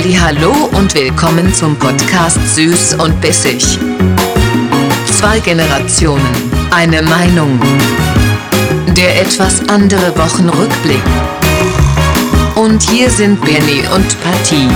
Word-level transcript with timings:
Hallo 0.00 0.52
und 0.76 0.94
willkommen 0.94 1.52
zum 1.52 1.76
Podcast 1.76 2.38
Süß 2.54 2.94
und 3.04 3.20
Bissig. 3.20 3.60
Zwei 5.06 5.40
Generationen, 5.40 6.24
eine 6.70 7.02
Meinung. 7.02 7.58
Der 8.96 9.20
etwas 9.20 9.68
andere 9.68 10.16
Wochenrückblick. 10.16 11.02
Und 12.54 12.80
hier 12.84 13.10
sind 13.10 13.40
Benny 13.44 13.80
und 13.92 14.16
Patty. 14.22 14.68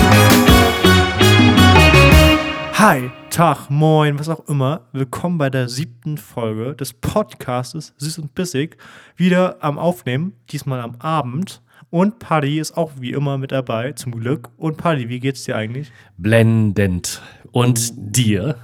Hi, 2.74 3.08
Tag, 3.30 3.70
moin, 3.70 4.18
was 4.18 4.28
auch 4.28 4.48
immer. 4.48 4.88
Willkommen 4.92 5.38
bei 5.38 5.50
der 5.50 5.68
siebten 5.68 6.18
Folge 6.18 6.74
des 6.74 6.92
Podcastes 6.92 7.94
Süß 7.96 8.18
und 8.18 8.34
Bissig. 8.34 8.76
Wieder 9.16 9.56
am 9.60 9.78
Aufnehmen, 9.78 10.32
diesmal 10.50 10.80
am 10.80 10.96
Abend. 10.98 11.61
Und 11.92 12.20
Paddy 12.20 12.58
ist 12.58 12.74
auch 12.78 12.92
wie 13.00 13.10
immer 13.10 13.36
mit 13.36 13.52
dabei, 13.52 13.92
zum 13.92 14.12
Glück. 14.12 14.48
Und 14.56 14.78
Paddy, 14.78 15.10
wie 15.10 15.20
geht's 15.20 15.44
dir 15.44 15.56
eigentlich? 15.56 15.92
Blendend. 16.16 17.20
Und 17.50 17.92
dir? 17.94 18.56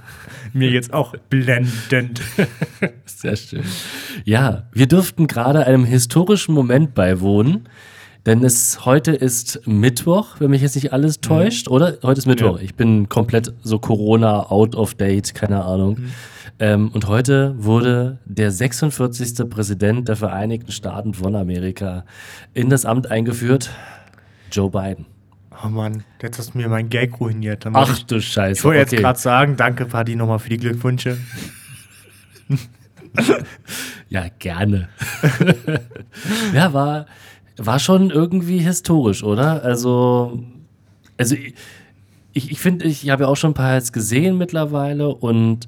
Mir 0.51 0.71
geht's 0.71 0.89
auch 0.89 1.15
blendend. 1.29 2.23
Sehr 3.05 3.35
schön. 3.35 3.61
Ja, 4.25 4.63
wir 4.71 4.87
dürften 4.87 5.27
gerade 5.27 5.67
einem 5.67 5.85
historischen 5.85 6.55
Moment 6.55 6.95
beiwohnen. 6.95 7.69
Denn 8.25 8.43
es 8.43 8.85
heute 8.85 9.11
ist 9.11 9.65
Mittwoch, 9.65 10.35
wenn 10.39 10.51
mich 10.51 10.61
jetzt 10.61 10.75
nicht 10.75 10.91
alles 10.91 11.21
täuscht, 11.21 11.67
mhm. 11.67 11.73
oder? 11.73 11.97
Heute 12.03 12.19
ist 12.19 12.25
Mittwoch. 12.25 12.57
Ja. 12.57 12.63
Ich 12.63 12.75
bin 12.75 13.07
komplett 13.07 13.53
so 13.63 13.79
Corona 13.79 14.51
out 14.51 14.75
of 14.75 14.93
date, 14.95 15.33
keine 15.33 15.63
Ahnung. 15.63 15.99
Mhm. 15.99 16.11
Ähm, 16.59 16.89
und 16.89 17.07
heute 17.07 17.55
wurde 17.57 18.19
der 18.25 18.51
46. 18.51 19.49
Präsident 19.49 20.09
der 20.09 20.17
Vereinigten 20.17 20.71
Staaten 20.71 21.13
von 21.13 21.35
Amerika 21.35 22.03
in 22.53 22.69
das 22.69 22.85
Amt 22.85 23.09
eingeführt, 23.09 23.69
Joe 24.51 24.69
Biden. 24.69 25.05
Oh 25.63 25.67
Mann, 25.67 26.03
jetzt 26.21 26.37
hast 26.37 26.53
du 26.53 26.57
mir 26.57 26.67
mein 26.67 26.89
Gag 26.89 27.19
ruiniert. 27.19 27.65
Ach 27.73 27.91
ich, 27.91 28.05
du 28.05 28.21
Scheiße. 28.21 28.59
Ich 28.59 28.63
wollte 28.63 28.81
okay. 28.81 28.95
jetzt 28.95 29.01
gerade 29.01 29.19
sagen, 29.19 29.55
danke 29.57 29.85
Paddy 29.85 30.15
nochmal 30.15 30.39
für 30.39 30.49
die 30.49 30.57
Glückwünsche. 30.57 31.17
ja, 34.09 34.27
gerne. 34.39 34.89
ja, 36.53 36.73
war, 36.73 37.05
war 37.65 37.79
schon 37.79 38.09
irgendwie 38.09 38.59
historisch, 38.59 39.23
oder? 39.23 39.63
Also, 39.63 40.39
also 41.17 41.35
ich, 42.33 42.51
ich 42.51 42.59
finde, 42.59 42.85
ich 42.85 43.09
habe 43.09 43.23
ja 43.23 43.29
auch 43.29 43.35
schon 43.35 43.51
ein 43.51 43.55
paar 43.55 43.75
jetzt 43.75 43.93
gesehen 43.93 44.37
mittlerweile 44.37 45.09
und 45.09 45.67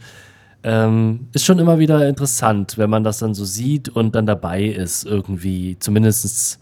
ähm, 0.63 1.27
ist 1.33 1.45
schon 1.45 1.59
immer 1.59 1.79
wieder 1.79 2.07
interessant, 2.07 2.77
wenn 2.77 2.89
man 2.89 3.03
das 3.03 3.19
dann 3.19 3.33
so 3.33 3.45
sieht 3.45 3.89
und 3.89 4.15
dann 4.15 4.25
dabei 4.25 4.63
ist, 4.65 5.05
irgendwie. 5.05 5.77
Zumindest, 5.79 6.59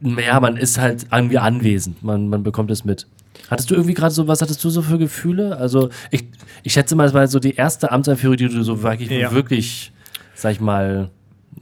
ja, 0.00 0.40
man 0.40 0.56
ist 0.56 0.78
halt 0.78 1.06
irgendwie 1.12 1.38
anwesend, 1.38 2.02
man, 2.02 2.28
man 2.28 2.42
bekommt 2.42 2.70
es 2.70 2.84
mit. 2.84 3.06
Hattest 3.48 3.70
du 3.70 3.74
irgendwie 3.74 3.94
gerade 3.94 4.12
so, 4.12 4.26
was 4.26 4.42
hattest 4.42 4.64
du 4.64 4.70
so 4.70 4.82
für 4.82 4.98
Gefühle? 4.98 5.56
Also, 5.56 5.90
ich, 6.10 6.24
ich 6.64 6.72
schätze 6.72 6.96
mal, 6.96 7.06
es 7.06 7.14
war 7.14 7.28
so 7.28 7.38
die 7.38 7.54
erste 7.54 7.92
Amtseinführung, 7.92 8.36
die 8.36 8.48
du 8.48 8.62
so 8.64 8.82
wirklich, 8.82 9.08
ja. 9.10 9.30
wirklich 9.30 9.92
sag 10.36 10.52
ich 10.52 10.60
mal, 10.60 11.10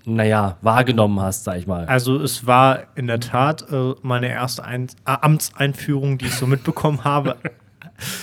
naja, 0.06 0.56
wahrgenommen 0.60 1.20
hast, 1.20 1.44
sag 1.44 1.58
ich 1.58 1.66
mal. 1.66 1.86
Also 1.86 2.20
es 2.20 2.46
war 2.46 2.84
in 2.94 3.06
der 3.06 3.20
Tat 3.20 3.70
äh, 3.70 3.94
meine 4.02 4.28
erste 4.28 4.64
Ein 4.64 4.88
äh, 5.06 5.16
Amtseinführung, 5.20 6.18
die 6.18 6.26
ich 6.26 6.34
so 6.34 6.46
mitbekommen 6.46 7.04
habe. 7.04 7.36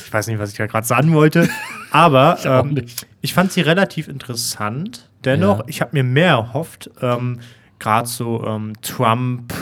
Ich 0.05 0.11
weiß 0.11 0.27
nicht, 0.27 0.37
was 0.37 0.51
ich 0.51 0.57
da 0.57 0.67
gerade 0.67 0.85
sagen 0.85 1.13
wollte, 1.13 1.47
aber 1.91 2.35
ich, 2.37 2.45
ähm, 2.45 2.85
ich, 3.21 3.33
fand 3.33 3.53
sie 3.53 3.61
relativ 3.61 4.09
interessant. 4.09 5.09
Dennoch, 5.23 5.59
ja. 5.59 5.63
ich 5.67 5.79
habe 5.79 5.91
mir 5.93 6.03
mehr 6.03 6.31
erhofft, 6.31 6.91
ähm, 7.01 7.39
gerade 7.79 8.05
so 8.05 8.45
ähm, 8.45 8.73
Trump, 8.81 9.53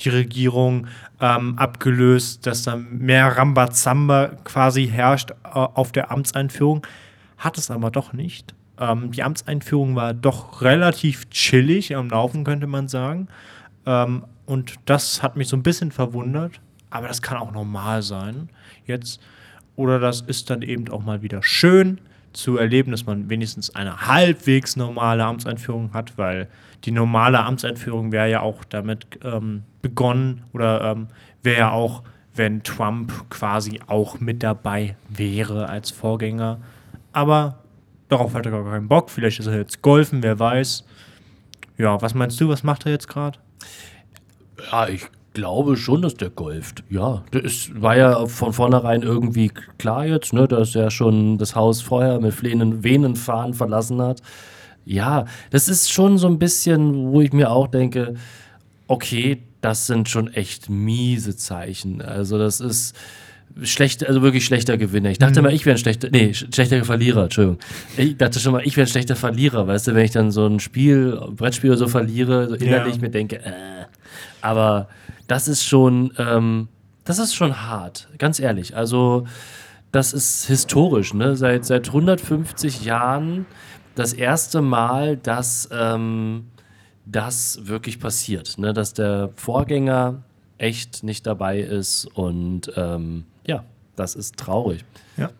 die 0.00 0.10
Regierung 0.10 0.86
ähm, 1.20 1.58
abgelöst, 1.58 2.46
dass 2.46 2.62
da 2.62 2.76
mehr 2.76 3.36
Rambazamba 3.36 4.28
quasi 4.44 4.86
herrscht 4.86 5.32
äh, 5.32 5.48
auf 5.52 5.90
der 5.90 6.12
Amtseinführung. 6.12 6.86
Hat 7.36 7.58
es 7.58 7.68
aber 7.68 7.90
doch 7.90 8.12
nicht. 8.12 8.54
Ähm, 8.78 9.10
die 9.12 9.22
Amtseinführung 9.22 9.96
war 9.96 10.14
doch 10.14 10.62
relativ 10.62 11.28
chillig 11.30 11.94
am 11.96 12.10
Laufen, 12.10 12.44
könnte 12.44 12.66
man 12.66 12.88
sagen. 12.88 13.28
Ähm, 13.86 14.24
und 14.46 14.76
das 14.86 15.22
hat 15.22 15.36
mich 15.36 15.48
so 15.48 15.56
ein 15.56 15.62
bisschen 15.62 15.90
verwundert. 15.92 16.60
Aber 16.90 17.08
das 17.08 17.20
kann 17.22 17.36
auch 17.36 17.52
normal 17.52 18.02
sein 18.02 18.48
jetzt. 18.86 19.20
Oder 19.76 19.98
das 19.98 20.22
ist 20.22 20.50
dann 20.50 20.62
eben 20.62 20.88
auch 20.88 21.04
mal 21.04 21.22
wieder 21.22 21.42
schön 21.42 22.00
zu 22.32 22.56
erleben, 22.56 22.90
dass 22.90 23.06
man 23.06 23.30
wenigstens 23.30 23.74
eine 23.74 24.06
halbwegs 24.06 24.76
normale 24.76 25.24
Amtseinführung 25.24 25.92
hat, 25.92 26.16
weil 26.18 26.48
die 26.84 26.90
normale 26.90 27.40
Amtseinführung 27.40 28.12
wäre 28.12 28.30
ja 28.30 28.40
auch 28.40 28.64
damit 28.64 29.06
ähm, 29.22 29.64
begonnen 29.82 30.44
oder 30.52 30.92
ähm, 30.92 31.08
wäre 31.42 31.58
ja 31.58 31.70
auch, 31.70 32.02
wenn 32.34 32.62
Trump 32.62 33.30
quasi 33.30 33.80
auch 33.86 34.20
mit 34.20 34.42
dabei 34.42 34.96
wäre 35.08 35.68
als 35.68 35.90
Vorgänger. 35.90 36.60
Aber 37.12 37.58
Darauf 38.08 38.34
hat 38.34 38.46
er 38.46 38.52
gar 38.52 38.64
keinen 38.64 38.88
Bock. 38.88 39.10
Vielleicht 39.10 39.40
ist 39.40 39.46
er 39.46 39.56
jetzt 39.58 39.82
golfen, 39.82 40.22
wer 40.22 40.38
weiß. 40.38 40.84
Ja, 41.76 42.00
was 42.00 42.14
meinst 42.14 42.40
du, 42.40 42.48
was 42.48 42.62
macht 42.62 42.86
er 42.86 42.92
jetzt 42.92 43.08
gerade? 43.08 43.38
Ja, 44.70 44.88
ich 44.88 45.06
glaube 45.34 45.76
schon, 45.76 46.02
dass 46.02 46.14
der 46.14 46.30
golft. 46.30 46.82
Ja, 46.90 47.22
das 47.30 47.70
war 47.74 47.96
ja 47.96 48.26
von 48.26 48.52
vornherein 48.52 49.02
irgendwie 49.02 49.52
klar 49.78 50.04
jetzt, 50.04 50.32
ne, 50.32 50.48
dass 50.48 50.74
er 50.74 50.90
schon 50.90 51.38
das 51.38 51.54
Haus 51.54 51.80
vorher 51.80 52.20
mit 52.20 52.34
flehenden 52.34 52.82
Venenfahren 52.82 53.54
verlassen 53.54 54.02
hat. 54.02 54.22
Ja, 54.84 55.26
das 55.50 55.68
ist 55.68 55.92
schon 55.92 56.18
so 56.18 56.26
ein 56.26 56.38
bisschen, 56.38 57.12
wo 57.12 57.20
ich 57.20 57.32
mir 57.32 57.50
auch 57.50 57.68
denke, 57.68 58.14
okay, 58.88 59.42
das 59.60 59.86
sind 59.86 60.08
schon 60.08 60.32
echt 60.32 60.70
miese 60.70 61.36
Zeichen. 61.36 62.02
Also 62.02 62.38
das 62.38 62.60
ist 62.60 62.96
schlecht, 63.62 64.06
also 64.06 64.22
wirklich 64.22 64.44
schlechter 64.44 64.76
Gewinner. 64.76 65.10
Ich 65.10 65.18
dachte 65.18 65.40
mhm. 65.40 65.46
mal, 65.46 65.54
ich 65.54 65.66
wäre 65.66 65.76
ein 65.76 65.78
schlechter, 65.78 66.08
nee, 66.10 66.34
schlechter 66.34 66.84
Verlierer, 66.84 67.24
Entschuldigung. 67.24 67.58
Ich 67.96 68.16
dachte 68.16 68.40
schon 68.40 68.52
mal, 68.52 68.62
ich 68.64 68.76
wäre 68.76 68.86
ein 68.86 68.90
schlechter 68.90 69.16
Verlierer, 69.16 69.66
weißt 69.66 69.88
du, 69.88 69.94
wenn 69.94 70.04
ich 70.04 70.10
dann 70.10 70.30
so 70.30 70.46
ein 70.46 70.60
Spiel, 70.60 71.20
Brettspiel 71.30 71.70
oder 71.70 71.78
so 71.78 71.88
verliere, 71.88 72.48
so 72.48 72.54
innerlich 72.54 72.96
ja. 72.96 73.00
mir 73.00 73.10
denke, 73.10 73.36
äh. 73.44 73.86
Aber 74.40 74.88
das 75.26 75.48
ist 75.48 75.64
schon, 75.64 76.12
ähm, 76.18 76.68
das 77.04 77.18
ist 77.18 77.34
schon 77.34 77.62
hart, 77.62 78.08
ganz 78.18 78.38
ehrlich. 78.38 78.76
Also, 78.76 79.26
das 79.92 80.12
ist 80.12 80.46
historisch, 80.46 81.14
ne? 81.14 81.36
Seit, 81.36 81.64
seit 81.64 81.88
150 81.88 82.84
Jahren 82.84 83.46
das 83.94 84.12
erste 84.12 84.60
Mal, 84.60 85.16
dass 85.16 85.68
ähm, 85.72 86.46
das 87.06 87.60
wirklich 87.62 87.98
passiert, 87.98 88.58
ne? 88.58 88.72
Dass 88.72 88.94
der 88.94 89.30
Vorgänger 89.34 90.22
echt 90.58 91.02
nicht 91.02 91.26
dabei 91.26 91.60
ist 91.60 92.04
und 92.04 92.72
ähm, 92.76 93.24
ja, 93.48 93.64
das 93.96 94.14
ist 94.14 94.36
traurig. 94.36 94.84
Ja. 95.16 95.30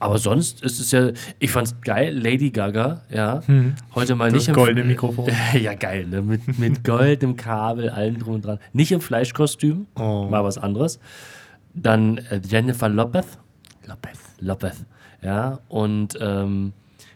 Aber 0.00 0.18
sonst 0.18 0.62
ist 0.62 0.80
es 0.80 0.90
ja, 0.90 1.10
ich 1.38 1.50
fand's 1.50 1.76
geil, 1.82 2.18
Lady 2.18 2.50
Gaga, 2.50 3.02
ja. 3.10 3.42
Hm. 3.46 3.74
Heute 3.94 4.16
mal 4.16 4.30
das 4.30 4.40
nicht 4.40 4.48
im 4.48 4.54
goldene 4.54 4.84
Mikrofon. 4.84 5.30
ja, 5.60 5.74
geil, 5.74 6.06
ne? 6.06 6.22
Mit, 6.22 6.58
mit 6.58 6.84
Gold 6.84 7.22
im 7.22 7.36
Kabel, 7.36 7.88
allem 7.88 8.18
drum 8.18 8.34
und 8.36 8.44
dran. 8.44 8.58
Nicht 8.72 8.92
im 8.92 9.00
Fleischkostüm, 9.00 9.86
oh. 9.96 10.26
mal 10.30 10.42
was 10.42 10.58
anderes. 10.58 10.98
Dann 11.72 12.18
äh, 12.18 12.40
Jennifer 12.44 12.88
Lopez. 12.88 13.38
Lopez. 13.86 14.18
Lopez. 14.40 14.84
Ja, 15.22 15.60
und 15.68 16.18
ähm, 16.20 16.72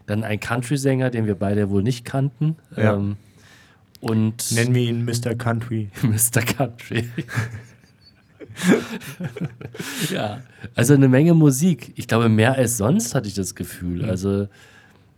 dann 0.06 0.22
ein 0.22 0.38
Country-Sänger, 0.38 1.10
den 1.10 1.26
wir 1.26 1.34
beide 1.34 1.70
wohl 1.70 1.82
nicht 1.82 2.04
kannten. 2.04 2.56
Ja. 2.76 2.94
Ähm, 2.94 3.16
und 4.00 4.53
Nennen 4.53 4.74
wir 4.74 4.82
ihn 4.82 5.04
Mr. 5.06 5.34
Country. 5.34 5.91
Mr. 6.03 6.42
Country. 6.42 7.08
ja, 10.12 10.41
also 10.75 10.94
eine 10.94 11.09
Menge 11.09 11.34
Musik. 11.34 11.92
Ich 11.97 12.09
glaube, 12.09 12.28
mehr 12.28 12.54
als 12.54 12.76
sonst 12.76 13.15
hatte 13.15 13.28
ich 13.28 13.34
das 13.34 13.54
Gefühl. 13.54 14.03
Mhm. 14.03 14.10
Also, 14.10 14.48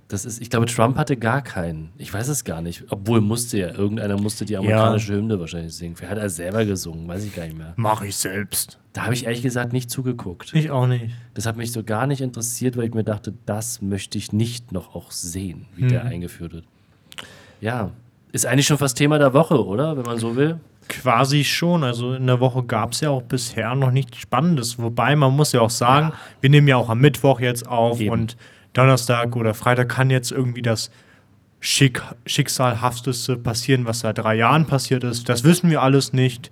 das 0.09 0.25
ist, 0.25 0.41
ich 0.41 0.51
glaube, 0.51 0.67
Trump 0.67 0.97
hatte 0.97 1.17
gar 1.17 1.43
keinen. 1.43 1.91
Ich 1.99 2.13
weiß 2.15 2.29
es 2.29 2.45
gar 2.45 2.63
nicht. 2.63 2.85
Obwohl 2.91 3.21
musste 3.21 3.59
ja, 3.59 3.75
irgendeiner 3.75 4.17
musste 4.21 4.45
die 4.45 4.57
amerikanische 4.57 5.13
ja. 5.13 5.19
Hymne 5.19 5.41
wahrscheinlich 5.41 5.75
singen. 5.75 5.97
Wer 5.99 6.11
hat 6.11 6.19
er 6.19 6.31
selber 6.31 6.65
gesungen? 6.65 7.09
Weiß 7.09 7.25
ich 7.25 7.35
gar 7.35 7.45
nicht 7.45 7.59
mehr. 7.59 7.75
Mach 7.77 8.03
ich 8.03 8.17
selbst. 8.17 8.79
Da 8.93 9.03
habe 9.03 9.15
ich 9.15 9.27
ehrlich 9.27 9.43
gesagt 9.43 9.73
nicht 9.73 9.91
zugeguckt. 9.91 10.55
Ich 10.55 10.71
auch 10.71 10.87
nicht. 10.87 11.13
Das 11.35 11.45
hat 11.45 11.57
mich 11.57 11.73
so 11.73 11.83
gar 11.83 12.07
nicht 12.07 12.21
interessiert, 12.21 12.77
weil 12.77 12.85
ich 12.85 12.95
mir 12.95 13.05
dachte, 13.05 13.35
das 13.47 13.83
möchte 13.83 14.17
ich 14.17 14.33
nicht 14.33 14.73
noch 14.73 14.95
auch 14.95 15.11
sehen, 15.11 15.67
wie 15.75 15.85
mhm. 15.85 15.89
der 15.89 16.05
eingeführt 16.05 16.53
wird. 16.53 16.65
Ja, 17.61 17.91
ist 18.33 18.47
eigentlich 18.47 18.67
schon 18.67 18.79
fast 18.79 18.97
Thema 18.97 19.19
der 19.19 19.33
Woche, 19.33 19.65
oder? 19.65 19.97
Wenn 19.97 20.05
man 20.05 20.19
so 20.19 20.37
will. 20.37 20.61
Quasi 20.89 21.45
schon. 21.45 21.85
Also 21.85 22.15
in 22.15 22.27
der 22.27 22.41
Woche 22.41 22.63
gab 22.63 22.93
es 22.93 23.01
ja 23.01 23.11
auch 23.11 23.23
bisher 23.23 23.75
noch 23.75 23.91
nichts 23.91 24.19
Spannendes. 24.19 24.79
Wobei 24.79 25.17
man 25.17 25.35
muss 25.35 25.53
ja 25.53 25.61
auch 25.61 25.71
sagen, 25.71 26.09
ja. 26.09 26.19
wir 26.41 26.51
nehmen 26.51 26.69
ja 26.69 26.77
auch 26.77 26.89
am 26.89 27.01
Mittwoch 27.01 27.41
jetzt 27.41 27.67
auf 27.67 28.01
Eben. 28.01 28.11
und 28.11 28.37
Donnerstag 28.73 29.35
oder 29.37 29.55
Freitag 29.55 29.89
kann 29.89 30.11
jetzt 30.11 30.31
irgendwie 30.31 30.63
das 30.63 30.91
Schick 31.61 32.03
Schicksalhafteste 32.27 33.37
passieren, 33.37 33.87
was 33.87 34.01
seit 34.01 34.19
drei 34.19 34.35
Jahren 34.35 34.67
passiert 34.67 35.03
ist. 35.03 35.29
Das 35.29 35.43
wissen 35.45 35.71
wir 35.71 35.83
alles 35.83 36.13
nicht. 36.13 36.51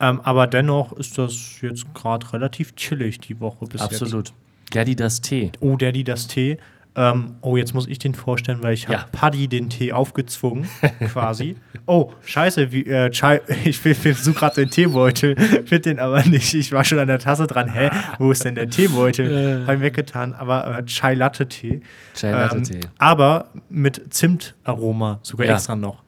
Ähm, 0.00 0.20
aber 0.22 0.46
dennoch 0.46 0.92
ist 0.92 1.18
das 1.18 1.60
jetzt 1.62 1.92
gerade 1.94 2.32
relativ 2.32 2.74
chillig 2.76 3.20
die 3.20 3.40
Woche 3.40 3.66
bis 3.66 3.80
Absolut. 3.80 4.32
Daddy 4.72 4.96
das 4.96 5.20
Tee. 5.20 5.52
Oh, 5.60 5.76
Daddy 5.76 6.04
das 6.04 6.26
Tee. 6.26 6.58
Ähm, 6.98 7.34
oh, 7.42 7.58
jetzt 7.58 7.74
muss 7.74 7.86
ich 7.86 7.98
den 7.98 8.14
vorstellen, 8.14 8.62
weil 8.62 8.72
ich 8.72 8.84
habe 8.88 8.94
Ja. 8.94 9.06
Paddy 9.12 9.48
den 9.48 9.68
Tee 9.68 9.92
aufgezwungen, 9.92 10.66
quasi. 11.12 11.56
Oh, 11.84 12.12
scheiße, 12.24 12.72
wie, 12.72 12.86
äh, 12.86 13.10
Chai, 13.10 13.42
ich 13.64 13.78
versuche 13.78 14.34
gerade 14.38 14.54
den 14.56 14.70
Teebeutel, 14.70 15.36
finde 15.66 15.80
den 15.80 15.98
aber 15.98 16.24
nicht. 16.24 16.54
Ich 16.54 16.72
war 16.72 16.84
schon 16.84 16.98
an 16.98 17.08
der 17.08 17.18
Tasse 17.18 17.46
dran. 17.46 17.68
Hä, 17.68 17.90
wo 18.18 18.30
ist 18.32 18.44
denn 18.46 18.54
der 18.54 18.70
Teebeutel? 18.70 19.62
Habe 19.66 19.74
ich 19.76 19.80
weggetan, 19.82 20.32
aber 20.32 20.78
äh, 20.78 20.84
Chai 20.86 21.12
Latte 21.14 21.46
Tee. 21.46 21.82
Chai 22.14 22.30
Latte 22.30 22.62
Tee. 22.62 22.74
Ähm, 22.76 22.80
aber 22.96 23.50
mit 23.68 24.14
Zimtaroma, 24.14 25.18
sogar 25.22 25.46
Ja. 25.46 25.54
extra 25.54 25.76
noch. 25.76 26.02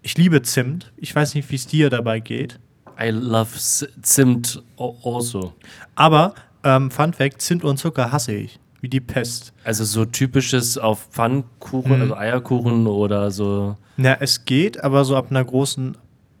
Ich 0.00 0.16
liebe 0.16 0.40
Zimt. 0.40 0.92
Ich 0.96 1.14
weiß 1.14 1.34
nicht, 1.34 1.50
wie 1.50 1.56
es 1.56 1.66
dir 1.66 1.90
dabei 1.90 2.20
geht. 2.20 2.58
I 2.98 3.08
love 3.10 3.50
Zimt 4.00 4.62
also. 5.04 5.52
Aber, 5.94 6.34
ähm, 6.64 6.90
Fun 6.90 7.12
Fact: 7.12 7.42
Zimt 7.42 7.64
und 7.64 7.76
Zucker 7.76 8.10
hasse 8.12 8.32
ich. 8.32 8.58
Wie 8.80 8.88
die 8.88 9.00
Pest. 9.00 9.52
Also 9.64 9.84
so 9.84 10.04
typisches 10.04 10.76
auf 10.78 11.08
Pfannkuchen, 11.10 11.96
Mhm. 11.96 12.02
also 12.02 12.16
Eierkuchen 12.16 12.86
oder 12.86 13.30
so. 13.30 13.76
Na, 13.96 14.16
es 14.20 14.44
geht, 14.44 14.82
aber 14.84 15.04
so 15.04 15.16
ab 15.16 15.26
einer 15.30 15.44
großen 15.44 15.96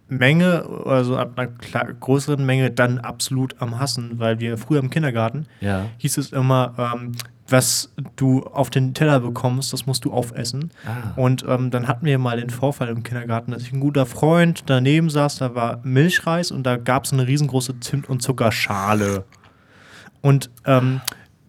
Menge, 0.08 0.64
also 0.84 1.16
ab 1.16 1.32
einer 1.36 1.48
größeren 1.94 2.44
Menge, 2.44 2.70
dann 2.70 2.98
absolut 2.98 3.56
am 3.60 3.80
Hassen, 3.80 4.18
weil 4.18 4.38
wir 4.38 4.56
früher 4.58 4.78
im 4.80 4.90
Kindergarten 4.90 5.46
Ja. 5.60 5.86
hieß 5.98 6.18
es 6.18 6.32
immer, 6.32 6.74
ähm, 6.78 7.12
was 7.48 7.92
du 8.16 8.42
auf 8.42 8.70
den 8.70 8.92
Teller 8.94 9.20
bekommst, 9.20 9.72
das 9.72 9.86
musst 9.86 10.04
du 10.04 10.12
aufessen. 10.12 10.70
Ah. 10.84 11.12
Und 11.18 11.44
ähm, 11.48 11.70
dann 11.70 11.88
hatten 11.88 12.04
wir 12.06 12.18
mal 12.18 12.36
den 12.38 12.50
Vorfall 12.50 12.88
im 12.88 13.02
Kindergarten, 13.02 13.52
dass 13.52 13.62
ich 13.62 13.72
ein 13.72 13.80
guter 13.80 14.04
Freund 14.06 14.64
daneben 14.66 15.10
saß, 15.10 15.38
da 15.38 15.54
war 15.54 15.80
Milchreis 15.84 16.50
und 16.52 16.64
da 16.64 16.76
gab 16.76 17.04
es 17.04 17.12
eine 17.12 17.26
riesengroße 17.26 17.80
Zimt- 17.80 18.08
und 18.08 18.20
Zuckerschale. 18.22 19.24
Und 20.22 20.50
ähm, 20.66 21.00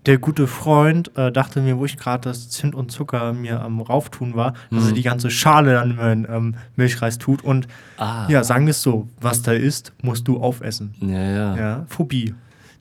der 0.07 0.17
gute 0.17 0.47
Freund 0.47 1.15
äh, 1.17 1.31
dachte 1.31 1.61
mir, 1.61 1.77
wo 1.77 1.85
ich 1.85 1.97
gerade 1.97 2.21
das 2.29 2.49
Zimt 2.49 2.73
und 2.73 2.91
Zucker 2.91 3.33
mir 3.33 3.61
am 3.61 3.79
Rauftun 3.81 4.35
war, 4.35 4.53
dass 4.71 4.83
Mhm. 4.83 4.89
er 4.89 4.93
die 4.95 5.01
ganze 5.03 5.29
Schale 5.29 5.73
dann 5.73 5.91
in 5.91 5.95
meinen 5.97 6.25
ähm, 6.29 6.55
Milchreis 6.75 7.17
tut. 7.19 7.43
Und 7.43 7.67
Ah. 7.97 8.25
ja, 8.29 8.43
sagen 8.43 8.65
wir 8.65 8.71
es 8.71 8.81
so, 8.81 9.07
was 9.21 9.41
da 9.43 9.51
ist, 9.51 9.93
musst 10.01 10.27
du 10.27 10.39
aufessen. 10.41 10.95
Ja, 11.01 11.21
ja. 11.21 11.55
Ja, 11.57 11.85
Phobie. 11.89 12.33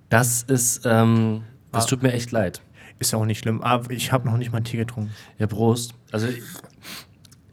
Das 0.09 0.43
ist, 0.45 0.83
ähm, 0.87 1.43
das 1.73 1.85
Ah. 1.85 1.89
tut 1.89 2.03
mir 2.03 2.13
echt 2.13 2.31
leid. 2.31 2.63
Ist 2.99 3.13
ja 3.13 3.19
auch 3.19 3.27
nicht 3.27 3.41
schlimm. 3.41 3.61
Aber 3.61 3.91
ich 3.91 4.13
habe 4.13 4.27
noch 4.27 4.39
nicht 4.39 4.53
mal 4.53 4.63
Tee 4.63 4.79
getrunken. 4.79 5.11
Ja, 5.39 5.47
Prost. 5.47 5.93
Also, 6.13 6.29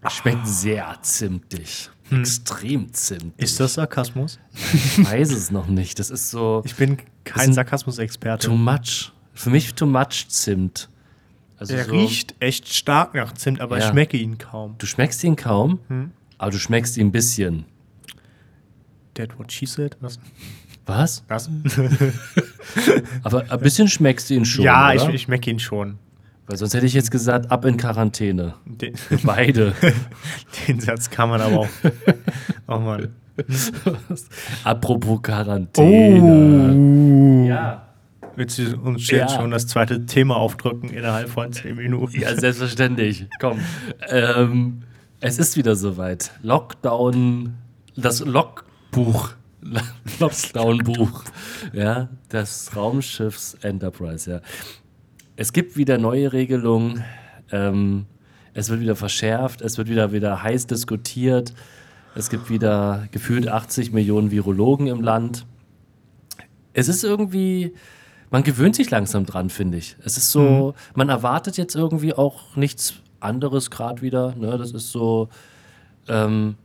schmeckt 0.08 0.48
sehr 0.48 0.96
zimtig. 1.02 1.90
Extrem 2.12 2.94
zimtig. 2.94 3.24
Hm. 3.38 3.44
Ist 3.44 3.60
das 3.60 3.74
Sarkasmus? 3.74 4.40
Ich 4.74 5.04
weiß 5.04 5.32
es 5.32 5.50
noch 5.52 5.68
nicht. 5.68 5.98
Das 6.00 6.10
ist 6.12 6.30
so 6.30 6.62
Ich 6.66 6.76
bin 6.76 6.98
kein 7.24 7.54
Sarkasmus-Experte. 7.54 8.48
too 8.48 8.56
much. 8.56 9.12
Für 9.34 9.50
mich 9.50 9.74
too 9.76 9.86
much 9.86 10.28
Zimt. 10.30 10.88
Also 11.58 11.74
Er 11.76 11.84
so, 11.86 11.92
riecht 11.92 12.36
echt 12.40 12.68
stark 12.74 13.14
nach 13.16 13.34
Zimt, 13.34 13.60
aber 13.62 13.78
ich 13.78 13.84
Ja. 13.84 13.92
schmecke 13.92 14.18
ihn 14.18 14.38
kaum. 14.38 14.76
Du 14.78 14.86
schmeckst 14.86 15.22
ihn 15.24 15.36
kaum, 15.36 15.80
Hm. 15.88 16.12
aber 16.38 16.52
du 16.52 16.60
schmeckst 16.60 16.98
ihn 16.98 17.08
ein 17.08 17.12
bisschen. 17.12 17.66
That 19.16 19.38
what 19.40 19.52
she 19.52 19.66
said? 19.66 19.98
Was? 20.02 20.20
Was? 20.86 21.24
Was? 21.30 21.50
Aber 23.24 23.50
ein 23.50 23.60
bisschen 23.62 23.88
schmeckst 23.88 24.30
du 24.30 24.34
ihn 24.34 24.44
schon. 24.44 24.66
ja, 24.66 24.92
ich, 24.94 25.02
oder? 25.02 25.14
ich 25.14 25.22
schmecke 25.22 25.50
ihn 25.50 25.60
schon. 25.60 25.98
Weil 26.48 26.58
sonst 26.58 26.74
hätte 26.74 26.86
ich 26.86 26.94
jetzt 26.94 27.10
gesagt, 27.12 27.50
ab 27.52 27.64
in 27.64 27.78
Quarantäne. 27.78 28.56
Den, 28.66 28.94
Beide. 29.24 29.74
den 30.68 30.82
Satz 30.82 31.10
kann 31.10 31.30
man 31.30 31.40
aber 31.40 31.60
auch. 31.60 31.70
Oh 32.68 32.80
Mann. 32.80 33.16
Apropos 34.66 35.22
Quarantäne. 35.22 37.48
Ja. 37.48 37.88
Willst 38.36 38.58
du 38.58 38.78
uns 38.80 39.10
jetzt 39.10 39.32
Ja. 39.34 39.40
schon 39.42 39.52
das 39.52 39.68
zweite 39.68 40.06
Thema 40.06 40.38
aufdrücken 40.38 40.90
innerhalb 40.90 41.30
von 41.30 41.52
10 41.54 41.76
Minuten? 41.76 42.20
Ja, 42.20 42.36
selbstverständlich. 42.36 43.28
Komm. 43.40 43.60
Ähm, 44.10 44.84
es 45.20 45.38
ist 45.38 45.56
wieder 45.56 45.76
soweit. 45.76 46.32
Lockdown, 46.42 47.54
das 47.96 48.20
Logbuch. 48.22 49.34
Lockdown-Buch. 50.20 51.24
Ja, 51.74 52.10
des 52.32 52.76
Raumschiffs 52.76 53.54
Enterprise, 53.62 54.30
ja. 54.30 54.42
Es 55.36 55.54
gibt 55.54 55.78
wieder 55.78 55.98
neue 55.98 56.34
Regelungen. 56.34 57.04
Ähm, 57.52 58.06
es 58.54 58.70
wird 58.70 58.82
wieder 58.82 58.96
verschärft. 58.96 59.62
Es 59.62 59.78
wird 59.78 59.90
wieder, 59.90 60.12
wieder 60.12 60.44
heiß 60.44 60.68
diskutiert. 60.68 61.54
Es 62.16 62.30
gibt 62.30 62.50
wieder 62.50 63.08
gefühlt 63.12 63.48
80 63.48 63.92
Millionen 63.94 64.32
Virologen 64.32 64.88
im 64.88 65.02
Land. 65.02 65.46
Es 66.74 66.88
ist 66.88 67.04
irgendwie, 67.04 67.74
man 68.34 68.42
gewöhnt 68.44 68.76
sich 68.76 68.90
langsam 68.90 69.28
dran, 69.28 69.52
finde 69.52 69.78
ich. 69.78 69.96
Es 70.04 70.18
ist 70.18 70.32
so, 70.32 70.74
man 70.96 71.08
erwartet 71.10 71.56
jetzt 71.56 71.76
irgendwie 71.76 72.16
auch 72.16 72.56
nichts 72.56 72.96
anderes 73.20 73.70
gerade 73.70 74.02
wieder. 74.02 74.34
Ne? 74.36 74.58
Das 74.58 74.72
ist 74.72 74.92
so, 74.92 75.30
ähm, 76.08 76.56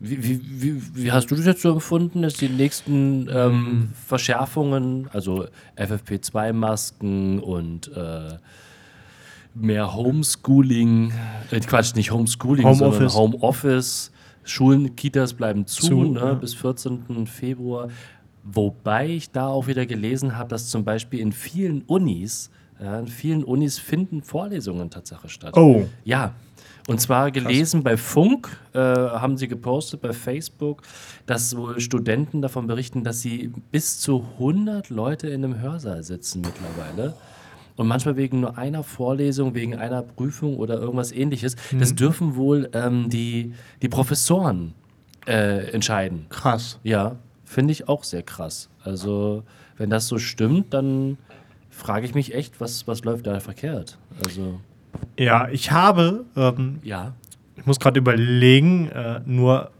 wie, 0.00 0.20
wie, 0.24 0.40
wie, 0.62 0.82
wie 0.96 1.12
hast 1.12 1.30
du 1.30 1.36
das 1.36 1.46
jetzt 1.46 1.62
so 1.62 1.70
empfunden, 1.70 2.22
dass 2.22 2.34
die 2.34 2.48
nächsten 2.48 3.28
ähm, 3.32 3.90
Verschärfungen, 4.04 5.08
also 5.12 5.46
FFP2-Masken 5.76 7.38
und 7.38 7.88
äh, 7.96 8.38
mehr 9.54 9.94
Homeschooling, 9.94 11.12
äh, 11.52 11.60
Quatsch, 11.60 11.94
nicht 11.94 12.10
Homeschooling, 12.10 12.66
Homeoffice. 12.66 13.12
sondern 13.12 13.34
Homeoffice, 13.34 14.10
Schulen, 14.42 14.96
Kitas 14.96 15.34
bleiben 15.34 15.68
zu, 15.68 15.86
Zu, 15.86 16.04
ne, 16.04 16.18
ja. 16.18 16.34
bis 16.34 16.54
14. 16.54 17.28
Februar. 17.28 17.90
Wobei 18.48 19.08
ich 19.08 19.32
da 19.32 19.48
auch 19.48 19.66
wieder 19.66 19.86
gelesen 19.86 20.38
habe, 20.38 20.48
dass 20.50 20.68
zum 20.68 20.84
Beispiel 20.84 21.18
in 21.18 21.32
vielen 21.32 21.82
Unis, 21.82 22.50
ja, 22.80 23.00
in 23.00 23.08
vielen 23.08 23.42
Unis 23.42 23.80
finden 23.80 24.22
Vorlesungen 24.22 24.88
tatsächlich 24.88 25.32
statt. 25.32 25.56
Oh. 25.56 25.86
Ja. 26.04 26.34
Und 26.86 27.00
zwar 27.00 27.32
gelesen 27.32 27.82
bei 27.82 27.96
Funk, 27.96 28.56
äh, 28.72 28.78
haben 28.78 29.36
sie 29.36 29.48
gepostet 29.48 30.00
bei 30.00 30.12
Facebook, 30.12 30.82
dass 31.26 31.56
wohl 31.56 31.80
Studenten 31.80 32.40
davon 32.40 32.68
berichten, 32.68 33.02
dass 33.02 33.20
sie 33.20 33.50
bis 33.72 33.98
zu 33.98 34.24
100 34.34 34.90
Leute 34.90 35.26
in 35.26 35.42
einem 35.42 35.58
Hörsaal 35.58 36.04
sitzen 36.04 36.42
mittlerweile. 36.42 37.14
Und 37.74 37.88
manchmal 37.88 38.16
wegen 38.16 38.40
nur 38.40 38.56
einer 38.56 38.84
Vorlesung, 38.84 39.56
wegen 39.56 39.74
einer 39.74 40.02
Prüfung 40.02 40.56
oder 40.56 40.78
irgendwas 40.78 41.10
ähnliches. 41.10 41.56
Das 41.76 41.96
dürfen 41.96 42.36
wohl 42.36 42.70
ähm, 42.72 43.10
die, 43.10 43.52
die 43.82 43.88
Professoren 43.88 44.72
äh, 45.26 45.72
entscheiden. 45.72 46.26
Krass. 46.28 46.78
Ja, 46.84 47.16
finde 47.46 47.72
ich 47.72 47.88
auch 47.88 48.04
sehr 48.04 48.22
krass. 48.22 48.68
Also, 48.84 49.44
wenn 49.78 49.88
das 49.88 50.08
so 50.08 50.18
stimmt, 50.18 50.74
dann 50.74 51.16
frage 51.70 52.04
ich 52.04 52.14
mich 52.14 52.34
echt, 52.34 52.60
was, 52.60 52.86
was 52.86 53.04
läuft 53.04 53.26
da 53.26 53.40
verkehrt? 53.40 53.98
Also, 54.24 54.60
Ja, 55.18 55.48
ich 55.48 55.70
habe, 55.70 56.24
ähm, 56.36 56.80
ja. 56.82 57.14
ich 57.56 57.64
muss 57.64 57.80
gerade 57.80 57.98
überlegen, 57.98 58.88
äh, 58.90 59.20
nur 59.24 59.70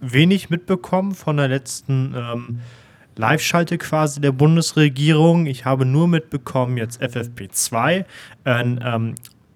wenig 0.00 0.50
mitbekommen 0.50 1.14
von 1.14 1.36
der 1.36 1.48
letzten 1.48 2.14
ähm, 2.16 2.60
Live-Schalte 3.16 3.78
quasi 3.78 4.20
der 4.20 4.32
Bundesregierung. 4.32 5.46
Ich 5.46 5.64
habe 5.64 5.84
nur 5.84 6.08
mitbekommen 6.08 6.76
jetzt 6.76 7.02
FFP2, 7.02 8.04
ein 8.44 8.80
ähm, 8.84 9.14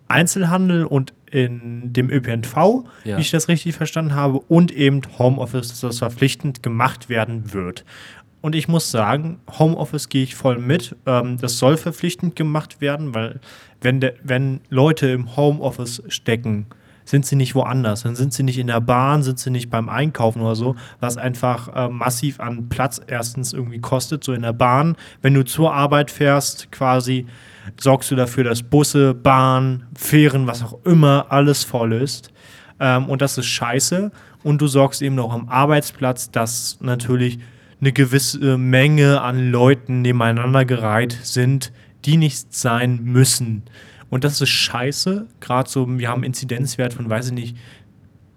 Einzelhandel 0.08 0.84
und 0.84 1.12
in 1.32 1.92
dem 1.92 2.10
ÖPNV, 2.10 2.84
Ja. 3.04 3.16
wie 3.16 3.20
ich 3.22 3.30
das 3.30 3.48
richtig 3.48 3.74
verstanden 3.74 4.14
habe, 4.14 4.38
und 4.38 4.70
eben 4.70 5.00
Homeoffice, 5.18 5.68
dass 5.68 5.80
das 5.80 5.98
verpflichtend 5.98 6.62
gemacht 6.62 7.08
werden 7.08 7.52
wird. 7.52 7.84
Und 8.42 8.54
ich 8.54 8.68
muss 8.68 8.90
sagen, 8.90 9.38
Homeoffice 9.58 10.08
gehe 10.08 10.24
ich 10.24 10.34
voll 10.34 10.58
mit. 10.58 10.96
Ähm, 11.06 11.38
das 11.40 11.58
soll 11.58 11.76
verpflichtend 11.76 12.34
gemacht 12.36 12.80
werden, 12.80 13.14
weil 13.14 13.40
wenn, 13.80 14.00
der, 14.00 14.14
wenn 14.22 14.60
Leute 14.68 15.08
im 15.08 15.36
Homeoffice 15.36 16.02
stecken, 16.08 16.66
sind 17.04 17.24
sie 17.26 17.36
nicht 17.36 17.54
woanders. 17.54 18.02
Dann 18.02 18.14
sind 18.14 18.32
sie 18.32 18.42
nicht 18.42 18.58
in 18.58 18.66
der 18.68 18.80
Bahn, 18.80 19.22
sind 19.22 19.38
sie 19.38 19.50
nicht 19.50 19.70
beim 19.70 19.88
Einkaufen 19.88 20.42
oder 20.42 20.54
so, 20.54 20.76
was 21.00 21.16
einfach 21.16 21.68
äh, 21.74 21.88
massiv 21.88 22.40
an 22.40 22.68
Platz 22.68 23.00
erstens 23.06 23.52
irgendwie 23.52 23.80
kostet. 23.80 24.22
So 24.22 24.32
in 24.32 24.42
der 24.42 24.52
Bahn, 24.52 24.96
wenn 25.20 25.34
du 25.34 25.44
zur 25.44 25.72
Arbeit 25.72 26.10
fährst, 26.10 26.70
quasi 26.72 27.26
sorgst 27.80 28.10
du 28.10 28.16
dafür, 28.16 28.44
dass 28.44 28.62
Busse, 28.62 29.14
Bahn, 29.14 29.86
Fähren, 29.96 30.46
was 30.46 30.62
auch 30.62 30.84
immer, 30.84 31.26
alles 31.30 31.64
voll 31.64 31.92
ist. 31.92 32.30
Ähm, 32.80 33.08
und 33.08 33.22
das 33.22 33.38
ist 33.38 33.46
scheiße. 33.46 34.10
Und 34.42 34.60
du 34.60 34.66
sorgst 34.66 35.02
eben 35.02 35.18
auch 35.18 35.32
am 35.32 35.48
Arbeitsplatz, 35.48 36.30
dass 36.30 36.78
natürlich 36.80 37.38
eine 37.80 37.92
gewisse 37.92 38.58
Menge 38.58 39.20
an 39.20 39.50
Leuten 39.50 40.02
nebeneinander 40.02 40.64
gereiht 40.64 41.18
sind, 41.22 41.72
die 42.04 42.16
nicht 42.16 42.54
sein 42.54 43.02
müssen. 43.02 43.64
Und 44.10 44.24
das 44.24 44.40
ist 44.40 44.50
scheiße. 44.50 45.26
Gerade 45.40 45.70
so, 45.70 45.98
wir 45.98 46.08
haben 46.08 46.18
einen 46.18 46.24
Inzidenzwert 46.24 46.94
von, 46.94 47.08
weiß 47.08 47.28
ich 47.28 47.32
nicht, 47.32 47.56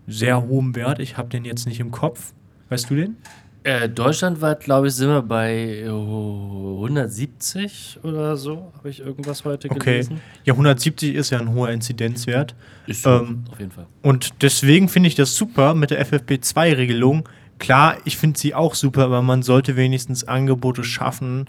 sehr 0.08 0.42
hohem 0.42 0.76
Wert. 0.76 1.00
Ich 1.00 1.18
habe 1.18 1.30
den 1.30 1.46
jetzt 1.46 1.68
nicht 1.68 1.80
im 1.80 1.92
Kopf. 1.92 2.34
Weißt 2.70 2.90
du 2.90 2.96
den? 2.96 3.18
Äh, 3.66 3.90
deutschlandweit, 3.90 4.60
glaube 4.60 4.88
ich, 4.90 4.94
sind 4.94 5.08
wir 5.10 5.24
bei 5.24 5.82
äh, 5.84 5.88
170 5.90 7.98
oder 8.04 8.38
so. 8.38 8.72
Habe 8.78 8.92
ich 8.92 9.00
irgendwas 9.00 9.44
heute 9.44 9.72
Okay. 9.72 9.80
gelesen? 9.80 10.22
Ja, 10.44 10.54
170 10.54 11.16
ist 11.16 11.32
ja 11.32 11.40
ein 11.40 11.52
hoher 11.52 11.72
Inzidenzwert. 11.72 12.54
Ist 12.86 13.02
so, 13.02 13.10
Ähm, 13.10 13.44
auf 13.52 13.58
jeden 13.60 13.72
Fall. 13.72 13.88
Und 14.04 14.44
deswegen 14.44 14.88
finde 14.88 15.08
ich 15.10 15.16
das 15.16 15.36
super 15.36 15.74
mit 15.74 15.90
der 15.90 16.06
FFP2-Regelung. 16.06 17.28
Klar, 17.58 17.98
ich 18.06 18.18
finde 18.18 18.40
sie 18.40 18.54
auch 18.54 18.76
super, 18.76 19.06
aber 19.06 19.24
man 19.24 19.42
sollte 19.42 19.76
wenigstens 19.76 20.26
Angebote 20.26 20.84
schaffen 20.84 21.46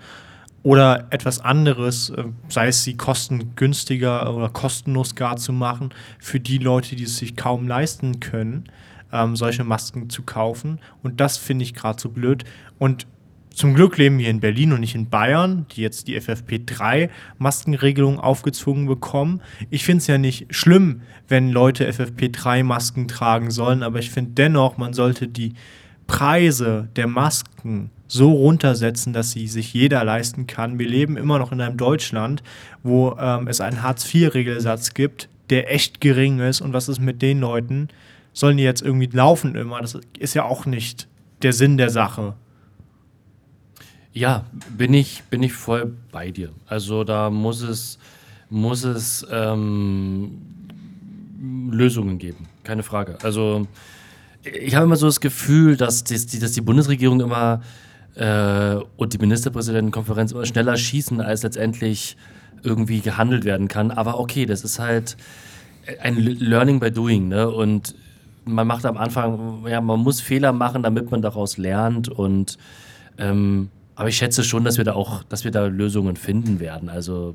oder 0.62 1.08
etwas 1.10 1.40
anderes, 1.40 2.08
äh, 2.10 2.24
sei 2.48 2.68
es 2.68 2.82
sie 2.82 2.96
kostengünstiger 2.96 4.34
oder 4.34 4.48
kostenlos 4.48 5.16
gar 5.16 5.36
zu 5.36 5.52
machen, 5.52 5.90
für 6.18 6.40
die 6.40 6.56
Leute, 6.56 6.96
die 6.96 7.04
es 7.04 7.18
sich 7.18 7.36
kaum 7.36 7.68
leisten 7.68 8.20
können, 8.20 8.64
ähm, 9.16 9.36
solche 9.36 9.64
Masken 9.64 10.10
zu 10.10 10.22
kaufen. 10.22 10.78
Und 11.02 11.20
das 11.20 11.36
finde 11.38 11.64
ich 11.64 11.74
gerade 11.74 12.00
so 12.00 12.08
blöd. 12.10 12.44
Und 12.78 13.06
zum 13.56 13.74
Glück 13.74 13.96
leben 13.96 14.18
wir 14.18 14.28
in 14.28 14.40
Berlin 14.40 14.74
und 14.74 14.80
nicht 14.80 14.94
in 14.94 15.08
Bayern, 15.08 15.64
die 15.72 15.80
jetzt 15.80 16.08
die 16.08 16.20
FFP3-Maskenregelung 16.20 18.18
aufgezwungen 18.20 18.86
bekommen. 18.86 19.40
Ich 19.70 19.82
finde 19.84 20.02
es 20.02 20.06
ja 20.06 20.18
nicht 20.18 20.54
schlimm, 20.54 21.00
wenn 21.26 21.50
Leute 21.50 21.90
FFP3-Masken 21.90 23.08
tragen 23.08 23.50
sollen, 23.50 23.82
aber 23.82 23.98
ich 23.98 24.10
finde 24.10 24.32
dennoch, 24.32 24.76
man 24.76 24.92
sollte 24.92 25.26
die 25.26 25.54
Preise 26.06 26.90
der 26.96 27.06
Masken 27.06 27.90
so 28.08 28.30
runtersetzen, 28.30 29.14
dass 29.14 29.30
sie 29.30 29.48
sich 29.48 29.72
jeder 29.72 30.04
leisten 30.04 30.46
kann. 30.46 30.78
Wir 30.78 30.88
leben 30.88 31.16
immer 31.16 31.38
noch 31.38 31.50
in 31.50 31.62
einem 31.62 31.78
Deutschland, 31.78 32.42
wo 32.82 33.16
ähm, 33.18 33.48
es 33.48 33.62
einen 33.62 33.82
Hartz-IV-Regelsatz 33.82 34.92
gibt, 34.94 35.30
der 35.50 35.72
echt 35.72 36.00
gering 36.00 36.40
ist. 36.40 36.60
Und 36.60 36.72
was 36.72 36.88
ist 36.88 37.00
mit 37.00 37.22
den 37.22 37.40
Leuten? 37.40 37.88
Sollen 38.36 38.58
die 38.58 38.64
jetzt 38.64 38.82
irgendwie 38.82 39.06
laufen 39.06 39.54
immer? 39.54 39.80
Das 39.80 39.98
ist 40.18 40.34
ja 40.34 40.44
auch 40.44 40.66
nicht 40.66 41.08
der 41.40 41.54
Sinn 41.54 41.78
der 41.78 41.88
Sache. 41.88 42.34
Ja, 44.12 44.44
bin 44.76 44.92
ich, 44.92 45.22
bin 45.30 45.42
ich 45.42 45.54
voll 45.54 45.96
bei 46.12 46.32
dir. 46.32 46.50
Also 46.66 47.02
da 47.02 47.30
muss 47.30 47.62
es, 47.62 47.98
muss 48.50 48.84
es 48.84 49.26
ähm, 49.30 50.32
Lösungen 51.70 52.18
geben, 52.18 52.46
keine 52.62 52.82
Frage. 52.82 53.16
Also 53.22 53.66
ich 54.42 54.74
habe 54.74 54.84
immer 54.84 54.96
so 54.96 55.06
das 55.06 55.20
Gefühl, 55.20 55.78
dass, 55.78 56.04
die, 56.04 56.38
dass 56.38 56.52
die 56.52 56.60
Bundesregierung 56.60 57.22
immer 57.22 57.62
äh, 58.16 58.74
und 58.98 59.14
die 59.14 59.18
Ministerpräsidentenkonferenz 59.18 60.32
immer 60.32 60.44
schneller 60.44 60.76
schießen, 60.76 61.22
als 61.22 61.42
letztendlich 61.42 62.18
irgendwie 62.62 63.00
gehandelt 63.00 63.46
werden 63.46 63.68
kann. 63.68 63.90
Aber 63.90 64.20
okay, 64.20 64.44
das 64.44 64.62
ist 64.62 64.78
halt 64.78 65.16
ein 66.02 66.18
Learning 66.18 66.80
by 66.80 66.90
Doing. 66.90 67.28
Ne? 67.28 67.48
Und 67.48 67.94
man 68.46 68.66
macht 68.66 68.86
am 68.86 68.96
Anfang, 68.96 69.66
ja, 69.68 69.80
man 69.80 70.00
muss 70.00 70.20
Fehler 70.20 70.52
machen, 70.52 70.82
damit 70.82 71.10
man 71.10 71.20
daraus 71.20 71.58
lernt. 71.58 72.08
Und 72.08 72.58
ähm, 73.18 73.70
aber 73.94 74.08
ich 74.08 74.16
schätze 74.16 74.44
schon, 74.44 74.64
dass 74.64 74.78
wir 74.78 74.84
da 74.84 74.94
auch, 74.94 75.22
dass 75.24 75.44
wir 75.44 75.50
da 75.50 75.66
Lösungen 75.66 76.16
finden 76.16 76.60
werden. 76.60 76.88
Also 76.88 77.34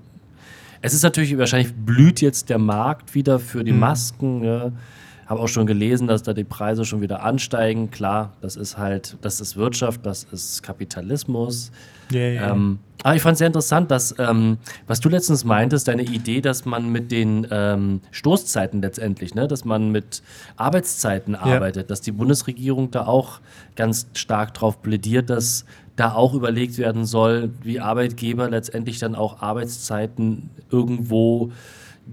es 0.82 0.94
ist 0.94 1.04
natürlich 1.04 1.38
wahrscheinlich 1.38 1.74
blüht 1.74 2.22
jetzt 2.22 2.50
der 2.50 2.58
Markt 2.58 3.14
wieder 3.14 3.40
für 3.40 3.64
die 3.64 3.72
mhm. 3.72 3.80
Masken. 3.80 4.44
Ja. 4.44 4.72
Habe 5.28 5.42
auch 5.42 5.48
schon 5.48 5.66
gelesen, 5.66 6.08
dass 6.08 6.24
da 6.24 6.34
die 6.34 6.44
Preise 6.44 6.86
schon 6.86 7.02
wieder 7.02 7.24
ansteigen. 7.24 7.92
Klar, 7.92 8.34
das 8.42 8.56
ist 8.56 8.78
halt, 8.78 9.18
das 9.22 9.40
ist 9.40 9.56
Wirtschaft, 9.56 10.06
das 10.06 10.24
ist 10.24 10.64
Kapitalismus. 10.64 11.72
Yeah, 12.12 12.34
yeah. 12.34 12.52
Ähm, 12.52 12.80
aber 13.04 13.16
ich 13.16 13.22
fand 13.22 13.34
es 13.34 13.40
sehr 13.40 13.48
interessant, 13.48 13.90
dass, 13.90 14.14
ähm, 14.20 14.58
was 14.86 15.00
du 15.00 15.10
letztens 15.10 15.44
meintest, 15.44 15.88
deine 15.88 16.04
Idee, 16.04 16.42
dass 16.42 16.66
man 16.66 16.92
mit 16.92 17.12
den 17.12 17.48
ähm, 17.50 18.02
Stoßzeiten 18.12 18.80
letztendlich, 18.82 19.34
ne, 19.34 19.48
dass 19.48 19.66
man 19.66 19.92
mit 19.92 20.22
Arbeitszeiten 20.56 21.34
yeah. 21.34 21.56
arbeitet, 21.56 21.90
dass 21.90 22.02
die 22.02 22.12
Bundesregierung 22.12 22.92
da 22.92 23.08
auch 23.08 23.40
ganz 23.76 24.06
stark 24.14 24.54
drauf 24.54 24.84
plädiert, 24.84 25.32
dass 25.32 25.66
da 25.96 26.14
auch 26.14 26.34
überlegt 26.34 26.78
werden 26.78 27.06
soll, 27.06 27.52
wie 27.64 27.80
Arbeitgeber 27.80 28.50
letztendlich 28.50 29.00
dann 29.00 29.16
auch 29.16 29.42
Arbeitszeiten 29.42 30.50
irgendwo 30.70 31.52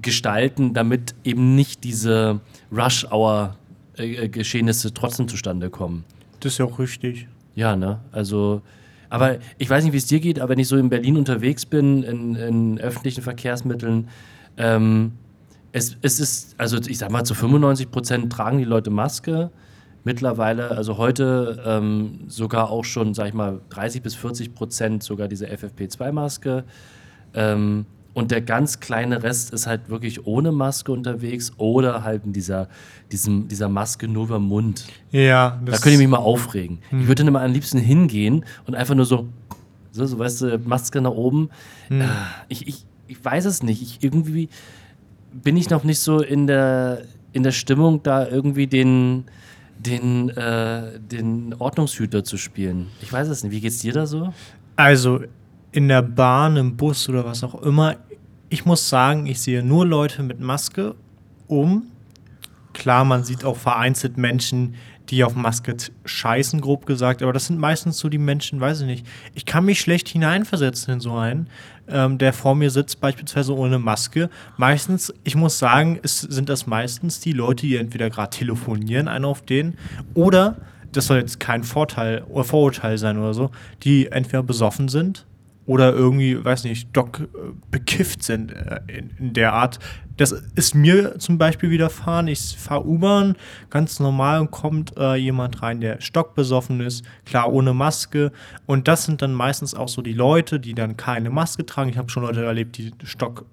gestalten, 0.00 0.74
damit 0.74 1.16
eben 1.24 1.54
nicht 1.54 1.82
diese 1.84 2.40
Rush-Hour-Geschehnisse 2.72 4.94
trotzdem 4.94 5.28
zustande 5.28 5.68
kommen. 5.70 6.04
Das 6.40 6.52
ist 6.52 6.58
ja 6.58 6.64
auch 6.64 6.78
richtig. 6.78 7.28
Ja, 7.54 7.76
ne? 7.76 8.00
Also, 8.12 8.62
aber 9.10 9.38
ich 9.58 9.68
weiß 9.68 9.84
nicht, 9.84 9.92
wie 9.92 9.98
es 9.98 10.06
dir 10.06 10.20
geht, 10.20 10.40
aber 10.40 10.50
wenn 10.50 10.58
ich 10.58 10.68
so 10.68 10.76
in 10.76 10.88
Berlin 10.88 11.16
unterwegs 11.16 11.66
bin, 11.66 12.02
in, 12.02 12.34
in 12.34 12.80
öffentlichen 12.80 13.22
Verkehrsmitteln, 13.22 14.08
ähm, 14.56 15.12
es, 15.72 15.96
es 16.02 16.20
ist, 16.20 16.54
also 16.58 16.78
ich 16.78 16.98
sag 16.98 17.10
mal, 17.10 17.24
zu 17.24 17.34
95 17.34 17.90
Prozent 17.90 18.32
tragen 18.32 18.58
die 18.58 18.64
Leute 18.64 18.90
Maske. 18.90 19.50
Mittlerweile, 20.04 20.70
also 20.70 20.96
heute 20.96 21.62
ähm, 21.66 22.20
sogar 22.28 22.70
auch 22.70 22.84
schon, 22.84 23.14
sag 23.14 23.28
ich 23.28 23.34
mal, 23.34 23.60
30 23.70 24.02
bis 24.02 24.14
40 24.14 24.54
Prozent 24.54 25.02
sogar 25.02 25.28
diese 25.28 25.46
FFP2-Maske. 25.46 26.64
Ähm, 27.34 27.84
und 28.18 28.32
der 28.32 28.40
ganz 28.40 28.80
kleine 28.80 29.22
Rest 29.22 29.52
ist 29.52 29.68
halt 29.68 29.88
wirklich 29.90 30.26
ohne 30.26 30.50
Maske 30.50 30.90
unterwegs 30.90 31.52
oder 31.56 32.02
halt 32.02 32.24
in 32.24 32.32
dieser, 32.32 32.66
diesem, 33.12 33.46
dieser 33.46 33.68
Maske 33.68 34.08
nur 34.08 34.24
über 34.24 34.40
Mund. 34.40 34.86
Ja. 35.12 35.60
Da 35.64 35.72
könnte 35.74 35.90
ich 35.90 35.98
mich 35.98 36.08
mal 36.08 36.16
aufregen. 36.16 36.80
Hm. 36.90 37.02
Ich 37.02 37.06
würde 37.06 37.22
dann 37.22 37.32
mal 37.32 37.44
am 37.44 37.52
liebsten 37.52 37.78
hingehen 37.78 38.44
und 38.66 38.74
einfach 38.74 38.96
nur 38.96 39.04
so, 39.04 39.28
so, 39.92 40.04
so 40.04 40.18
weißt 40.18 40.42
du, 40.42 40.58
Maske 40.64 41.00
nach 41.00 41.12
oben. 41.12 41.50
Hm. 41.86 42.00
Ah, 42.00 42.26
ich, 42.48 42.66
ich, 42.66 42.86
ich 43.06 43.24
weiß 43.24 43.44
es 43.44 43.62
nicht. 43.62 43.82
Ich, 43.82 44.02
irgendwie 44.02 44.48
bin 45.32 45.56
ich 45.56 45.70
noch 45.70 45.84
nicht 45.84 46.00
so 46.00 46.20
in 46.20 46.48
der, 46.48 47.02
in 47.32 47.44
der 47.44 47.52
Stimmung, 47.52 48.02
da 48.02 48.26
irgendwie 48.26 48.66
den, 48.66 49.26
den, 49.78 50.30
äh, 50.30 50.98
den 50.98 51.54
Ordnungshüter 51.56 52.24
zu 52.24 52.36
spielen. 52.36 52.88
Ich 53.00 53.12
weiß 53.12 53.28
es 53.28 53.44
nicht. 53.44 53.52
Wie 53.52 53.60
geht's 53.60 53.78
dir 53.78 53.92
da 53.92 54.06
so? 54.06 54.34
Also 54.74 55.20
in 55.72 55.88
der 55.88 56.02
Bahn, 56.02 56.56
im 56.56 56.76
Bus 56.76 57.08
oder 57.08 57.24
was 57.24 57.44
auch 57.44 57.62
immer, 57.62 57.96
ich 58.50 58.64
muss 58.64 58.88
sagen, 58.88 59.26
ich 59.26 59.40
sehe 59.40 59.62
nur 59.62 59.86
Leute 59.86 60.22
mit 60.22 60.40
Maske 60.40 60.94
um. 61.46 61.84
Klar, 62.72 63.04
man 63.04 63.24
sieht 63.24 63.44
auch 63.44 63.56
vereinzelt 63.56 64.16
Menschen, 64.16 64.74
die 65.10 65.24
auf 65.24 65.34
Maske 65.34 65.76
scheißen, 66.04 66.60
grob 66.60 66.86
gesagt, 66.86 67.22
aber 67.22 67.32
das 67.32 67.46
sind 67.46 67.58
meistens 67.58 67.98
so 67.98 68.08
die 68.08 68.18
Menschen, 68.18 68.60
weiß 68.60 68.82
ich 68.82 68.86
nicht. 68.86 69.06
Ich 69.34 69.46
kann 69.46 69.64
mich 69.64 69.80
schlecht 69.80 70.08
hineinversetzen 70.08 70.94
in 70.94 71.00
so 71.00 71.14
einen, 71.14 71.48
ähm, 71.88 72.18
der 72.18 72.32
vor 72.32 72.54
mir 72.54 72.70
sitzt, 72.70 73.00
beispielsweise 73.00 73.56
ohne 73.56 73.78
Maske. 73.78 74.28
Meistens, 74.58 75.12
ich 75.24 75.34
muss 75.34 75.58
sagen, 75.58 75.98
es 76.02 76.20
sind 76.20 76.48
das 76.48 76.66
meistens 76.66 77.20
die 77.20 77.32
Leute, 77.32 77.66
die 77.66 77.76
entweder 77.76 78.10
gerade 78.10 78.30
telefonieren, 78.30 79.08
einer 79.08 79.28
auf 79.28 79.42
denen, 79.42 79.78
oder, 80.14 80.56
das 80.92 81.06
soll 81.06 81.18
jetzt 81.18 81.40
kein 81.40 81.64
Vorteil 81.64 82.22
oder 82.28 82.44
Vorurteil 82.44 82.98
sein 82.98 83.18
oder 83.18 83.34
so, 83.34 83.50
die 83.82 84.08
entweder 84.08 84.42
besoffen 84.42 84.88
sind 84.88 85.26
oder 85.68 85.92
irgendwie, 85.92 86.42
weiß 86.42 86.64
nicht, 86.64 86.88
Doc 86.96 87.20
äh, 87.20 87.26
bekifft 87.70 88.22
sind 88.22 88.52
äh, 88.52 88.80
in, 88.88 89.10
in, 89.18 89.32
der 89.34 89.52
Art. 89.52 89.78
Das 90.16 90.32
ist 90.32 90.74
mir 90.74 91.18
zum 91.18 91.36
Beispiel 91.36 91.68
widerfahren. 91.68 92.26
Ich 92.26 92.56
fahre 92.56 92.86
U-Bahn 92.86 93.36
ganz 93.68 94.00
normal 94.00 94.40
und 94.40 94.50
kommt 94.50 94.96
äh, 94.96 95.16
jemand 95.16 95.62
rein, 95.62 95.82
der 95.82 96.00
stockbesoffen 96.00 96.80
ist, 96.80 97.04
klar 97.26 97.52
ohne 97.52 97.74
Maske. 97.74 98.32
Und 98.64 98.88
das 98.88 99.04
sind 99.04 99.20
dann 99.20 99.34
meistens 99.34 99.74
auch 99.74 99.88
so 99.88 100.00
die 100.00 100.14
Leute, 100.14 100.58
die 100.58 100.72
dann 100.72 100.96
keine 100.96 101.28
Maske 101.28 101.66
tragen. 101.66 101.90
Ich 101.90 101.98
habe 101.98 102.08
schon 102.08 102.22
Leute 102.22 102.46
erlebt, 102.46 102.78
die 102.78 102.90
Stock, 103.04 103.44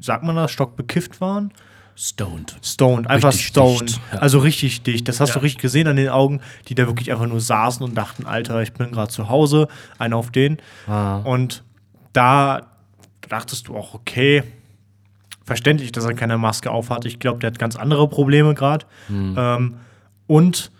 sagt 0.00 0.24
man 0.24 0.36
das, 0.36 0.50
stockbekifft 0.50 1.20
waren. 1.20 1.52
Stoned. 1.96 2.56
Stoned, 2.62 3.08
einfach 3.08 3.28
richtig 3.28 3.46
stoned. 3.46 3.82
Dicht, 3.82 4.00
ja. 4.12 4.18
Also 4.18 4.38
richtig 4.40 4.82
dicht. 4.82 5.06
Das 5.06 5.20
hast 5.20 5.30
ja. 5.30 5.34
du 5.36 5.42
richtig 5.42 5.62
gesehen 5.62 5.86
an 5.86 5.96
den 5.96 6.08
Augen, 6.08 6.40
die 6.68 6.74
da 6.74 6.86
wirklich 6.86 7.12
einfach 7.12 7.26
nur 7.26 7.40
saßen 7.40 7.84
und 7.84 7.94
dachten, 7.94 8.26
Alter, 8.26 8.62
ich 8.62 8.72
bin 8.72 8.90
gerade 8.90 9.10
zu 9.10 9.28
Hause, 9.28 9.68
einer 9.98 10.16
auf 10.16 10.30
den. 10.30 10.58
Ah. 10.88 11.18
Und 11.18 11.62
da 12.12 12.62
dachtest 13.28 13.68
du 13.68 13.76
auch, 13.76 13.94
okay, 13.94 14.42
verständlich, 15.44 15.92
dass 15.92 16.04
er 16.04 16.14
keine 16.14 16.36
Maske 16.36 16.70
aufhat. 16.70 17.04
Ich 17.04 17.20
glaube, 17.20 17.38
der 17.38 17.50
hat 17.50 17.58
ganz 17.58 17.76
andere 17.76 18.08
Probleme 18.08 18.54
gerade. 18.54 18.86
Hm. 19.06 19.34
Ähm, 19.38 19.74
und 20.26 20.72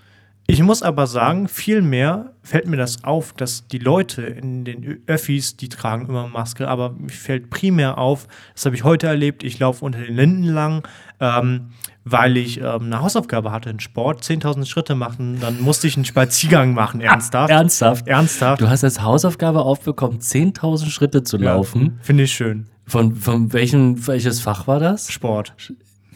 ich 0.46 0.62
muss 0.62 0.82
aber 0.82 1.06
sagen, 1.06 1.48
vielmehr 1.48 2.32
fällt 2.42 2.66
mir 2.66 2.76
das 2.76 3.02
auf, 3.02 3.32
dass 3.32 3.66
die 3.68 3.78
Leute 3.78 4.22
in 4.22 4.64
den 4.64 5.02
Öffis, 5.06 5.56
die 5.56 5.70
tragen 5.70 6.06
immer 6.06 6.28
Maske, 6.28 6.68
aber 6.68 6.90
mir 6.90 7.08
fällt 7.08 7.48
primär 7.48 7.96
auf, 7.96 8.28
das 8.52 8.66
habe 8.66 8.76
ich 8.76 8.84
heute 8.84 9.06
erlebt, 9.06 9.42
ich 9.42 9.58
laufe 9.58 9.82
unter 9.82 10.00
den 10.00 10.14
Linden 10.14 10.44
lang, 10.44 10.86
ähm, 11.18 11.70
weil 12.04 12.36
ich 12.36 12.60
ähm, 12.60 12.82
eine 12.82 13.00
Hausaufgabe 13.00 13.52
hatte 13.52 13.70
in 13.70 13.80
Sport, 13.80 14.22
10.000 14.22 14.66
Schritte 14.66 14.94
machen, 14.94 15.38
dann 15.40 15.62
musste 15.62 15.86
ich 15.86 15.96
einen 15.96 16.04
Spaziergang 16.04 16.74
machen, 16.74 17.00
ernsthaft. 17.00 17.50
ernsthaft? 17.50 18.06
Ernsthaft. 18.06 18.60
Du 18.60 18.68
hast 18.68 18.84
als 18.84 19.00
Hausaufgabe 19.00 19.62
aufbekommen, 19.62 20.18
10.000 20.18 20.90
Schritte 20.90 21.22
zu 21.22 21.38
laufen. 21.38 21.84
Ja, 21.84 22.02
Finde 22.02 22.24
ich 22.24 22.32
schön. 22.34 22.66
Von, 22.86 23.16
von 23.16 23.54
welchem, 23.54 24.06
welches 24.06 24.40
Fach 24.42 24.66
war 24.66 24.78
das? 24.78 25.10
Sport. 25.10 25.54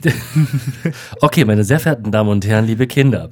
okay, 1.20 1.44
meine 1.44 1.64
sehr 1.64 1.80
verehrten 1.80 2.10
Damen 2.12 2.30
und 2.30 2.46
Herren, 2.46 2.66
liebe 2.66 2.86
Kinder. 2.86 3.30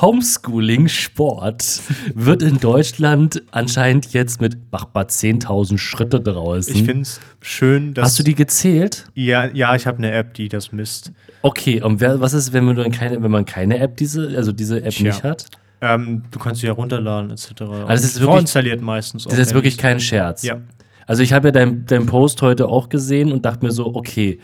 Homeschooling 0.00 0.88
Sport 0.88 1.80
wird 2.14 2.42
in 2.42 2.58
Deutschland 2.58 3.42
anscheinend 3.50 4.12
jetzt 4.12 4.40
mit 4.40 4.58
machbar 4.70 5.04
10.000 5.04 5.78
Schritte 5.78 6.20
draußen. 6.20 6.74
Ich 6.74 6.84
finde 6.84 7.02
es 7.02 7.20
schön, 7.40 7.94
dass. 7.94 8.06
Hast 8.06 8.18
du 8.18 8.22
die 8.22 8.34
gezählt? 8.34 9.06
Ja, 9.14 9.46
ja 9.46 9.74
ich 9.74 9.86
habe 9.86 9.98
eine 9.98 10.12
App, 10.12 10.34
die 10.34 10.48
das 10.48 10.72
misst. 10.72 11.12
Okay, 11.42 11.82
und 11.82 12.00
wer, 12.00 12.20
was 12.20 12.34
ist, 12.34 12.52
wenn 12.52 12.64
man, 12.64 12.90
keine, 12.90 13.22
wenn 13.22 13.30
man 13.30 13.44
keine 13.44 13.78
App, 13.78 13.96
diese, 13.96 14.28
also 14.36 14.52
diese 14.52 14.82
App 14.82 14.90
Tja. 14.90 15.06
nicht 15.06 15.22
hat? 15.22 15.46
Ähm, 15.80 16.24
du 16.30 16.38
kannst 16.38 16.60
sie 16.60 16.66
ja 16.66 16.72
runterladen, 16.72 17.30
etc. 17.30 17.46
Also 17.60 17.86
das 17.86 18.04
ist 18.04 18.14
wirklich, 18.16 18.30
vorinstalliert 18.30 18.80
meistens. 18.80 19.24
Das 19.24 19.38
ist 19.38 19.54
wirklich 19.54 19.78
kein 19.78 20.00
Scherz. 20.00 20.42
Ja. 20.42 20.60
Also 21.06 21.22
ich 21.22 21.32
habe 21.32 21.48
ja 21.48 21.52
deinen 21.52 21.86
dein 21.86 22.06
Post 22.06 22.42
heute 22.42 22.68
auch 22.68 22.88
gesehen 22.88 23.32
und 23.32 23.44
dachte 23.44 23.64
mir 23.64 23.72
so, 23.72 23.94
okay, 23.94 24.40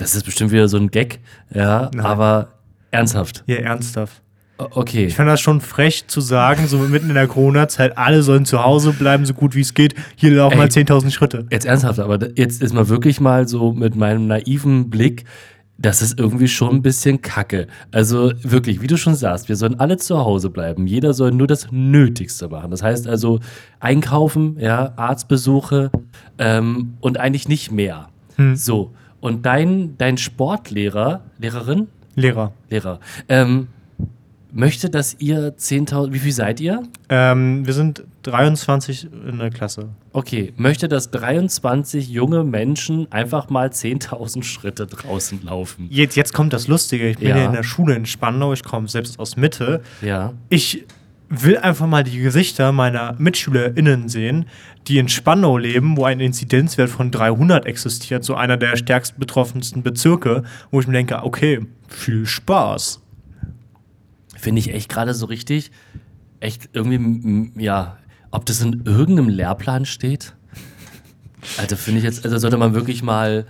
das 0.00 0.14
ist 0.14 0.24
bestimmt 0.24 0.50
wieder 0.50 0.66
so 0.68 0.78
ein 0.78 0.90
Gag, 0.90 1.20
ja, 1.54 1.90
Nein. 1.94 2.06
aber 2.06 2.48
ernsthaft. 2.90 3.44
Ja, 3.46 3.56
ernsthaft. 3.56 4.22
Okay. 4.56 5.06
Ich 5.06 5.14
fand 5.14 5.28
das 5.28 5.40
schon 5.40 5.60
frech 5.60 6.06
zu 6.06 6.20
sagen, 6.20 6.66
so 6.66 6.78
mitten 6.78 7.08
in 7.08 7.14
der 7.14 7.28
Corona-Zeit, 7.28 7.96
alle 7.96 8.22
sollen 8.22 8.44
zu 8.44 8.62
Hause 8.62 8.92
bleiben, 8.92 9.24
so 9.24 9.32
gut 9.32 9.54
wie 9.54 9.62
es 9.62 9.72
geht. 9.72 9.94
Hier 10.16 10.32
laufen 10.32 10.58
mal 10.58 10.68
10.000 10.68 11.10
Schritte. 11.10 11.46
Jetzt 11.50 11.64
ernsthaft, 11.64 11.98
aber 11.98 12.18
jetzt 12.36 12.62
ist 12.62 12.74
mal 12.74 12.88
wirklich 12.88 13.20
mal 13.20 13.48
so 13.48 13.72
mit 13.72 13.96
meinem 13.96 14.26
naiven 14.26 14.90
Blick, 14.90 15.24
das 15.78 16.02
ist 16.02 16.18
irgendwie 16.18 16.48
schon 16.48 16.76
ein 16.76 16.82
bisschen 16.82 17.22
kacke. 17.22 17.66
Also 17.90 18.32
wirklich, 18.42 18.82
wie 18.82 18.86
du 18.86 18.98
schon 18.98 19.14
sagst, 19.14 19.48
wir 19.48 19.56
sollen 19.56 19.80
alle 19.80 19.96
zu 19.96 20.18
Hause 20.18 20.50
bleiben. 20.50 20.86
Jeder 20.86 21.14
soll 21.14 21.30
nur 21.30 21.46
das 21.46 21.68
Nötigste 21.70 22.48
machen. 22.48 22.70
Das 22.70 22.82
heißt 22.82 23.08
also 23.08 23.40
einkaufen, 23.80 24.58
ja, 24.58 24.92
Arztbesuche 24.96 25.90
ähm, 26.38 26.94
und 27.00 27.18
eigentlich 27.18 27.48
nicht 27.48 27.70
mehr. 27.72 28.08
So. 28.54 28.92
Und 29.20 29.44
dein, 29.46 29.96
dein 29.98 30.16
Sportlehrer, 30.18 31.20
Lehrerin, 31.38 31.88
Lehrer. 32.14 32.52
Lehrer, 32.68 33.00
ähm, 33.28 33.68
möchte, 34.52 34.90
dass 34.90 35.16
ihr 35.20 35.56
10.000, 35.56 36.12
wie 36.12 36.18
viel 36.18 36.32
seid 36.32 36.60
ihr? 36.60 36.82
Ähm, 37.08 37.64
wir 37.66 37.72
sind 37.72 38.02
23 38.24 39.08
in 39.28 39.38
der 39.38 39.50
Klasse. 39.50 39.90
Okay, 40.12 40.52
möchte, 40.56 40.88
dass 40.88 41.10
23 41.12 42.08
junge 42.08 42.42
Menschen 42.44 43.10
einfach 43.12 43.48
mal 43.48 43.68
10.000 43.68 44.42
Schritte 44.42 44.86
draußen 44.86 45.44
laufen. 45.44 45.86
Jetzt, 45.90 46.16
jetzt 46.16 46.34
kommt 46.34 46.52
das 46.52 46.66
Lustige. 46.66 47.08
Ich 47.10 47.18
bin 47.18 47.28
Ja. 47.28 47.44
in 47.46 47.52
der 47.52 47.62
Schule 47.62 47.94
in 47.94 48.06
Spandau. 48.06 48.52
Ich 48.52 48.64
komme 48.64 48.88
selbst 48.88 49.18
aus 49.20 49.36
Mitte. 49.36 49.82
Ja. 50.02 50.32
Ich 50.48 50.84
will 51.30 51.58
einfach 51.58 51.86
mal 51.86 52.02
die 52.02 52.18
Gesichter 52.18 52.72
meiner 52.72 53.14
MitschülerInnen 53.16 54.08
sehen, 54.08 54.46
die 54.88 54.98
in 54.98 55.08
Spandau 55.08 55.56
leben, 55.56 55.96
wo 55.96 56.04
ein 56.04 56.18
Inzidenzwert 56.18 56.90
von 56.90 57.12
300 57.12 57.66
existiert, 57.66 58.24
so 58.24 58.34
einer 58.34 58.56
der 58.56 58.76
stärkst 58.76 59.18
betroffensten 59.18 59.84
Bezirke, 59.84 60.42
wo 60.72 60.80
ich 60.80 60.88
mir 60.88 60.92
denke, 60.92 61.22
okay, 61.22 61.66
viel 61.88 62.26
Spaß. 62.26 63.00
Finde 64.36 64.58
ich 64.58 64.74
echt 64.74 64.88
gerade 64.88 65.14
so 65.14 65.26
richtig, 65.26 65.70
echt 66.40 66.68
irgendwie, 66.72 67.52
ja, 67.62 67.98
ob 68.32 68.44
das 68.46 68.60
in 68.60 68.82
irgendeinem 68.84 69.28
Lehrplan 69.28 69.86
steht? 69.86 70.34
Also 71.58 71.76
finde 71.76 71.98
ich 71.98 72.04
jetzt, 72.04 72.24
also 72.24 72.38
sollte 72.38 72.56
man 72.56 72.74
wirklich 72.74 73.02
mal 73.04 73.46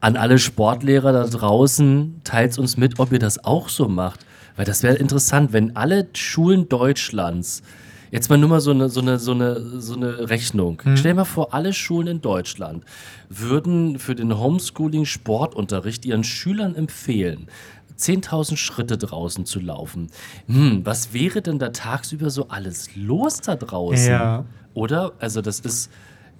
an 0.00 0.16
alle 0.16 0.38
Sportlehrer 0.38 1.12
da 1.12 1.26
draußen, 1.26 2.22
teilt 2.24 2.58
uns 2.58 2.76
mit, 2.76 2.98
ob 2.98 3.12
ihr 3.12 3.18
das 3.18 3.44
auch 3.44 3.68
so 3.68 3.86
macht. 3.86 4.26
Weil 4.60 4.66
das 4.66 4.82
wäre 4.82 4.96
interessant, 4.96 5.54
wenn 5.54 5.74
alle 5.74 6.06
Schulen 6.12 6.68
Deutschlands, 6.68 7.62
jetzt 8.10 8.28
mal 8.28 8.36
nur 8.36 8.50
mal 8.50 8.60
so 8.60 8.72
eine, 8.72 8.90
so 8.90 9.00
eine, 9.00 9.18
so 9.18 9.32
eine, 9.32 9.80
so 9.80 9.94
eine 9.94 10.28
Rechnung. 10.28 10.82
Stell 10.96 11.12
dir 11.12 11.14
mal 11.14 11.24
vor, 11.24 11.54
alle 11.54 11.72
Schulen 11.72 12.08
in 12.08 12.20
Deutschland 12.20 12.84
würden 13.30 13.98
für 13.98 14.14
den 14.14 14.38
Homeschooling-Sportunterricht 14.38 16.04
ihren 16.04 16.24
Schülern 16.24 16.74
empfehlen, 16.74 17.46
10.000 17.98 18.58
Schritte 18.58 18.98
draußen 18.98 19.46
zu 19.46 19.60
laufen. 19.60 20.08
Hm, 20.46 20.84
was 20.84 21.14
wäre 21.14 21.40
denn 21.40 21.58
da 21.58 21.70
tagsüber 21.70 22.28
so 22.28 22.48
alles 22.48 22.94
los 22.94 23.40
da 23.40 23.56
draußen? 23.56 24.10
Ja. 24.10 24.44
Oder? 24.74 25.12
Also 25.20 25.40
das 25.40 25.60
ist, 25.60 25.90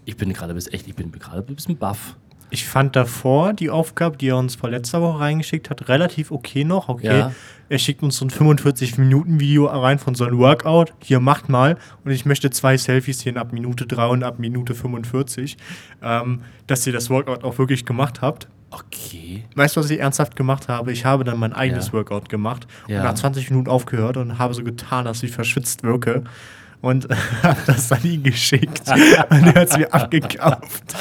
ich 0.05 0.19
bin 0.19 0.31
gerade 0.35 0.53
bis 0.53 0.71
echt, 0.71 0.87
ich 0.87 0.95
bin 0.95 1.11
gerade 1.11 1.51
ein 1.51 1.55
bisschen 1.55 1.79
baff. 1.79 2.19
Ich 2.51 2.67
fand 2.67 2.97
davor 2.97 3.53
die 3.53 3.71
Aufgabe, 3.71 4.17
die 4.17 4.29
er 4.29 4.37
uns 4.37 4.57
vor 4.57 4.71
letzter 4.71 5.01
Woche 5.03 5.21
reingeschickt 5.21 5.71
hat, 5.71 5.89
relativ 5.89 6.31
okay 6.31 6.65
noch. 6.65 6.89
Okay, 6.89 7.07
Ja. 7.19 7.33
er 7.69 7.79
schickt 7.79 8.03
uns 8.03 8.17
so 8.17 8.25
ein 8.25 8.31
45-Minuten-Video 8.31 9.67
rein 9.67 9.99
von 9.99 10.15
so 10.15 10.25
einem 10.25 10.39
Workout. 10.39 10.93
Hier, 11.03 11.21
macht 11.21 11.49
mal. 11.49 11.77
Und 12.05 12.11
ich 12.11 12.27
möchte 12.27 12.51
zwei 12.51 12.77
Selfies 12.77 13.21
sehen 13.21 13.37
ab 13.39 13.53
Minute 13.53 13.87
3 13.87 14.07
und 14.07 14.25
ab 14.25 14.39
Minute 14.39 14.75
45, 14.75 15.57
ähm, 16.03 16.43
dass 16.67 16.87
ihr 16.87 16.93
das 16.93 17.09
Workout 17.11 17.45
auch 17.45 17.59
wirklich 17.59 17.85
gemacht 17.87 18.21
habt. 18.21 18.49
Okay. 18.73 19.45
Weißt 19.57 19.77
du, 19.77 19.81
was 19.81 19.91
ich 19.91 19.99
ernsthaft 20.01 20.37
gemacht 20.37 20.69
habe? 20.69 20.93
Ich 20.93 21.05
habe 21.05 21.25
dann 21.25 21.39
mein 21.39 21.53
eigenes 21.53 21.89
Ja. 21.89 21.93
Workout 21.95 22.29
gemacht 22.29 22.67
Ja. 22.89 22.99
und 22.99 23.05
nach 23.05 23.15
20 23.15 23.51
Minuten 23.51 23.69
aufgehört 23.69 24.17
und 24.17 24.39
habe 24.39 24.55
so 24.55 24.63
getan, 24.63 25.05
dass 25.05 25.23
ich 25.23 25.31
verschwitzt 25.33 25.83
wirke. 25.83 26.25
Und 26.81 27.09
habe 27.43 27.61
das 27.67 27.89
dann 27.89 28.03
ihm 28.05 28.23
geschickt. 28.23 28.83
und 29.31 29.47
er 29.47 29.55
hat 29.55 29.71
es 29.71 29.77
mir 29.77 29.93
abgekauft. 29.93 30.95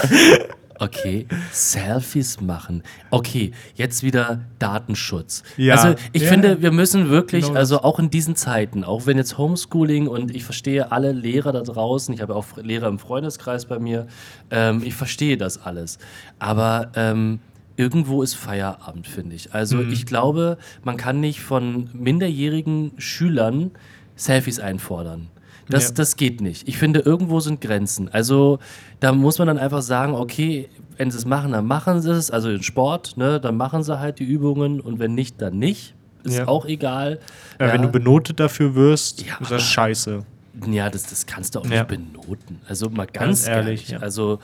Okay, 0.80 1.28
Selfies 1.52 2.40
machen. 2.42 2.84
Okay, 3.12 3.52
jetzt 3.76 4.02
wieder 4.02 4.40
Datenschutz. 4.60 5.44
Ja. 5.58 5.76
Also 5.76 5.96
ich 6.14 6.24
Ja. 6.24 6.30
finde, 6.30 6.62
wir 6.62 6.72
müssen 6.72 7.10
wirklich, 7.10 7.46
Genau 7.48 7.58
also 7.60 7.82
auch 7.82 8.00
in 8.00 8.10
diesen 8.10 8.36
Zeiten, 8.36 8.84
auch 8.84 9.06
wenn 9.06 9.18
jetzt 9.18 9.38
Homeschooling 9.38 10.08
und 10.08 10.34
ich 10.34 10.46
verstehe 10.46 10.92
alle 10.92 11.12
Lehrer 11.12 11.52
da 11.52 11.62
draußen, 11.62 12.14
ich 12.14 12.22
habe 12.22 12.34
auch 12.36 12.46
Lehrer 12.58 12.88
im 12.88 12.98
Freundeskreis 12.98 13.66
bei 13.66 13.78
mir, 13.80 14.08
ähm, 14.52 14.82
ich 14.84 14.96
verstehe 14.96 15.38
das 15.38 15.62
alles. 15.62 15.98
Aber 16.40 16.92
ähm, 16.96 17.40
irgendwo 17.76 18.24
ist 18.24 18.36
Feierabend, 18.36 19.08
finde 19.08 19.36
ich. 19.36 19.54
Also 19.54 19.78
Mhm. 19.78 19.92
ich 19.92 20.06
glaube, 20.06 20.58
man 20.84 20.96
kann 20.98 21.20
nicht 21.20 21.42
von 21.42 21.90
minderjährigen 21.94 22.92
Schülern 22.98 23.72
Selfies 24.16 24.60
einfordern. 24.60 25.28
Das, 25.70 25.90
Ja. 25.90 25.94
das 25.96 26.16
geht 26.16 26.42
nicht. 26.42 26.68
Ich 26.68 26.78
finde, 26.78 27.00
irgendwo 27.00 27.40
sind 27.40 27.62
Grenzen. 27.62 28.10
Also 28.10 28.60
da 29.00 29.12
muss 29.14 29.38
man 29.38 29.48
dann 29.48 29.58
einfach 29.58 29.82
sagen, 29.82 30.14
okay, 30.16 30.68
wenn 30.98 31.12
sie 31.12 31.18
es 31.18 31.26
machen, 31.26 31.52
dann 31.52 31.66
machen 31.66 32.02
sie 32.02 32.12
es. 32.12 32.32
Also 32.32 32.50
in 32.50 32.64
Sport, 32.64 33.18
ne, 33.18 33.40
dann 33.40 33.56
machen 33.56 33.84
sie 33.84 34.00
halt 34.00 34.20
die 34.20 34.24
Übungen 34.26 34.80
und 34.82 35.00
wenn 35.00 35.14
nicht, 35.16 35.42
dann 35.42 35.58
nicht. 35.60 35.94
Ist 36.24 36.40
Ja. 36.40 36.48
auch 36.48 36.66
egal. 36.66 37.20
Ja, 37.60 37.72
Wenn 37.72 37.82
du 37.84 37.88
benotet 37.90 38.40
dafür 38.40 38.76
wirst, 38.76 39.26
Ja, 39.26 39.38
ist 39.40 39.52
das 39.52 39.64
scheiße. 39.64 40.26
Ja, 40.70 40.90
das, 40.90 41.04
das 41.04 41.26
kannst 41.26 41.56
du 41.56 41.60
auch 41.60 41.66
Ja. 41.66 41.70
nicht 41.70 41.88
benoten. 41.88 42.60
Also 42.68 42.90
mal 42.90 43.06
ganz, 43.06 43.46
Ganz 43.46 43.48
ehrlich, 43.48 43.90
ja. 43.90 44.00
Also 44.00 44.40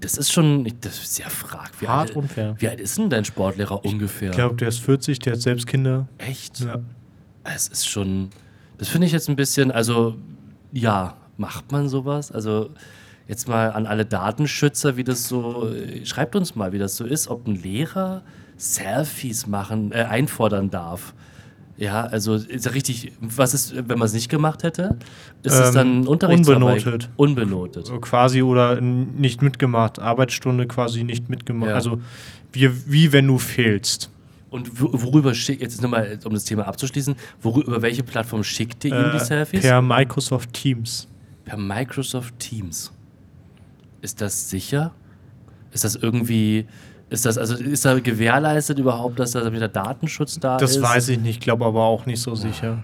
das 0.00 0.16
ist 0.16 0.32
schon, 0.32 0.64
das 0.80 0.94
ist 1.02 1.16
sehr 1.16 1.28
frag. 1.28 1.70
Wie 1.80 1.86
Hart 1.88 2.08
alt, 2.10 2.16
unfair. 2.16 2.54
Wie 2.58 2.68
alt 2.68 2.80
ist 2.80 2.96
denn 2.96 3.10
dein 3.10 3.26
Sportlehrer 3.26 3.84
ungefähr? 3.84 4.30
Ich 4.30 4.36
glaube, 4.36 4.54
der 4.56 4.68
ist 4.68 4.78
40, 4.80 5.18
der 5.18 5.34
hat 5.34 5.40
selbst 5.42 5.66
Kinder. 5.66 6.08
Echt? 6.16 6.60
Ja. 6.60 6.76
Es 7.44 7.68
ist 7.68 7.86
schon, 7.86 8.30
das 8.80 8.88
finde 8.88 9.06
ich 9.06 9.12
jetzt 9.12 9.28
ein 9.28 9.36
bisschen, 9.36 9.70
also 9.70 10.14
ja, 10.72 11.14
macht 11.36 11.70
man 11.70 11.90
sowas? 11.90 12.32
Also 12.32 12.70
jetzt 13.28 13.46
mal 13.46 13.72
an 13.72 13.86
alle 13.86 14.06
Datenschützer, 14.06 14.96
wie 14.96 15.04
das 15.04 15.28
so, 15.28 15.68
äh, 15.68 16.06
schreibt 16.06 16.34
uns 16.34 16.56
mal, 16.56 16.72
wie 16.72 16.78
das 16.78 16.96
so 16.96 17.04
ist, 17.04 17.28
ob 17.28 17.46
ein 17.46 17.56
Lehrer 17.56 18.22
Selfies 18.56 19.46
machen, 19.46 19.92
äh, 19.92 20.04
einfordern 20.04 20.70
darf. 20.70 21.12
Ja, 21.76 22.04
also 22.04 22.34
ist 22.36 22.64
ja 22.64 22.72
richtig, 22.72 23.12
was 23.20 23.52
ist, 23.52 23.74
wenn 23.74 23.98
man 23.98 24.06
es 24.06 24.14
nicht 24.14 24.30
gemacht 24.30 24.62
hätte? 24.62 24.96
Ist 25.42 25.54
es 25.54 25.68
Ähm, 25.68 25.74
dann 25.74 26.06
Unterrichtsarbeit? 26.06 26.86
unbenotet. 26.86 27.10
Unbenotet. 27.16 27.92
Quasi 28.00 28.40
oder 28.42 28.80
nicht 28.80 29.42
mitgemacht. 29.42 29.98
Arbeitsstunde 29.98 30.66
quasi 30.66 31.04
nicht 31.04 31.28
mitgemacht. 31.28 31.70
Ja. 31.70 31.74
Also 31.74 32.00
wie, 32.52 32.70
wie 32.90 33.12
wenn 33.12 33.26
du 33.26 33.36
fehlst. 33.36 34.10
Und 34.50 34.80
wo- 34.80 34.90
worüber 34.92 35.32
schickt, 35.34 35.62
jetzt 35.62 35.80
nochmal, 35.80 36.18
um 36.24 36.34
das 36.34 36.44
Thema 36.44 36.66
abzuschließen, 36.66 37.14
worüber, 37.40 37.68
über 37.68 37.82
welche 37.82 38.02
Plattform 38.02 38.42
schickt 38.42 38.84
ihr 38.84 38.90
ihm 38.90 39.10
die 39.12 39.16
Äh, 39.18 39.24
Selfies? 39.24 39.60
Per 39.62 39.80
Microsoft 39.80 40.52
Teams. 40.52 41.06
Per 41.44 41.56
Microsoft 41.56 42.36
Teams. 42.38 42.92
Ist 44.02 44.20
das 44.20 44.50
sicher? 44.50 44.92
Ist 45.72 45.84
das 45.84 45.94
irgendwie, 45.94 46.66
ist 47.10 47.26
das, 47.26 47.38
also 47.38 47.54
ist 47.54 47.84
da 47.84 47.98
gewährleistet 48.00 48.78
überhaupt, 48.78 49.20
dass 49.20 49.32
da 49.32 49.52
wieder 49.52 49.68
Datenschutz 49.68 50.38
da 50.40 50.56
Das 50.56 50.72
ist? 50.76 50.82
weiß 50.82 51.10
ich 51.10 51.20
nicht, 51.20 51.40
glaube 51.40 51.64
aber 51.64 51.82
auch 51.84 52.06
nicht 52.06 52.20
so 52.20 52.34
sicher. 52.34 52.82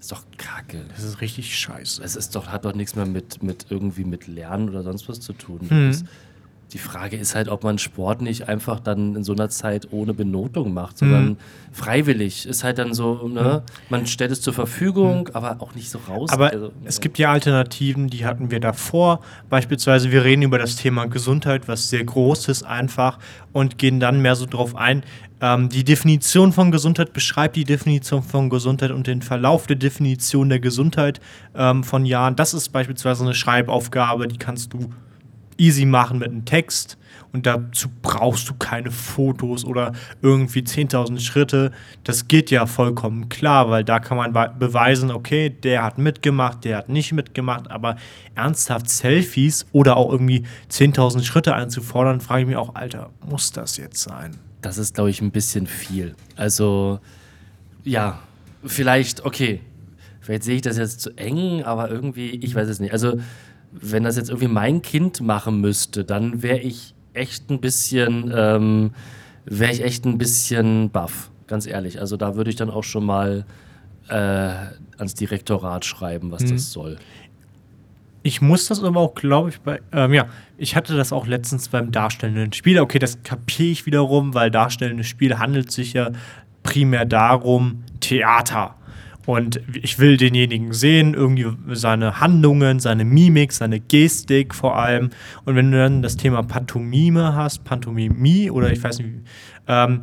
Ist 0.00 0.10
doch 0.12 0.22
kacke. 0.38 0.84
Das 0.94 1.02
ist 1.04 1.20
richtig 1.20 1.54
scheiße. 1.58 2.02
Es 2.02 2.14
ist 2.16 2.34
doch, 2.36 2.48
hat 2.48 2.64
doch 2.64 2.74
nichts 2.74 2.94
mehr 2.94 3.06
mit, 3.06 3.42
mit 3.42 3.66
irgendwie 3.70 4.04
mit 4.04 4.26
Lernen 4.26 4.68
oder 4.70 4.82
sonst 4.82 5.08
was 5.08 5.20
zu 5.20 5.32
tun. 5.34 5.60
Mhm. 5.68 5.88
Das, 5.90 6.04
die 6.72 6.78
Frage 6.78 7.16
ist 7.16 7.34
halt, 7.34 7.48
ob 7.48 7.62
man 7.62 7.78
Sport 7.78 8.20
nicht 8.20 8.48
einfach 8.48 8.80
dann 8.80 9.14
in 9.14 9.22
so 9.24 9.32
einer 9.32 9.48
Zeit 9.48 9.88
ohne 9.92 10.14
Benotung 10.14 10.74
macht, 10.74 10.98
sondern 10.98 11.24
Mhm. 11.30 11.36
freiwillig. 11.72 12.46
Ist 12.46 12.64
halt 12.64 12.78
dann 12.78 12.94
so, 12.94 13.28
ne, 13.28 13.62
man 13.90 14.06
stellt 14.06 14.32
es 14.32 14.40
zur 14.40 14.52
Verfügung, 14.54 15.28
aber 15.34 15.56
auch 15.60 15.74
nicht 15.74 15.90
so 15.90 16.00
raus. 16.08 16.30
Aber 16.30 16.50
also, 16.50 16.72
es 16.84 16.96
ja. 16.96 17.00
gibt 17.02 17.18
ja 17.18 17.30
Alternativen, 17.30 18.08
die 18.08 18.24
hatten 18.26 18.50
wir 18.50 18.60
davor. 18.60 19.20
Beispielsweise, 19.50 20.10
wir 20.10 20.24
reden 20.24 20.42
über 20.42 20.58
das 20.58 20.76
Thema 20.76 21.06
Gesundheit, 21.06 21.68
was 21.68 21.90
sehr 21.90 22.04
groß 22.04 22.48
ist 22.48 22.64
einfach, 22.64 23.18
und 23.52 23.78
gehen 23.78 24.00
dann 24.00 24.20
mehr 24.20 24.34
so 24.34 24.46
drauf 24.46 24.74
ein. 24.74 25.02
Ähm, 25.40 25.68
die 25.68 25.84
Definition 25.84 26.52
von 26.52 26.70
Gesundheit 26.72 27.12
beschreibt 27.12 27.54
die 27.56 27.64
Definition 27.64 28.22
von 28.22 28.50
Gesundheit 28.50 28.90
und 28.90 29.06
den 29.06 29.22
Verlauf 29.22 29.66
der 29.66 29.76
Definition 29.76 30.48
der 30.48 30.60
Gesundheit 30.60 31.20
ähm, 31.54 31.84
von 31.84 32.06
Jahren. 32.06 32.34
Das 32.36 32.54
ist 32.54 32.70
beispielsweise 32.70 33.24
eine 33.24 33.34
Schreibaufgabe, 33.34 34.26
die 34.26 34.38
kannst 34.38 34.72
du 34.72 34.90
easy 35.58 35.84
machen 35.84 36.18
mit 36.18 36.28
einem 36.28 36.44
Text. 36.44 36.98
Und 37.32 37.46
dazu 37.46 37.88
brauchst 38.00 38.48
du 38.48 38.54
keine 38.54 38.92
Fotos 38.92 39.64
oder 39.64 39.92
irgendwie 40.22 40.60
10.000 40.60 41.18
Schritte. 41.18 41.72
Das 42.04 42.28
geht 42.28 42.52
ja 42.52 42.64
vollkommen 42.66 43.28
klar, 43.28 43.68
weil 43.70 43.82
da 43.82 43.98
kann 43.98 44.16
man 44.16 44.32
be- 44.32 44.54
beweisen, 44.56 45.10
okay, 45.10 45.50
der 45.50 45.82
hat 45.82 45.98
mitgemacht, 45.98 46.64
der 46.64 46.76
hat 46.76 46.88
nicht 46.88 47.12
mitgemacht. 47.12 47.72
Aber 47.72 47.96
ernsthaft 48.36 48.88
Selfies 48.88 49.66
oder 49.72 49.96
auch 49.96 50.12
irgendwie 50.12 50.44
10.000 50.70 51.24
Schritte 51.24 51.54
einzufordern, 51.56 52.20
frage 52.20 52.42
ich 52.42 52.46
mich 52.46 52.56
auch, 52.56 52.76
Alter, 52.76 53.10
muss 53.28 53.50
das 53.50 53.78
jetzt 53.78 54.00
sein? 54.00 54.36
Das 54.62 54.78
ist, 54.78 54.94
glaube 54.94 55.10
ich, 55.10 55.20
ein 55.20 55.32
bisschen 55.32 55.66
viel. 55.66 56.14
Also, 56.36 57.00
ja, 57.82 58.20
vielleicht, 58.64 59.24
okay, 59.24 59.60
vielleicht 60.20 60.44
sehe 60.44 60.54
ich 60.56 60.62
das 60.62 60.78
jetzt 60.78 61.00
zu 61.00 61.10
eng, 61.18 61.64
aber 61.64 61.90
irgendwie, 61.90 62.30
ich 62.30 62.54
weiß 62.54 62.68
es 62.68 62.78
nicht. 62.78 62.92
Also, 62.92 63.18
wenn 63.80 64.04
das 64.04 64.16
jetzt 64.16 64.30
irgendwie 64.30 64.48
mein 64.48 64.82
Kind 64.82 65.20
machen 65.20 65.60
müsste, 65.60 66.04
dann 66.04 66.42
wäre 66.42 66.58
ich 66.60 66.94
echt 67.12 67.50
ein 67.50 67.60
bisschen, 67.60 68.32
ähm, 68.34 68.92
wäre 69.44 69.72
ich 69.72 69.82
echt 69.82 70.04
ein 70.04 70.16
bisschen 70.18 70.90
baff, 70.90 71.30
ganz 71.46 71.66
ehrlich. 71.66 72.00
Also, 72.00 72.16
da 72.16 72.36
würde 72.36 72.50
ich 72.50 72.56
dann 72.56 72.70
auch 72.70 72.84
schon 72.84 73.04
mal 73.04 73.44
äh, 74.08 74.14
ans 74.98 75.14
Direktorat 75.14 75.84
schreiben, 75.84 76.30
was 76.30 76.42
Mhm. 76.42 76.50
das 76.50 76.70
soll. 76.72 76.96
Ich 78.22 78.40
muss 78.40 78.68
das 78.68 78.82
aber 78.82 79.00
auch, 79.00 79.14
glaube 79.14 79.50
ich, 79.50 79.60
bei. 79.60 79.80
Ähm, 79.92 80.14
ja, 80.14 80.26
ich 80.56 80.76
hatte 80.76 80.96
das 80.96 81.12
auch 81.12 81.26
letztens 81.26 81.68
beim 81.68 81.90
darstellenden 81.92 82.52
Spiel. 82.54 82.80
Okay, 82.80 82.98
das 82.98 83.22
kapiere 83.22 83.68
ich 83.70 83.84
wiederum, 83.86 84.32
weil 84.34 84.50
darstellendes 84.50 85.06
Spiel 85.08 85.38
handelt 85.38 85.70
sich 85.70 85.92
ja 85.92 86.10
primär 86.62 87.04
darum, 87.04 87.82
Theater. 88.00 88.76
Und 89.26 89.60
ich 89.82 89.98
will 89.98 90.16
denjenigen 90.16 90.72
sehen, 90.72 91.14
irgendwie 91.14 91.46
seine 91.74 92.20
Handlungen, 92.20 92.80
seine 92.80 93.04
Mimik, 93.04 93.52
seine 93.52 93.80
Gestik 93.80 94.54
vor 94.54 94.76
allem. 94.76 95.10
Und 95.44 95.56
wenn 95.56 95.70
du 95.70 95.78
dann 95.78 96.02
das 96.02 96.16
Thema 96.16 96.42
Pantomime 96.42 97.34
hast, 97.34 97.64
Pantomimie 97.64 98.50
oder 98.50 98.70
ich 98.70 98.82
weiß 98.82 98.98
nicht, 98.98 99.10
ähm, 99.66 100.02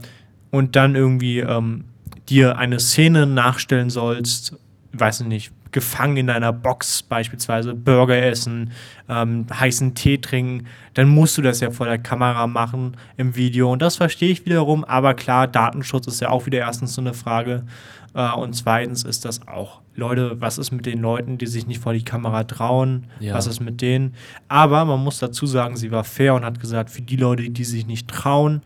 und 0.50 0.76
dann 0.76 0.96
irgendwie 0.96 1.40
ähm, 1.40 1.86
dir 2.30 2.58
eine 2.58 2.80
Szene 2.80 3.26
nachstellen 3.26 3.90
sollst, 3.90 4.58
weiß 4.94 5.22
ich 5.22 5.28
nicht, 5.28 5.52
gefangen 5.72 6.18
in 6.18 6.30
einer 6.30 6.54
Box 6.54 7.02
beispielsweise, 7.04 7.74
Burger 7.74 8.22
essen, 8.22 8.72
ähm, 9.10 9.46
heißen 9.52 9.96
Tee 9.96 10.18
trinken, 10.18 10.68
dann 10.94 11.08
musst 11.08 11.38
du 11.38 11.42
das 11.42 11.60
ja 11.62 11.72
vor 11.72 11.86
der 11.86 11.98
Kamera 11.98 12.48
machen 12.48 12.98
im 13.18 13.36
Video. 13.36 13.72
Und 13.72 13.82
das 13.82 13.96
verstehe 13.96 14.32
ich 14.32 14.46
wiederum, 14.46 14.84
aber 14.84 15.14
klar, 15.14 15.48
Datenschutz 15.48 16.08
ist 16.08 16.22
ja 16.22 16.30
auch 16.30 16.46
wieder 16.46 16.60
erstens 16.60 16.94
so 16.94 17.02
eine 17.02 17.14
Frage. 17.14 17.64
Äh, 18.14 18.34
und 18.34 18.54
zweitens 18.54 19.04
ist 19.04 19.26
das 19.26 19.48
auch, 19.48 19.82
Leute, 19.96 20.40
was 20.40 20.58
ist 20.58 20.72
mit 20.72 20.86
den 20.86 21.00
Leuten, 21.00 21.38
die 21.38 21.48
sich 21.48 21.68
nicht 21.68 21.82
vor 21.82 21.94
die 21.94 22.04
Kamera 22.04 22.44
trauen? 22.44 23.08
Ja. 23.20 23.34
Was 23.36 23.48
ist 23.48 23.60
mit 23.60 23.82
denen? 23.82 24.14
Aber 24.48 24.86
man 24.86 25.04
muss 25.04 25.20
dazu 25.20 25.46
sagen, 25.46 25.76
sie 25.78 25.92
war 25.92 26.04
fair 26.04 26.34
und 26.36 26.46
hat 26.46 26.60
gesagt, 26.60 26.90
für 26.90 27.02
die 27.02 27.18
Leute, 27.18 27.50
die 27.50 27.64
sich 27.64 27.86
nicht 27.88 28.08
trauen, 28.08 28.62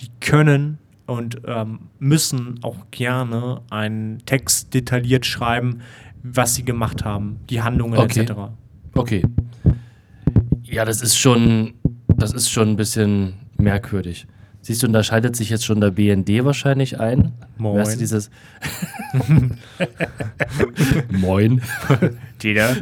die 0.00 0.08
können 0.20 0.78
und 1.06 1.40
ähm, 1.46 1.80
müssen 1.98 2.58
auch 2.62 2.76
gerne 2.90 3.62
einen 3.70 4.18
Text 4.26 4.74
detailliert 4.74 5.26
schreiben, 5.26 5.80
was 6.22 6.54
sie 6.54 6.64
gemacht 6.64 7.04
haben, 7.04 7.38
die 7.48 7.62
Handlungen 7.62 7.98
Okay. 7.98 8.20
etc. 8.20 8.32
Okay. 8.94 9.22
Ja, 10.64 10.84
das 10.84 11.00
ist 11.00 11.16
schon, 11.16 11.74
das 12.16 12.32
ist 12.32 12.50
schon 12.50 12.68
ein 12.70 12.76
bisschen 12.76 13.34
merkwürdig. 13.56 14.26
Siehst 14.68 14.82
du, 14.82 14.86
und 14.86 14.92
da 14.92 15.02
schaltet 15.02 15.34
sich 15.34 15.48
jetzt 15.48 15.64
schon 15.64 15.80
der 15.80 15.92
BND 15.92 16.44
wahrscheinlich 16.44 17.00
ein. 17.00 17.32
Moin. 17.56 17.78
Weißt 17.80 17.94
du, 17.94 17.98
dieses 17.98 18.28
Moin. 21.10 21.62
Jeder. 22.42 22.76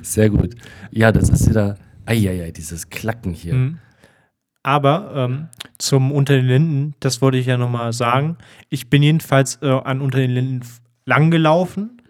Sehr 0.00 0.30
gut. 0.30 0.54
Ja, 0.90 1.12
das 1.12 1.28
ist 1.28 1.50
wieder. 1.50 1.76
Eieiei, 2.06 2.52
dieses 2.52 2.88
Klacken 2.88 3.34
hier. 3.34 3.52
Mhm. 3.52 3.78
Aber 4.62 5.12
ähm, 5.14 5.48
zum 5.76 6.10
Unter 6.10 6.34
den 6.36 6.46
Linden, 6.46 6.94
das 7.00 7.20
wollte 7.20 7.36
ich 7.36 7.44
ja 7.44 7.58
nochmal 7.58 7.92
sagen. 7.92 8.38
Ich 8.70 8.88
bin 8.88 9.02
jedenfalls 9.02 9.56
äh, 9.60 9.66
an 9.68 10.00
Unter 10.00 10.16
den 10.18 10.30
Linden 10.30 10.62
f- 10.62 10.80
lang 11.04 11.30
gelaufen 11.30 12.00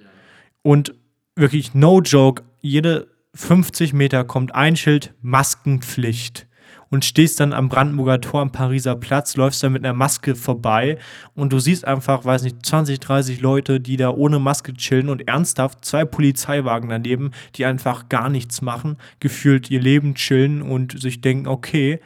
und 0.62 0.94
wirklich 1.34 1.74
no 1.74 2.00
joke, 2.00 2.44
jede 2.60 3.08
50 3.34 3.92
Meter 3.92 4.22
kommt 4.22 4.54
ein 4.54 4.76
Schild 4.76 5.14
Maskenpflicht 5.20 6.46
und 6.90 7.04
stehst 7.04 7.40
dann 7.40 7.52
am 7.52 7.68
Brandenburger 7.68 8.20
Tor 8.20 8.40
am 8.42 8.52
Pariser 8.52 8.96
Platz, 8.96 9.36
läufst 9.36 9.62
da 9.62 9.68
mit 9.68 9.84
einer 9.84 9.94
Maske 9.94 10.34
vorbei 10.34 10.98
und 11.34 11.52
du 11.52 11.58
siehst 11.58 11.84
einfach, 11.84 12.24
weiß 12.24 12.42
nicht, 12.42 12.64
20, 12.64 13.00
30 13.00 13.40
Leute, 13.40 13.80
die 13.80 13.96
da 13.96 14.10
ohne 14.10 14.38
Maske 14.38 14.74
chillen 14.74 15.08
und 15.08 15.26
ernsthaft 15.26 15.84
zwei 15.84 16.04
Polizeiwagen 16.04 16.88
daneben, 16.88 17.32
die 17.56 17.64
einfach 17.64 18.08
gar 18.08 18.28
nichts 18.28 18.62
machen, 18.62 18.96
gefühlt 19.20 19.70
ihr 19.70 19.80
Leben 19.80 20.14
chillen 20.14 20.62
und 20.62 21.00
sich 21.00 21.20
denken, 21.20 21.48
okay, 21.48 22.00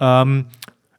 ähm, 0.00 0.46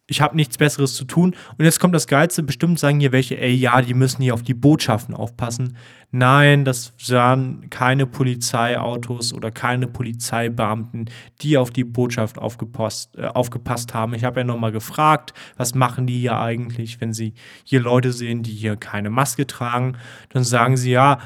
ich 0.08 0.22
habe 0.22 0.36
nichts 0.36 0.58
Besseres 0.58 0.94
zu 0.96 1.06
tun. 1.06 1.36
Und 1.58 1.66
jetzt 1.66 1.80
kommt 1.80 1.96
das 1.96 2.08
Geilste, 2.08 2.44
bestimmt 2.44 2.80
sagen 2.80 3.00
hier 3.00 3.12
welche, 3.12 3.40
ey, 3.40 3.54
ja, 3.54 3.82
die 3.82 3.96
müssen 3.96 4.22
hier 4.22 4.34
auf 4.34 4.44
die 4.44 4.54
Botschaften 4.54 5.16
aufpassen. 5.16 5.78
Nein, 6.12 6.64
das 6.64 6.94
waren 7.10 7.70
keine 7.70 8.06
Polizeiautos 8.06 9.34
oder 9.34 9.52
keine 9.52 9.88
Polizeibeamten, 9.88 11.10
die 11.42 11.58
auf 11.58 11.72
die 11.72 11.84
Botschaft 11.84 12.38
aufgepasst, 12.38 13.18
äh, 13.18 13.26
aufgepasst 13.26 13.94
haben. 13.94 14.14
Ich 14.14 14.24
habe 14.24 14.42
ja 14.42 14.44
nochmal 14.46 14.72
gefragt, 14.72 15.34
was 15.58 15.74
machen 15.74 16.06
die 16.06 16.20
hier 16.20 16.40
eigentlich, 16.40 17.02
wenn 17.02 17.12
sie 17.12 17.34
hier 17.64 17.82
Leute 17.82 18.14
sehen, 18.14 18.44
die 18.44 18.54
hier 18.54 18.76
keine 18.76 19.10
Maske 19.10 19.48
tragen. 19.48 19.98
Dann 20.30 20.44
sagen 20.44 20.78
sie, 20.78 20.92
ja, 20.92 21.18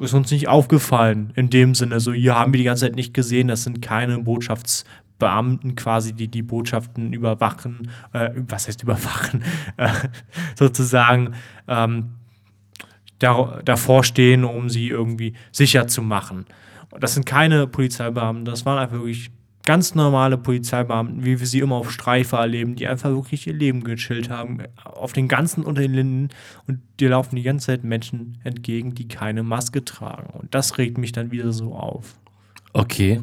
ist 0.00 0.14
uns 0.14 0.30
nicht 0.32 0.48
aufgefallen. 0.48 1.32
In 1.36 1.48
dem 1.48 1.74
Sinne, 1.74 2.00
so, 2.00 2.12
hier 2.12 2.34
haben 2.34 2.52
wir 2.52 2.58
die 2.58 2.64
ganze 2.64 2.86
Zeit 2.86 2.96
nicht 2.96 3.14
gesehen, 3.14 3.48
das 3.48 3.62
sind 3.62 3.80
keine 3.80 4.18
Botschafts 4.18 4.84
Beamten 5.18 5.76
quasi, 5.76 6.12
die 6.12 6.28
die 6.28 6.42
Botschaften 6.42 7.12
überwachen, 7.12 7.90
äh, 8.12 8.30
was 8.34 8.68
heißt 8.68 8.82
überwachen, 8.82 9.42
äh, 9.76 9.90
sozusagen 10.54 11.34
ähm, 11.68 12.16
da, 13.18 13.60
davor 13.64 14.04
stehen, 14.04 14.44
um 14.44 14.68
sie 14.68 14.88
irgendwie 14.88 15.34
sicher 15.52 15.86
zu 15.88 16.02
machen. 16.02 16.46
Das 17.00 17.14
sind 17.14 17.26
keine 17.26 17.66
Polizeibeamten, 17.66 18.44
das 18.44 18.66
waren 18.66 18.78
einfach 18.78 18.96
wirklich 18.96 19.30
ganz 19.66 19.94
normale 19.94 20.38
Polizeibeamten, 20.38 21.24
wie 21.24 21.38
wir 21.40 21.46
sie 21.46 21.58
immer 21.58 21.74
auf 21.74 21.90
Streife 21.90 22.36
erleben, 22.36 22.76
die 22.76 22.86
einfach 22.86 23.10
wirklich 23.10 23.46
ihr 23.46 23.52
Leben 23.52 23.82
gechillt 23.84 24.30
haben, 24.30 24.62
auf 24.84 25.12
den 25.12 25.28
ganzen 25.28 25.64
unter 25.64 25.82
den 25.82 25.92
Linden 25.92 26.28
und 26.66 26.80
dir 27.00 27.10
laufen 27.10 27.36
die 27.36 27.42
ganze 27.42 27.66
Zeit 27.66 27.84
Menschen 27.84 28.38
entgegen, 28.44 28.94
die 28.94 29.08
keine 29.08 29.42
Maske 29.42 29.84
tragen. 29.84 30.30
Und 30.38 30.54
das 30.54 30.78
regt 30.78 30.98
mich 30.98 31.12
dann 31.12 31.32
wieder 31.32 31.52
so 31.52 31.74
auf. 31.74 32.14
Okay. 32.72 33.20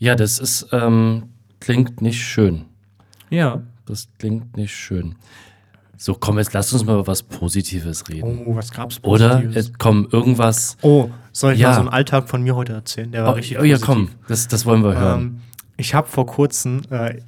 Ja, 0.00 0.14
das 0.16 0.38
ist, 0.38 0.66
ähm, 0.72 1.24
klingt 1.60 2.00
nicht 2.00 2.20
schön. 2.22 2.64
Ja. 3.28 3.60
Das 3.86 4.08
klingt 4.18 4.56
nicht 4.56 4.74
schön. 4.74 5.14
So, 5.98 6.14
komm, 6.14 6.38
jetzt 6.38 6.54
lass 6.54 6.72
uns 6.72 6.84
mal 6.86 6.94
über 6.94 7.06
was 7.06 7.22
Positives 7.22 8.08
reden. 8.08 8.44
Oh, 8.46 8.56
was 8.56 8.70
gab's 8.70 8.98
Oder? 9.04 9.28
Positives? 9.36 9.54
Jetzt, 9.54 9.78
komm, 9.78 10.08
irgendwas. 10.10 10.78
Oh, 10.80 11.10
soll 11.32 11.52
ich 11.52 11.60
Ja. 11.60 11.68
mal 11.68 11.74
so 11.74 11.80
einen 11.80 11.88
Alltag 11.90 12.28
von 12.30 12.42
mir 12.42 12.56
heute 12.56 12.72
erzählen? 12.72 13.12
Der 13.12 13.24
war 13.24 13.32
Oh, 13.32 13.36
richtig 13.36 13.58
oh 13.60 13.62
ja, 13.64 13.74
positiv. 13.76 13.86
komm, 13.86 14.08
das, 14.26 14.48
das 14.48 14.64
wollen 14.64 14.82
wir 14.82 14.96
hören. 14.98 15.20
Ähm, 15.20 15.40
ich 15.76 15.94
habe 15.94 16.08
vor 16.08 16.24
kurzem 16.24 16.80
äh, 16.90 17.18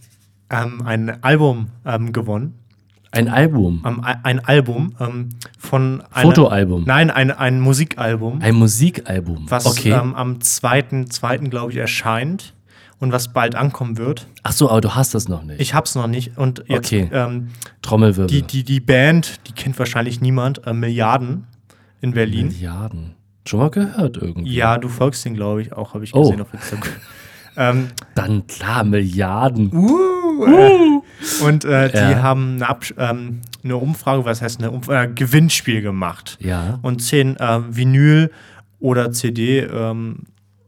ähm, 0.48 0.80
ein 0.86 1.22
Album 1.22 1.68
ähm, 1.84 2.12
gewonnen. 2.14 2.54
Ein 3.10 3.28
Album. 3.28 3.82
Ähm, 3.86 4.00
ein- 4.22 4.40
Album 4.40 4.94
ähm, 4.98 5.28
von 5.58 6.02
einer, 6.10 6.22
Fotoalbum. 6.22 6.84
Nein, 6.86 7.10
ein, 7.10 7.30
ein 7.30 7.60
Musikalbum, 7.60 8.40
Ein 8.40 8.54
Musikalbum. 8.54 9.44
was 9.50 9.66
okay. 9.66 9.90
ähm, 9.90 10.14
am 10.14 10.38
2.2. 10.38 11.50
glaube 11.50 11.72
ich 11.72 11.76
erscheint 11.78 12.54
und 13.02 13.10
was 13.12 13.32
bald 13.32 13.56
ankommen 13.56 13.98
wird. 13.98 14.28
Ach 14.44 14.52
so, 14.52 14.70
aber 14.70 14.80
du 14.80 14.94
hast 14.94 15.12
das 15.14 15.28
noch 15.28 15.42
nicht. 15.42 15.60
Ich 15.60 15.74
hab's 15.74 15.94
noch 15.96 16.06
nicht 16.06 16.38
und 16.38 16.62
jetzt 16.68 16.86
Okay. 16.92 17.10
ähm, 17.12 17.48
Trommelwirbel. 17.82 18.28
die, 18.28 18.42
die, 18.42 18.62
die 18.62 18.78
Band, 18.80 19.40
die 19.48 19.52
kennt 19.52 19.76
wahrscheinlich 19.78 20.20
niemand, 20.20 20.64
äh, 20.66 20.72
Milliarden 20.72 21.48
in 22.00 22.12
Berlin. 22.12 22.46
Milliarden. 22.48 23.14
Schon 23.44 23.58
mal 23.58 23.70
gehört 23.70 24.16
irgendwie. 24.18 24.54
Ja, 24.54 24.78
du 24.78 24.88
folgst 24.88 25.24
den, 25.24 25.34
glaube 25.34 25.62
ich, 25.62 25.72
auch, 25.72 25.94
habe 25.94 26.04
ich 26.04 26.14
Oh. 26.14 26.22
gesehen 26.22 26.40
auf 26.42 26.54
Instagram. 26.54 26.92
ähm, 27.56 27.88
Dann 28.14 28.46
klar, 28.46 28.84
Milliarden. 28.84 29.72
Uh, 29.74 31.02
Und 31.44 31.64
äh, 31.64 31.90
die 31.90 31.96
Ja. 31.98 32.22
haben 32.22 32.62
eine, 32.62 32.78
ähm, 32.98 33.40
eine 33.64 33.76
Umfrage, 33.76 34.24
was 34.24 34.42
heißt 34.42 34.60
eine 34.60 34.70
Umf 34.70 34.88
äh, 34.88 35.08
Gewinnspiel 35.12 35.82
gemacht. 35.82 36.38
Ja. 36.40 36.78
Und 36.82 37.02
zehn 37.02 37.36
äh, 37.36 37.60
Vinyl 37.68 38.30
oder 38.78 39.10
CD 39.12 39.58
ähm, 39.60 40.20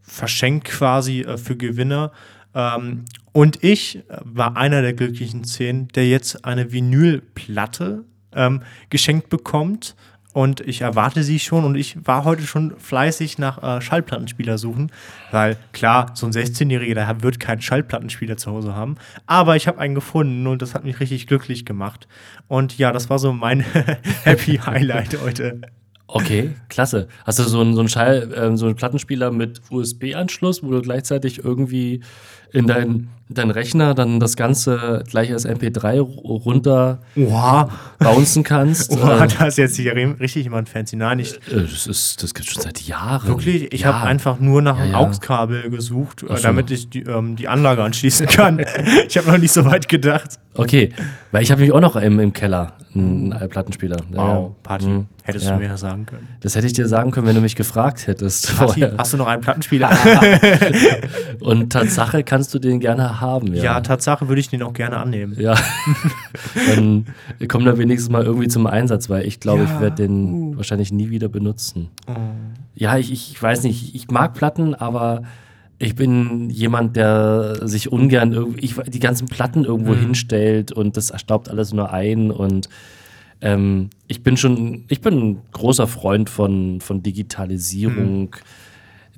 verschenkt 0.05 0.69
quasi 0.69 1.23
äh, 1.23 1.37
für 1.37 1.57
Gewinner. 1.57 2.13
Ähm, 2.55 3.05
und 3.33 3.65
ich 3.65 3.97
äh, 3.97 4.03
war 4.23 4.57
einer 4.57 4.83
der 4.83 4.93
glücklichen 4.93 5.45
zehn, 5.45 5.89
der 5.89 6.09
jetzt 6.09 6.45
eine 6.45 6.73
Vinylplatte 6.73 8.05
ähm, 8.33 8.63
geschenkt 8.91 9.29
bekommt. 9.29 9.97
Und 10.33 10.61
ich 10.63 10.81
erwarte 10.81 11.23
sie 11.23 11.39
schon 11.39 11.65
und 11.65 11.77
ich 11.77 12.09
war 12.09 12.25
heute 12.25 12.43
schon 12.43 12.77
fleißig 12.77 13.39
nach 13.39 13.63
äh, 13.63 13.81
Schallplattenspieler 13.81 14.59
suchen, 14.59 14.91
weil 15.31 15.57
klar, 15.73 16.11
so 16.15 16.27
ein 16.27 16.33
16-Jähriger, 16.33 16.95
der 16.95 17.23
wird 17.23 17.39
keinen 17.39 17.63
Schallplattenspieler 17.63 18.37
zu 18.37 18.51
Hause 18.51 18.75
haben. 18.75 18.97
Aber 19.27 19.55
ich 19.55 19.69
habe 19.69 19.79
einen 19.79 19.95
gefunden 19.95 20.49
und 20.49 20.61
das 20.61 20.75
hat 20.75 20.83
mich 20.83 20.99
richtig 20.99 21.29
glücklich 21.29 21.65
gemacht. 21.65 22.09
Und 22.49 22.79
ja, 22.79 22.91
das 22.91 23.11
war 23.11 23.21
so 23.21 23.33
mein 23.33 23.61
Happy 24.25 24.57
Highlight 24.57 25.21
heute. 25.23 25.61
Okay, 26.17 26.51
klasse. 26.69 27.09
Hast 27.25 27.41
du 27.41 27.43
so 27.43 27.61
einen, 27.61 27.75
so 27.75 27.81
einen 27.81 27.89
Schall, 27.89 28.33
ähm, 28.37 28.57
so 28.57 28.67
einen 28.67 28.77
Plattenspieler 28.77 29.33
mit 29.33 29.61
USB-Anschluss, 29.69 30.63
wo 30.63 30.71
du 30.71 30.81
gleichzeitig 30.81 31.45
irgendwie 31.45 32.03
in 32.53 32.69
deinen 33.29 33.49
dein 33.49 33.51
Rechner 33.51 33.95
dann 33.95 34.21
das 34.21 34.37
Ganze 34.37 35.03
gleich 35.11 35.33
als 35.33 35.47
MP3 35.49 35.99
ru- 36.01 36.43
runter 36.45 36.99
Oha, 37.17 37.69
bouncen 37.99 38.43
kannst? 38.43 38.93
Oha 38.93 39.25
Äh, 39.25 39.29
da 39.29 39.47
ist 39.47 39.57
jetzt 39.59 39.77
hier 39.77 39.95
richtig 39.95 40.45
jemand 40.45 40.69
fancy. 40.69 40.97
Nein, 40.97 41.19
ich, 41.21 41.37
äh, 41.51 41.63
das, 41.63 41.87
ist, 41.87 42.23
das 42.23 42.35
gibt 42.35 42.49
schon 42.51 42.63
seit 42.63 42.83
Jahren. 42.83 43.27
wirklich, 43.29 43.73
ich 43.73 43.81
Ja. 43.83 43.95
habe 43.95 44.07
einfach 44.09 44.39
nur 44.41 44.61
nach 44.63 44.77
Ja, 44.77 44.83
einem 44.85 44.93
ja. 44.93 44.99
AUX-Kabel 44.99 45.71
gesucht, 45.71 46.23
äh, 46.23 46.35
damit 46.43 46.71
ich 46.71 46.91
die, 46.91 47.03
ähm, 47.03 47.37
die 47.37 47.49
Anlage 47.49 47.83
anschließen 47.83 48.27
kann. 48.27 48.61
ich 49.09 49.17
habe 49.17 49.31
noch 49.31 49.39
nicht 49.39 49.53
so 49.53 49.65
weit 49.65 49.89
gedacht. 49.89 50.39
Okay, 50.57 50.91
weil 51.33 51.43
ich 51.43 51.51
habe 51.51 51.61
nämlich 51.63 51.75
auch 51.75 51.81
noch 51.81 51.97
im, 51.97 52.21
im 52.21 52.33
Keller 52.33 52.75
einen, 52.95 53.35
Plattenspieler. 53.51 53.97
Ja, 54.13 54.17
Wow, 54.19 54.49
ja. 54.51 54.55
Party. 54.63 54.87
Mhm. 54.87 55.07
Hättest 55.25 55.47
Ja. 55.47 55.55
du 55.55 55.59
mir 55.61 55.67
ja 55.69 55.77
sagen 55.77 56.07
können. 56.07 56.29
Das 56.43 56.55
hätte 56.55 56.67
ich 56.67 56.75
dir 56.75 56.87
sagen 56.87 57.11
können, 57.11 57.27
wenn 57.27 57.35
du 57.35 57.41
mich 57.41 57.57
gefragt 57.57 58.07
hättest. 58.07 58.57
Party, 58.57 58.83
hast 58.97 59.15
du 59.15 59.17
noch 59.17 59.27
einen 59.27 59.41
Plattenspieler? 59.43 59.91
Und 61.41 61.73
Tatsache 61.73 62.23
kannst 62.23 62.55
du 62.55 62.59
den 62.59 62.79
gerne 62.81 63.21
haben. 63.21 63.24
Ja, 63.55 63.63
Ja, 63.65 63.81
Tatsache 63.81 64.29
würde 64.29 64.41
ich 64.41 64.49
den 64.49 64.63
auch 64.63 64.73
gerne 64.73 64.97
annehmen. 64.99 65.35
ja. 65.39 65.55
dann 66.69 67.07
kommt 67.49 67.67
er 67.67 67.79
wenigstens 67.79 68.11
mal 68.11 68.25
irgendwie 68.25 68.49
zum 68.49 68.67
Einsatz, 68.67 69.09
weil 69.11 69.27
ich 69.27 69.41
glaube, 69.41 69.65
ich 69.65 69.71
Ja, 69.71 69.81
werde 69.81 69.97
den 70.03 70.33
uh. 70.33 70.57
wahrscheinlich 70.57 70.93
nie 70.93 71.11
wieder 71.11 71.29
benutzen. 71.29 71.89
Oh. 72.07 72.13
Ja, 72.75 72.97
ich, 72.99 73.13
ich 73.13 73.41
weiß 73.41 73.63
nicht, 73.65 73.95
ich 73.95 74.11
mag 74.11 74.35
Platten, 74.35 74.75
aber 74.75 75.23
ich 75.79 75.95
bin 75.95 76.51
jemand, 76.51 76.97
der 76.97 77.67
sich 77.67 77.91
ungern 77.91 78.33
irgendwie, 78.33 78.61
ich, 78.65 78.75
die 78.89 79.01
ganzen 79.01 79.27
Platten 79.29 79.65
irgendwo 79.65 79.93
Mhm. 79.93 80.01
hinstellt 80.01 80.73
und 80.73 80.97
das 80.97 81.13
staubt 81.21 81.49
alles 81.51 81.73
nur 81.73 81.93
ein 81.93 82.31
und 82.31 82.69
ähm, 83.41 83.91
ich 84.07 84.23
bin 84.23 84.37
schon, 84.37 84.85
ich 84.89 85.01
bin 85.01 85.15
ein 85.19 85.39
großer 85.53 85.87
Freund 85.87 86.31
von, 86.31 86.81
von 86.81 87.03
Digitalisierung. 87.03 88.35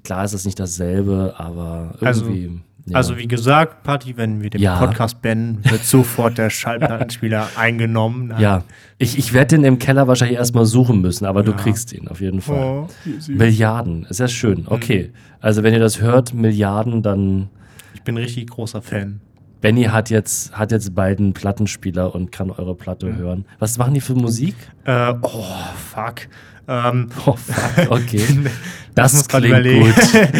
Klar 0.02 0.24
ist 0.24 0.32
es 0.32 0.44
nicht 0.44 0.58
dasselbe, 0.58 1.34
aber 1.36 1.94
Also- 2.00 2.24
irgendwie. 2.24 2.60
Ja. 2.86 2.96
Also 2.96 3.16
wie 3.18 3.26
gesagt, 3.28 3.82
Party, 3.82 4.16
wenn 4.16 4.42
wir 4.42 4.50
den 4.50 4.60
Ja. 4.60 4.78
Podcast 4.78 5.20
beenden, 5.22 5.68
wird 5.70 5.84
sofort 5.84 6.38
der 6.38 6.50
Schallplattenspieler 6.50 7.48
eingenommen. 7.56 8.28
Nein. 8.28 8.40
ja, 8.40 8.64
ich, 8.98 9.18
ich 9.18 9.32
werde 9.32 9.56
den 9.56 9.64
im 9.64 9.78
Keller 9.78 10.06
wahrscheinlich 10.08 10.38
erstmal 10.38 10.64
suchen 10.66 11.00
müssen, 11.00 11.24
aber 11.26 11.42
du 11.42 11.50
Ja. 11.52 11.56
kriegst 11.58 11.92
ihn 11.92 12.08
auf 12.08 12.20
jeden 12.20 12.40
Fall. 12.40 12.56
Oh. 12.56 12.88
Milliarden, 13.28 14.04
ist 14.08 14.20
ja 14.20 14.28
schön. 14.28 14.64
Okay, 14.68 15.10
also 15.40 15.62
wenn 15.62 15.72
ihr 15.74 15.80
das 15.80 16.00
hört, 16.00 16.32
Milliarden, 16.34 17.02
dann 17.02 17.48
Ich 17.94 18.02
bin 18.02 18.16
richtig 18.16 18.48
großer 18.50 18.82
Fan. 18.82 19.20
Benny 19.60 19.84
hat 19.84 20.10
jetzt, 20.10 20.56
hat 20.56 20.70
jetzt 20.70 20.94
bald 20.94 21.18
einen 21.18 21.32
Plattenspieler 21.32 22.14
und 22.14 22.30
kann 22.30 22.50
eure 22.50 22.74
Platte 22.74 23.16
hören. 23.16 23.46
Was 23.58 23.78
machen 23.78 23.94
die 23.94 24.00
für 24.00 24.14
Musik? 24.14 24.54
Äh, 24.84 25.14
oh, 25.22 25.44
fuck. 25.92 26.28
Ähm, 26.68 27.08
Oh, 27.24 27.32
fuck, 27.36 27.90
okay. 27.90 28.22
Das 28.94 29.28
grad 29.28 29.42
klingt 29.44 29.64
gut. 29.64 29.94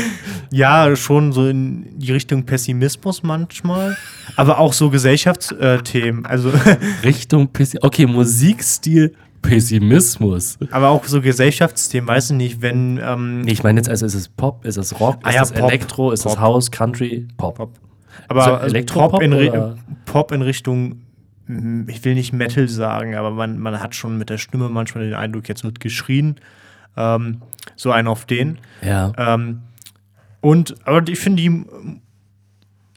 ja, 0.50 0.94
schon 0.96 1.32
so 1.32 1.48
in 1.48 1.98
die 1.98 2.12
Richtung 2.12 2.44
Pessimismus 2.44 3.22
manchmal, 3.22 3.96
aber 4.37 4.59
auch 4.59 4.72
so 4.72 4.90
Gesellschaftsthemen. 4.90 6.26
Also, 6.26 6.52
Richtung 7.04 7.48
Pessi 7.48 7.78
Okay, 7.80 8.06
Musikstil 8.06 9.14
Pessimismus. 9.42 10.59
aber 10.70 10.88
auch 10.88 11.04
so 11.04 11.20
Gesellschaftsthemen, 11.20 12.09
weiß 12.09 12.30
ich 12.30 12.37
nicht, 12.37 12.62
wenn. 12.62 12.98
Ähm, 13.02 13.42
Nee, 13.42 13.52
ich 13.52 13.62
meine 13.62 13.78
jetzt, 13.78 13.88
also 13.88 14.06
ist 14.06 14.14
es 14.14 14.28
Pop, 14.28 14.64
ist 14.64 14.76
es 14.76 14.98
Rock, 15.00 15.18
Ah 15.22 15.28
ist 15.30 15.35
ja, 15.37 15.42
es 15.42 15.52
Pop. 15.52 15.70
Elektro, 15.70 16.11
ist 16.11 16.26
es 16.26 16.32
Pop. 16.32 16.40
House, 16.40 16.70
Country, 16.70 17.28
Pop. 17.37 17.56
Pop. 17.56 17.78
aber 18.28 18.44
So, 18.44 18.54
also 18.54 18.76
Pop, 18.87 19.22
in? 19.22 19.76
Pop 20.04 20.32
in 20.32 20.42
Richtung, 20.42 21.02
mm, 21.46 21.88
ich 21.88 22.04
will 22.04 22.14
nicht 22.14 22.32
Metal 22.32 22.68
sagen, 22.68 23.14
aber 23.14 23.30
man, 23.30 23.59
man 23.59 23.80
hat 23.80 23.94
schon 23.94 24.18
mit 24.18 24.30
der 24.30 24.38
Stimme 24.38 24.68
manchmal 24.68 25.04
den 25.04 25.14
Eindruck, 25.14 25.48
jetzt 25.48 25.62
wird 25.64 25.80
geschrien. 25.80 26.37
Ähm, 26.96 27.42
so 27.76 27.90
ein 27.90 28.06
auf 28.06 28.24
den. 28.24 28.59
Ja. 28.82 29.12
Ähm, 29.16 29.61
und, 30.46 30.76
aber 30.87 31.09
ich 31.09 31.18
finde 31.18 31.42
die 31.42 31.64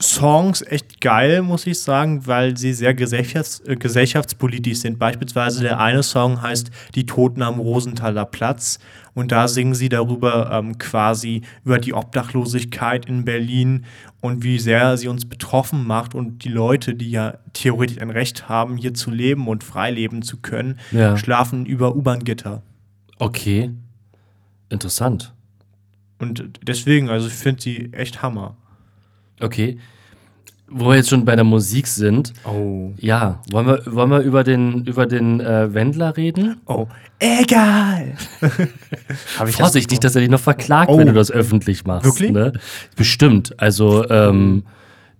Songs 0.01 0.61
echt 0.61 1.01
geil, 1.01 1.41
muss 1.41 1.65
ich 1.67 1.81
sagen, 1.81 2.25
weil 2.27 2.55
sie 2.55 2.73
sehr 2.73 2.93
gesellschafts 2.93 3.59
äh, 3.61 3.75
gesellschaftspolitisch 3.75 4.77
sind. 4.77 4.99
Beispielsweise 4.99 5.61
der 5.63 5.79
eine 5.79 6.03
Song 6.03 6.41
heißt 6.41 6.69
Die 6.93 7.05
Toten 7.07 7.41
am 7.41 7.59
Rosenthaler 7.59 8.25
Platz. 8.25 8.77
Und 9.13 9.31
da 9.33 9.47
singen 9.47 9.73
sie 9.73 9.89
darüber 9.89 10.51
ähm, 10.51 10.77
quasi 10.77 11.41
über 11.65 11.79
die 11.79 11.93
Obdachlosigkeit 11.93 13.07
in 13.07 13.25
Berlin 13.25 13.85
und 14.21 14.43
wie 14.43 14.59
sehr 14.59 14.95
sie 14.95 15.07
uns 15.09 15.27
betroffen 15.27 15.85
macht 15.87 16.13
und 16.15 16.45
die 16.45 16.49
Leute, 16.49 16.93
die 16.93 17.09
ja 17.11 17.39
theoretisch 17.53 17.97
ein 17.99 18.11
Recht 18.11 18.47
haben, 18.47 18.77
hier 18.77 18.93
zu 18.93 19.09
leben 19.11 19.47
und 19.47 19.63
frei 19.63 19.91
leben 19.91 20.21
zu 20.21 20.37
können, 20.37 20.79
Ja. 20.91 21.17
schlafen 21.17 21.65
über 21.65 21.95
U-Bahn-Gitter. 21.95 22.61
Okay. 23.17 23.71
Interessant. 24.69 25.33
Und 26.19 26.59
deswegen, 26.67 27.09
also 27.09 27.27
ich 27.27 27.33
finde 27.33 27.61
sie 27.61 27.89
echt 27.93 28.21
Hammer. 28.21 28.55
Okay. 29.39 29.79
Wo 30.71 30.89
wir 30.89 30.97
jetzt 30.97 31.09
schon 31.09 31.25
bei 31.25 31.35
der 31.35 31.45
Musik 31.45 31.87
sind, 31.87 32.33
Oh. 32.45 32.91
ja, 32.97 33.41
wollen 33.49 33.65
wir, 33.65 33.81
wollen 33.87 34.11
wir 34.11 34.19
über 34.19 34.43
den, 34.43 34.85
über 34.85 35.07
den 35.07 35.39
äh, 35.39 35.73
Wendler 35.73 36.15
reden? 36.15 36.57
Oh, 36.67 36.85
egal. 37.17 38.13
Hab 39.39 39.47
ich 39.47 39.55
Vorsicht, 39.55 39.89
nicht, 39.89 40.03
dass 40.03 40.13
er 40.13 40.21
dich 40.21 40.29
noch 40.29 40.39
verklagt, 40.39 40.91
Oh. 40.91 40.97
wenn 40.99 41.07
du 41.07 41.13
das 41.13 41.31
öffentlich 41.31 41.85
machst. 41.85 42.05
Wirklich? 42.05 42.31
Ne? 42.31 42.53
Bestimmt. 42.95 43.59
Also, 43.59 44.07
ähm, 44.11 44.63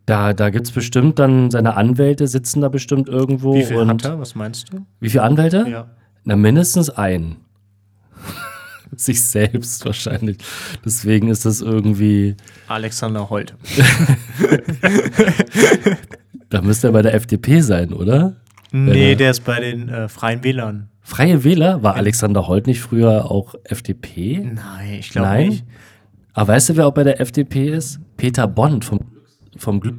da, 0.06 0.34
da 0.34 0.52
gibt 0.52 0.68
es 0.68 0.72
bestimmt 0.72 1.18
dann, 1.18 1.50
seine 1.50 1.78
Anwälte 1.78 2.28
sitzen 2.28 2.62
da 2.62 2.70
bestimmt 2.70 3.08
irgendwo. 3.10 3.56
Wie 3.56 3.64
viel 3.64 3.78
und 3.78 3.90
hat 3.90 4.06
er? 4.06 4.20
Was 4.20 4.36
meinst 4.36 4.72
du? 4.72 4.86
Wie 5.00 5.10
viele 5.10 5.24
Anwälte? 5.24 5.66
Ja. 5.68 5.88
Na, 6.26 6.36
mindestens 6.36 6.92
einen. 6.92 7.38
Sich 9.00 9.24
selbst 9.24 9.86
wahrscheinlich. 9.86 10.38
Deswegen 10.84 11.30
ist 11.30 11.46
das 11.46 11.62
irgendwie, 11.62 12.36
Alexander 12.68 13.30
Holt. 13.30 13.56
da 16.50 16.62
müsste 16.62 16.88
er 16.88 16.94
bei 16.94 17.02
der 17.02 17.14
FDP 17.14 17.62
sein, 17.62 17.94
oder? 17.94 18.36
Nee, 18.72 19.12
er- 19.12 19.16
der 19.16 19.32
ist 19.32 19.42
bei 19.46 19.60
den 19.60 19.90
äh, 19.90 20.08
Freien 20.10 20.44
Wählern. 20.44 20.90
Freie 21.02 21.44
Wähler? 21.44 21.82
War 21.82 21.96
Alexander 21.96 22.48
Holt 22.48 22.68
nicht 22.68 22.82
früher 22.82 23.32
auch 23.32 23.56
FDP? 23.64 24.48
Nein, 24.54 24.98
ich 25.00 25.10
glaube 25.10 25.38
nicht. 25.38 25.66
Aber 26.34 26.50
weißt 26.50 26.70
du, 26.70 26.78
wer 26.78 26.86
auch 26.86 26.94
bei 26.94 27.04
der 27.04 27.20
FDP 27.20 27.70
ist? 27.70 28.00
Peter 28.16 28.48
Bond 28.48 28.86
vom, 28.86 29.00
vom 29.58 29.80
Glück. 29.80 29.98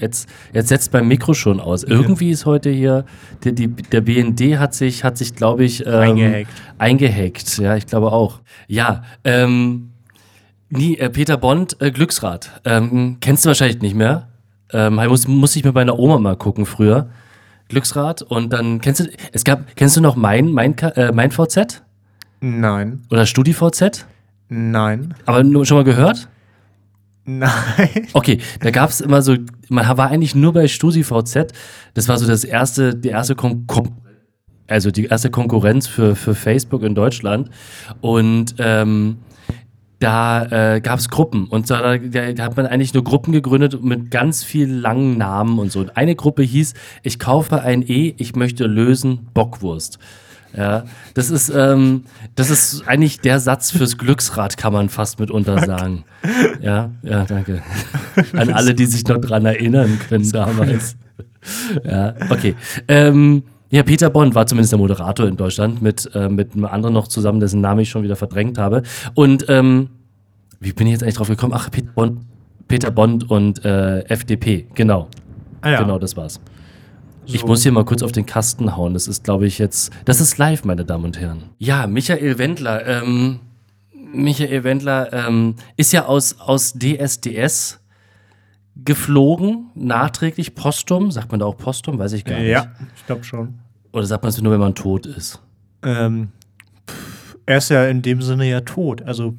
Jetzt, 0.00 0.28
jetzt 0.52 0.68
setzt 0.68 0.90
beim 0.92 1.08
Mikro 1.08 1.34
schon 1.34 1.60
aus. 1.60 1.84
Irgendwie 1.84 2.30
ist 2.30 2.46
heute 2.46 2.70
hier, 2.70 3.04
die, 3.44 3.54
die, 3.54 3.68
der 3.68 4.00
BND 4.00 4.58
hat 4.58 4.74
sich, 4.74 5.04
hat 5.04 5.18
sich 5.18 5.34
glaube 5.34 5.64
ich, 5.64 5.84
ähm, 5.86 5.92
Eingehackt. 5.92 6.50
Eingehackt, 6.78 7.58
ja, 7.58 7.76
ich 7.76 7.86
glaube 7.86 8.12
auch. 8.12 8.40
Ja, 8.66 9.02
ähm, 9.24 9.90
nie, 10.70 10.96
äh, 10.96 11.10
Peter 11.10 11.36
Bond, 11.36 11.76
äh, 11.80 11.90
Glücksrad. 11.90 12.60
Ähm, 12.64 13.18
kennst 13.20 13.44
du 13.44 13.48
wahrscheinlich 13.48 13.80
nicht 13.82 13.94
mehr. 13.94 14.28
Ähm, 14.72 14.94
muss, 14.94 15.26
muss 15.28 15.56
ich 15.56 15.64
mit 15.64 15.74
meiner 15.74 15.98
Oma 15.98 16.18
mal 16.18 16.36
gucken 16.36 16.66
früher. 16.66 17.08
Glücksrad 17.68 18.22
und 18.22 18.52
dann 18.52 18.80
kennst 18.80 19.00
du, 19.00 19.04
es 19.32 19.44
gab, 19.44 19.76
kennst 19.76 19.96
du 19.96 20.00
noch 20.00 20.16
mein, 20.16 20.50
mein, 20.50 20.76
äh, 20.78 21.12
mein 21.12 21.30
VZ? 21.30 21.82
Nein, 22.40 23.02
Oder 23.10 23.26
StudiVZ? 23.26 24.06
nein, 24.48 25.14
Aber 25.26 25.44
nur 25.44 25.64
schon 25.66 25.76
mal 25.76 25.84
gehört? 25.84 26.28
Nein. 27.38 28.08
Okay, 28.12 28.38
da 28.60 28.70
gab 28.70 28.90
es 28.90 29.00
immer 29.00 29.22
so, 29.22 29.36
man 29.68 29.96
war 29.96 30.10
eigentlich 30.10 30.34
nur 30.34 30.52
bei 30.52 30.68
StudiVZ. 30.68 31.52
Das 31.94 32.08
war 32.08 32.18
so 32.18 32.26
das 32.26 32.44
erste, 32.44 32.94
die 32.94 33.08
erste 33.08 33.34
Kon 33.34 33.66
also 34.66 34.92
die 34.92 35.06
erste 35.06 35.30
Konkurrenz 35.30 35.88
für, 35.88 36.14
für 36.14 36.34
Facebook 36.34 36.82
in 36.84 36.94
Deutschland. 36.94 37.50
Und 38.00 38.54
ähm, 38.58 39.18
da 39.98 40.74
äh, 40.76 40.80
gab 40.80 40.98
es 40.98 41.10
Gruppen. 41.10 41.46
Und 41.46 41.68
da, 41.70 41.98
da, 41.98 42.32
da 42.32 42.42
hat 42.42 42.56
man 42.56 42.66
eigentlich 42.66 42.94
nur 42.94 43.04
Gruppen 43.04 43.32
gegründet 43.32 43.82
mit 43.82 44.10
ganz 44.10 44.42
viel 44.42 44.70
langen 44.70 45.18
Namen 45.18 45.58
und 45.58 45.70
so. 45.70 45.80
Und 45.80 45.96
eine 45.96 46.14
Gruppe 46.14 46.42
hieß, 46.42 46.74
ich 47.02 47.18
kaufe 47.18 47.62
ein 47.62 47.82
E, 47.82 48.14
ich 48.16 48.34
möchte 48.34 48.66
lösen, 48.66 49.28
Bockwurst. 49.34 49.98
Ja, 50.56 50.84
das 51.14 51.30
ist, 51.30 51.48
ähm, 51.54 52.04
das 52.34 52.50
ist 52.50 52.86
eigentlich 52.86 53.20
der 53.20 53.38
Satz 53.38 53.70
fürs 53.70 53.98
Glücksrad, 53.98 54.56
kann 54.56 54.72
man 54.72 54.88
fast 54.88 55.20
mitunter 55.20 55.64
sagen. 55.64 56.04
Ja, 56.60 56.90
ja, 57.02 57.24
danke. 57.24 57.62
An 58.32 58.50
alle, 58.50 58.74
die 58.74 58.86
sich 58.86 59.06
noch 59.06 59.18
dran 59.18 59.46
erinnern 59.46 59.98
können 60.08 60.30
damals. 60.30 60.96
Ja, 61.84 62.14
okay. 62.28 62.54
Ähm, 62.88 63.44
ja, 63.70 63.84
Peter 63.84 64.10
Bond 64.10 64.34
war 64.34 64.46
zumindest 64.46 64.72
der 64.72 64.78
Moderator 64.78 65.26
in 65.26 65.36
Deutschland 65.36 65.80
mit, 65.80 66.10
äh, 66.14 66.28
mit 66.28 66.54
einem 66.54 66.64
anderen 66.64 66.94
noch 66.94 67.06
zusammen, 67.06 67.40
dessen 67.40 67.60
Namen 67.60 67.80
ich 67.80 67.88
schon 67.88 68.02
wieder 68.02 68.16
verdrängt 68.16 68.58
habe. 68.58 68.82
Und 69.14 69.46
ähm, 69.48 69.90
wie 70.58 70.72
bin 70.72 70.86
ich 70.88 70.92
jetzt 70.92 71.02
eigentlich 71.02 71.14
drauf 71.14 71.28
gekommen? 71.28 71.52
Ach, 71.54 71.70
Peter 71.70 71.90
Bond, 71.94 72.20
Peter 72.68 72.90
Bond 72.90 73.30
und 73.30 73.64
äh, 73.64 74.00
FDP, 74.00 74.66
genau. 74.74 75.08
Ah 75.60 75.70
ja. 75.70 75.82
Genau, 75.82 75.98
das 75.98 76.16
war's. 76.16 76.40
Ich 77.26 77.40
So. 77.40 77.46
muss 77.46 77.62
hier 77.62 77.72
mal 77.72 77.84
kurz 77.84 78.02
auf 78.02 78.12
den 78.12 78.26
Kasten 78.26 78.76
hauen. 78.76 78.94
Das 78.94 79.06
ist, 79.08 79.24
glaube 79.24 79.46
ich, 79.46 79.58
jetzt. 79.58 79.92
Das 80.04 80.20
ist 80.20 80.38
live, 80.38 80.64
meine 80.64 80.84
Damen 80.84 81.04
und 81.04 81.18
Herren. 81.20 81.44
Ja, 81.58 81.86
Michael 81.86 82.38
Wendler. 82.38 82.86
Ähm, 82.86 83.40
Michael 84.12 84.64
Wendler 84.64 85.12
ähm, 85.12 85.54
ist 85.76 85.92
ja 85.92 86.06
aus, 86.06 86.40
aus 86.40 86.74
DSDS 86.74 87.78
geflogen, 88.76 89.66
nachträglich, 89.74 90.54
postum. 90.54 91.10
Sagt 91.10 91.30
man 91.30 91.40
da 91.40 91.46
auch 91.46 91.56
postum? 91.56 91.98
Weiß 91.98 92.12
ich 92.12 92.24
gar 92.24 92.38
nicht. 92.38 92.48
Ja, 92.48 92.66
ich 92.96 93.06
glaube 93.06 93.24
schon. 93.24 93.54
Oder 93.92 94.06
sagt 94.06 94.22
man 94.22 94.30
es 94.30 94.40
nur, 94.40 94.52
wenn 94.52 94.60
man 94.60 94.74
tot 94.74 95.06
ist? 95.06 95.40
Ähm, 95.82 96.28
pff, 96.88 97.36
er 97.46 97.58
ist 97.58 97.68
ja 97.70 97.86
in 97.86 98.02
dem 98.02 98.22
Sinne 98.22 98.48
ja 98.48 98.60
tot. 98.62 99.02
Also, 99.02 99.34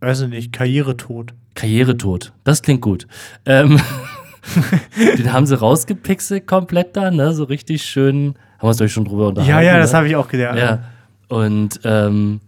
weiß 0.00 0.22
ich 0.22 0.28
nicht, 0.28 0.52
Karrieretod. 0.52 1.34
Karrieretod. 1.54 2.32
Das 2.44 2.62
klingt 2.62 2.80
gut. 2.82 3.06
Ähm, 3.46 3.80
den 5.18 5.32
haben 5.32 5.46
sie 5.46 5.58
rausgepixelt 5.58 6.46
komplett 6.46 6.96
da, 6.96 7.10
ne? 7.10 7.32
So 7.32 7.44
richtig 7.44 7.82
schön. 7.82 8.34
Haben 8.58 8.62
wir 8.62 8.68
uns 8.68 8.80
euch 8.80 8.92
schon 8.92 9.04
drüber 9.04 9.28
unterhalten. 9.28 9.50
Ja, 9.50 9.60
ja, 9.60 9.78
das 9.78 9.92
ne? 9.92 9.98
habe 9.98 10.08
ich 10.08 10.16
auch 10.16 10.28
gedacht. 10.28 10.56
Ja. 10.56 10.80
Und 11.28 11.80
ähm, 11.84 12.40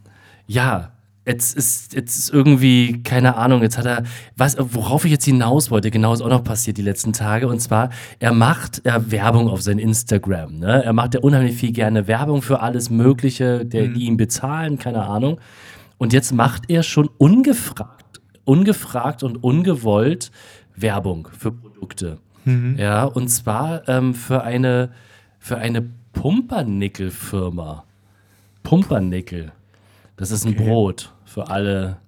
ja, 0.47 0.93
jetzt 1.29 1.57
ist, 1.57 1.95
jetzt 1.95 2.17
ist 2.17 2.33
irgendwie, 2.33 3.03
keine 3.03 3.37
Ahnung, 3.37 3.63
jetzt 3.63 3.77
hat 3.77 3.87
er, 3.87 4.03
was, 4.37 4.57
worauf 4.59 5.05
ich 5.05 5.11
jetzt 5.11 5.27
hinaus 5.27 5.71
wollte, 5.71 5.91
genau 5.91 6.15
ist 6.15 6.23
auch 6.23 6.29
noch 6.29 6.43
passiert 6.43 6.79
die 6.79 6.83
letzten 6.83 7.13
Tage. 7.13 7.47
Und 7.49 7.61
zwar, 7.61 7.91
er 8.19 8.33
macht 8.33 8.83
ja 8.87 9.11
Werbung 9.11 9.49
auf 9.49 9.61
sein 9.61 9.79
Instagram. 9.79 10.59
Ne? 10.59 10.83
Er 10.85 10.93
macht 10.95 11.15
ja 11.15 11.21
unheimlich 11.21 11.57
viel 11.57 11.73
gerne 11.73 12.09
Werbung 12.09 12.41
für 12.41 12.61
alles 12.61 12.89
Mögliche, 12.89 13.67
der, 13.67 13.89
die 13.89 14.07
ihm 14.07 14.17
bezahlen, 14.17 14.79
keine 14.79 15.05
Ahnung. 15.05 15.39
Und 15.99 16.13
jetzt 16.13 16.33
macht 16.33 16.71
er 16.71 16.83
schon 16.83 17.11
ungefragt, 17.19 18.21
ungefragt 18.45 19.23
und 19.23 19.43
ungewollt 19.43 20.31
Werbung 20.81 21.29
für 21.37 21.53
Produkte. 21.53 22.19
Ja, 22.77 23.05
und 23.05 23.29
zwar 23.29 23.87
ähm, 23.89 24.15
für 24.15 24.43
eine, 24.43 24.91
für 25.39 25.59
eine 25.59 25.83
Pumpernickel-Firma. 26.15 27.85
Pumpernickel. 28.63 29.53
Das 30.17 30.31
ist 30.31 30.45
ein 30.45 30.55
Okay. 30.55 30.65
Brot 30.65 31.13
für 31.25 31.49
alle, 31.49 31.99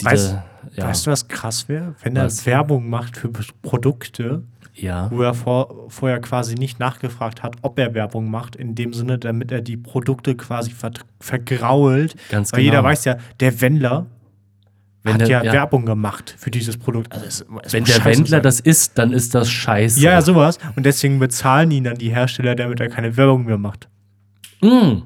die 0.00 0.06
Weißt, 0.06 0.32
da, 0.32 0.44
ja, 0.76 0.86
weißt 0.86 1.06
du, 1.06 1.10
was 1.10 1.28
krass 1.28 1.68
wäre? 1.68 1.94
Wenn 2.02 2.16
er? 2.16 2.30
Werbung 2.46 2.88
macht 2.88 3.16
für 3.16 3.30
Produkte, 3.62 4.42
ja. 4.74 5.10
wo 5.10 5.22
er 5.22 5.34
vor, 5.34 5.86
vorher 5.88 6.20
quasi 6.20 6.54
nicht 6.54 6.78
nachgefragt 6.78 7.42
hat, 7.42 7.56
ob 7.62 7.78
er 7.78 7.94
Werbung 7.94 8.30
macht, 8.30 8.56
in 8.56 8.74
dem 8.74 8.92
Sinne, 8.92 9.18
damit 9.18 9.52
er 9.52 9.60
die 9.60 9.76
Produkte 9.76 10.36
quasi 10.36 10.70
ver 10.70 10.92
vergrault. 11.20 12.14
Ganz 12.30 12.52
Weil 12.52 12.60
genau. 12.60 12.72
jeder 12.72 12.84
weiß 12.84 13.04
ja, 13.04 13.16
der 13.40 13.60
Wendler 13.60 14.06
Wenn 15.04 15.12
hat 15.14 15.20
der- 15.20 15.28
ja, 15.28 15.44
ja. 15.44 15.52
Werbung 15.52 15.84
gemacht 15.86 16.34
für 16.38 16.50
dieses 16.50 16.76
Produkt. 16.78 17.12
Also 17.12 17.26
es, 17.26 17.44
es 17.62 17.72
Wenn 17.72 17.84
der 17.84 18.04
Wendler 18.04 18.26
sein. 18.38 18.42
das 18.42 18.60
isst, 18.60 18.98
dann 18.98 19.12
ist 19.12 19.34
das 19.34 19.50
scheiße. 19.50 20.00
Ja, 20.00 20.12
ja, 20.12 20.22
sowas. 20.22 20.58
Und 20.76 20.84
deswegen 20.86 21.18
bezahlen 21.18 21.70
ihn 21.70 21.84
dann 21.84 21.96
die 21.96 22.08
Hersteller, 22.10 22.54
damit 22.54 22.80
er 22.80 22.88
keine 22.88 23.16
Werbung 23.16 23.44
mehr 23.44 23.58
macht. 23.58 23.88
Mm. 24.62 25.02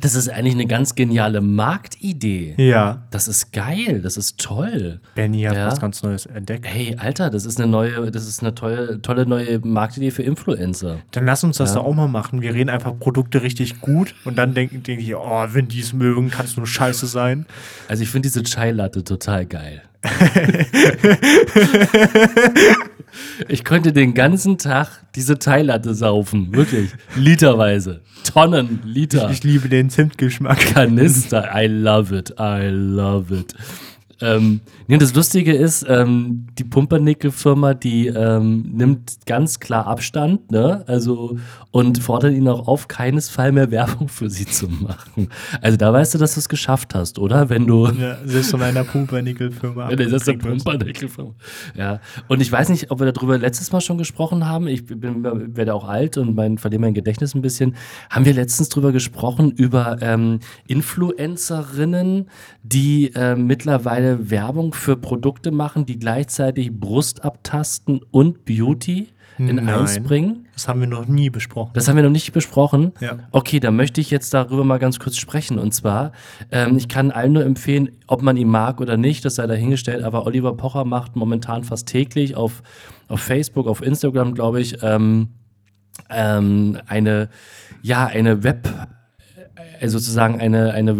Das 0.00 0.14
ist 0.14 0.30
eigentlich 0.30 0.54
eine 0.54 0.66
ganz 0.66 0.94
geniale 0.94 1.42
Marktidee. 1.42 2.54
Ja. 2.56 3.02
Das 3.10 3.28
ist 3.28 3.52
geil, 3.52 4.00
das 4.02 4.16
ist 4.16 4.38
toll. 4.40 5.00
Benny 5.14 5.42
hat 5.42 5.54
Ja. 5.54 5.66
was 5.66 5.80
ganz 5.80 6.02
Neues 6.02 6.24
entdeckt. 6.26 6.64
Hey, 6.66 6.96
Alter, 6.98 7.28
das 7.28 7.44
ist 7.44 7.60
eine 7.60 7.70
neue, 7.70 8.10
das 8.10 8.26
ist 8.26 8.40
eine 8.40 8.54
tolle, 8.54 9.02
tolle 9.02 9.26
neue 9.26 9.58
Marktidee 9.58 10.10
für 10.10 10.22
Influencer. 10.22 10.96
Dann 11.10 11.26
lass 11.26 11.44
uns 11.44 11.58
das 11.58 11.70
Ja. 11.70 11.76
doch 11.76 11.84
auch 11.84 11.94
mal 11.94 12.08
machen. 12.08 12.40
Wir 12.40 12.54
reden 12.54 12.70
einfach 12.70 12.98
Produkte 12.98 13.42
richtig 13.42 13.80
gut 13.82 14.14
und 14.24 14.38
dann 14.38 14.54
denken, 14.54 14.82
denke 14.82 15.02
ich, 15.02 15.14
oh, 15.14 15.46
wenn 15.52 15.68
die 15.68 15.80
es 15.80 15.92
mögen, 15.92 16.30
kann 16.30 16.46
es 16.46 16.56
nur 16.56 16.66
scheiße 16.66 17.06
sein. 17.06 17.44
Also 17.88 18.02
ich 18.02 18.08
finde 18.08 18.28
diese 18.28 18.42
Chai-Latte 18.42 19.04
total 19.04 19.44
geil. 19.44 19.82
ich 23.48 23.64
könnte 23.64 23.92
den 23.92 24.14
ganzen 24.14 24.58
Tag 24.58 24.88
diese 25.14 25.38
Chai-Latte 25.38 25.94
saufen, 25.94 26.54
wirklich. 26.54 26.90
Literweise. 27.16 28.00
Tonnen, 28.24 28.80
Liter. 28.84 29.30
Ich 29.30 29.44
liebe 29.44 29.68
den 29.68 29.90
Zimtgeschmack. 29.90 30.74
Kanister. 30.74 31.50
I 31.54 31.66
love 31.66 32.16
it. 32.16 32.34
I 32.38 32.68
love 32.70 33.34
it. 33.34 33.54
Ähm, 34.22 34.60
nee, 34.86 34.98
das 34.98 35.14
Lustige 35.14 35.52
ist, 35.52 35.84
ähm, 35.88 36.46
die 36.58 36.64
Pumpernickel-Firma, 36.64 37.74
die 37.74 38.06
ähm, 38.06 38.70
nimmt 38.72 39.18
ganz 39.26 39.60
klar 39.60 39.86
Abstand, 39.86 40.50
ne? 40.50 40.84
Also 40.86 41.38
und 41.72 41.98
fordert 42.02 42.34
ihn 42.34 42.46
auch 42.48 42.68
auf, 42.68 42.86
keinesfalls 42.86 43.54
mehr 43.54 43.70
Werbung 43.70 44.08
für 44.08 44.30
sie 44.30 44.46
zu 44.46 44.68
machen. 44.68 45.28
Also 45.60 45.76
da 45.76 45.92
weißt 45.92 46.14
du, 46.14 46.18
dass 46.18 46.34
du 46.34 46.40
es 46.40 46.48
geschafft 46.48 46.94
hast, 46.94 47.18
oder? 47.18 47.48
Wenn 47.48 47.66
du 47.66 47.86
Ja, 47.88 48.18
selbst 48.24 48.50
von 48.50 48.62
einer 48.62 48.84
Pumpernickel-Firma. 48.84 49.90
ja, 49.90 49.96
ist 49.98 50.26
der. 50.26 50.34
Pumperdeckelfirma. 50.34 51.34
Ja. 51.74 52.00
Und 52.28 52.40
ich 52.42 52.52
weiß 52.52 52.68
nicht, 52.68 52.90
ob 52.90 53.00
wir 53.00 53.10
darüber 53.10 53.38
letztes 53.38 53.72
Mal 53.72 53.80
schon 53.80 53.98
gesprochen 53.98 54.46
haben. 54.46 54.68
Ich 54.68 54.84
bin, 54.84 55.24
werde 55.56 55.74
auch 55.74 55.88
alt 55.88 56.18
und 56.18 56.34
mein, 56.34 56.58
verliere 56.58 56.80
mein 56.80 56.94
Gedächtnis 56.94 57.34
ein 57.34 57.42
bisschen. 57.42 57.74
Haben 58.10 58.24
wir 58.24 58.34
letztens 58.34 58.68
drüber 58.68 58.92
gesprochen, 58.92 59.50
über 59.50 59.98
ähm, 60.00 60.40
Influencerinnen, 60.66 62.28
die 62.62 63.12
äh, 63.14 63.34
mittlerweile 63.34 64.11
Werbung 64.30 64.74
für 64.74 64.96
Produkte 64.96 65.50
machen, 65.50 65.86
die 65.86 65.98
gleichzeitig 65.98 66.72
Brust 66.72 67.24
abtasten 67.24 68.00
und 68.10 68.44
Beauty 68.44 69.08
in 69.38 69.56
Nein. 69.56 69.68
eins 69.68 70.00
bringen? 70.00 70.46
Das 70.54 70.68
haben 70.68 70.80
wir 70.80 70.86
noch 70.86 71.06
nie 71.06 71.30
besprochen. 71.30 71.70
Das 71.74 71.88
haben 71.88 71.96
wir 71.96 72.02
noch 72.02 72.10
nicht 72.10 72.32
besprochen. 72.32 72.92
Ja. 73.00 73.18
Okay, 73.30 73.60
dann 73.60 73.76
möchte 73.76 74.00
ich 74.00 74.10
jetzt 74.10 74.34
darüber 74.34 74.64
mal 74.64 74.78
ganz 74.78 74.98
kurz 74.98 75.16
sprechen. 75.16 75.58
Und 75.58 75.72
zwar, 75.72 76.12
ähm, 76.50 76.76
ich 76.76 76.88
kann 76.88 77.10
allen 77.10 77.32
nur 77.32 77.44
empfehlen, 77.44 77.90
ob 78.06 78.22
man 78.22 78.36
ihn 78.36 78.48
mag 78.48 78.80
oder 78.80 78.96
nicht, 78.96 79.24
das 79.24 79.36
sei 79.36 79.46
dahingestellt, 79.46 80.04
aber 80.04 80.26
Oliver 80.26 80.56
Pocher 80.56 80.84
macht 80.84 81.16
momentan 81.16 81.64
fast 81.64 81.88
täglich 81.88 82.36
auf, 82.36 82.62
auf 83.08 83.20
Facebook, 83.20 83.66
auf 83.66 83.82
Instagram, 83.82 84.34
glaube 84.34 84.60
ich, 84.60 84.82
ähm, 84.82 85.28
ähm, 86.10 86.78
eine, 86.86 87.28
ja, 87.82 88.06
eine 88.06 88.44
Web, 88.44 88.68
äh, 89.80 89.88
sozusagen 89.88 90.40
eine, 90.40 90.72
eine 90.72 90.98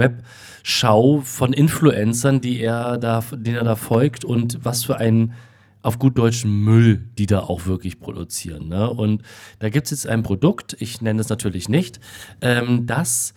Webschau 0.62 1.20
von 1.24 1.52
Influencern, 1.52 2.40
die 2.40 2.60
er 2.60 2.96
da, 2.96 3.24
den 3.32 3.56
er 3.56 3.64
da 3.64 3.74
folgt 3.74 4.24
und 4.24 4.64
was 4.64 4.84
für 4.84 4.96
ein 4.96 5.34
auf 5.82 5.98
gut 5.98 6.16
deutschen 6.16 6.62
Müll, 6.62 7.08
die 7.18 7.26
da 7.26 7.40
auch 7.40 7.66
wirklich 7.66 7.98
produzieren. 7.98 8.68
Ne? 8.68 8.88
Und 8.88 9.22
da 9.58 9.68
gibt 9.68 9.86
es 9.86 9.90
jetzt 9.90 10.06
ein 10.06 10.22
Produkt, 10.22 10.76
ich 10.78 11.00
nenne 11.00 11.20
es 11.20 11.28
natürlich 11.28 11.68
nicht, 11.68 11.98
ähm, 12.40 12.86
das 12.86 13.34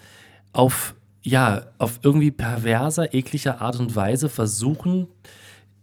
auf, 0.54 0.94
ja, 1.24 1.66
auf 1.80 2.00
irgendwie 2.04 2.30
perverser, 2.30 3.16
ekliger 3.16 3.62
Art 3.62 3.80
und 3.80 3.96
Weise 3.96 4.30
versuchen, 4.30 5.08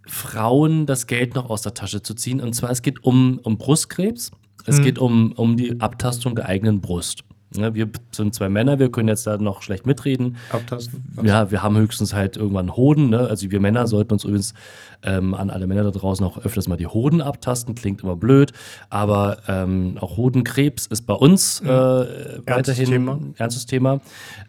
Frauen 0.06 0.86
das 0.86 1.08
Geld 1.08 1.34
noch 1.34 1.50
aus 1.50 1.62
der 1.62 1.74
Tasche 1.74 2.02
zu 2.02 2.14
ziehen. 2.14 2.40
Und 2.40 2.52
zwar, 2.52 2.70
es 2.70 2.82
geht 2.82 3.02
um, 3.02 3.40
um 3.42 3.58
Brustkrebs, 3.58 4.30
es 4.64 4.80
geht 4.80 5.00
um, 5.00 5.32
um 5.32 5.56
die 5.56 5.80
Abtastung 5.80 6.36
der 6.36 6.46
eigenen 6.46 6.80
Brust. 6.80 7.24
Ne, 7.56 7.74
wir 7.74 7.88
sind 8.10 8.34
zwei 8.34 8.48
Männer, 8.48 8.78
wir 8.78 8.90
können 8.90 9.08
jetzt 9.08 9.26
da 9.26 9.38
noch 9.38 9.62
schlecht 9.62 9.86
mitreden. 9.86 10.36
Abtasten. 10.50 11.02
Ja, 11.22 11.50
wir 11.50 11.62
haben 11.62 11.76
höchstens 11.76 12.14
halt 12.14 12.36
irgendwann 12.36 12.76
Hoden. 12.76 13.10
Ne? 13.10 13.20
Also 13.20 13.50
wir 13.50 13.60
Männer 13.60 13.86
sollten 13.86 14.12
uns 14.12 14.24
übrigens 14.24 14.54
ähm, 15.02 15.34
an 15.34 15.50
alle 15.50 15.66
Männer 15.66 15.84
da 15.84 15.90
draußen 15.90 16.24
auch 16.24 16.38
öfters 16.38 16.68
mal 16.68 16.76
die 16.76 16.86
Hoden 16.86 17.20
abtasten. 17.20 17.74
Klingt 17.74 18.02
immer 18.02 18.16
blöd, 18.16 18.52
aber 18.90 19.38
ähm, 19.48 19.96
auch 20.00 20.16
Hodenkrebs 20.16 20.86
ist 20.86 21.02
bei 21.02 21.14
uns 21.14 21.60
äh, 21.60 21.66
weiterhin 21.66 22.86
Thema. 22.86 23.18
ernstes 23.38 23.66
Thema. 23.66 24.00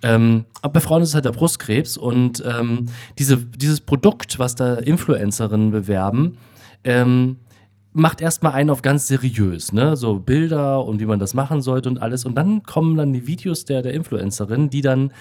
Ähm, 0.01 0.45
aber 0.61 0.73
bei 0.73 0.79
Frauen 0.79 1.01
ist 1.01 1.09
es 1.09 1.15
halt 1.15 1.25
der 1.25 1.31
Brustkrebs 1.31 1.97
und 1.97 2.43
ähm, 2.45 2.87
diese, 3.17 3.37
dieses 3.37 3.81
Produkt, 3.81 4.39
was 4.39 4.55
da 4.55 4.75
Influencerinnen 4.75 5.71
bewerben, 5.71 6.37
ähm, 6.83 7.37
macht 7.93 8.21
erstmal 8.21 8.53
einen 8.53 8.69
auf 8.69 8.81
ganz 8.81 9.07
seriös, 9.07 9.71
ne? 9.71 9.95
So 9.95 10.19
Bilder 10.19 10.83
und 10.83 10.99
wie 10.99 11.05
man 11.05 11.19
das 11.19 11.33
machen 11.33 11.61
sollte 11.61 11.89
und 11.89 12.01
alles. 12.01 12.25
Und 12.25 12.35
dann 12.35 12.63
kommen 12.63 12.97
dann 12.97 13.13
die 13.13 13.27
Videos 13.27 13.65
der, 13.65 13.81
der 13.81 13.93
Influencerin, 13.93 14.69
die 14.69 14.81
dann 14.81 15.11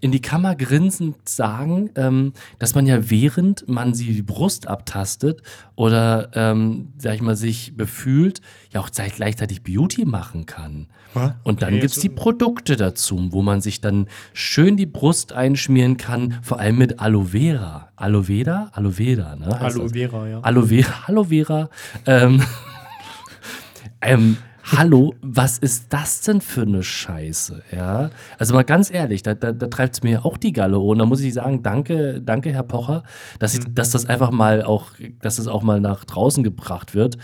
in 0.00 0.12
die 0.12 0.20
Kammer 0.20 0.54
grinsend 0.54 1.28
sagen, 1.28 1.90
ähm, 1.96 2.32
dass 2.58 2.74
man 2.74 2.86
ja 2.86 3.10
während 3.10 3.68
man 3.68 3.94
sie 3.94 4.12
die 4.12 4.22
Brust 4.22 4.68
abtastet 4.68 5.42
oder, 5.74 6.30
ähm, 6.34 6.88
sag 6.98 7.14
ich 7.16 7.20
mal, 7.22 7.34
sich 7.36 7.76
befühlt, 7.76 8.40
ja 8.72 8.80
auch 8.80 8.90
gleich- 8.90 9.14
gleichzeitig 9.16 9.62
Beauty 9.62 10.04
machen 10.04 10.46
kann. 10.46 10.86
Was? 11.14 11.32
Und 11.42 11.62
dann 11.62 11.70
Okay, 11.70 11.80
gibt's 11.80 11.96
so- 11.96 12.02
die 12.02 12.10
Produkte 12.10 12.76
dazu, 12.76 13.28
wo 13.32 13.42
man 13.42 13.60
sich 13.60 13.80
dann 13.80 14.06
schön 14.32 14.76
die 14.76 14.86
Brust 14.86 15.32
einschmieren 15.32 15.96
kann, 15.96 16.38
vor 16.42 16.60
allem 16.60 16.78
mit 16.78 17.00
Aloe 17.00 17.26
Vera. 17.26 17.88
Aloe 17.96 18.24
Vera? 18.24 18.70
Aloe 18.72 18.92
Vera, 18.92 19.34
ne? 19.36 19.60
Aloe 19.60 19.82
das? 19.84 19.92
Vera, 19.92 20.28
ja. 20.28 20.40
Aloe 20.40 20.66
Vera. 20.66 20.94
Aloe 21.06 21.24
Vera. 21.24 21.70
Ähm, 22.06 22.42
ähm, 24.02 24.36
hallo, 24.72 25.14
was 25.22 25.58
ist 25.58 25.92
das 25.92 26.20
denn 26.22 26.40
für 26.40 26.62
eine 26.62 26.82
Scheiße? 26.82 27.62
Ja, 27.72 28.10
also 28.38 28.54
mal 28.54 28.64
ganz 28.64 28.90
ehrlich, 28.90 29.22
da, 29.22 29.34
da, 29.34 29.52
da 29.52 29.66
treibt 29.68 29.94
es 29.94 30.02
mir 30.02 30.24
auch 30.24 30.36
die 30.36 30.52
Galle 30.52 30.78
hoch. 30.78 30.90
Und 30.90 30.98
da 30.98 31.06
muss 31.06 31.20
ich 31.20 31.34
sagen, 31.34 31.62
danke, 31.62 32.20
danke, 32.22 32.52
Herr 32.52 32.62
Pocher, 32.62 33.02
dass, 33.38 33.54
ich, 33.54 33.64
dass 33.70 33.90
das 33.90 34.06
einfach 34.06 34.30
mal 34.30 34.62
auch, 34.62 34.92
dass 35.20 35.36
das 35.36 35.46
auch 35.46 35.62
mal 35.62 35.80
nach 35.80 36.04
draußen 36.04 36.42
gebracht 36.42 36.94
wird. 36.94 37.16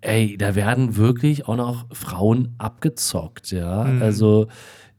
Ey, 0.00 0.36
da 0.38 0.54
werden 0.54 0.96
wirklich 0.96 1.46
auch 1.46 1.56
noch 1.56 1.86
Frauen 1.92 2.54
abgezockt, 2.58 3.50
ja. 3.50 3.82
Also 4.00 4.48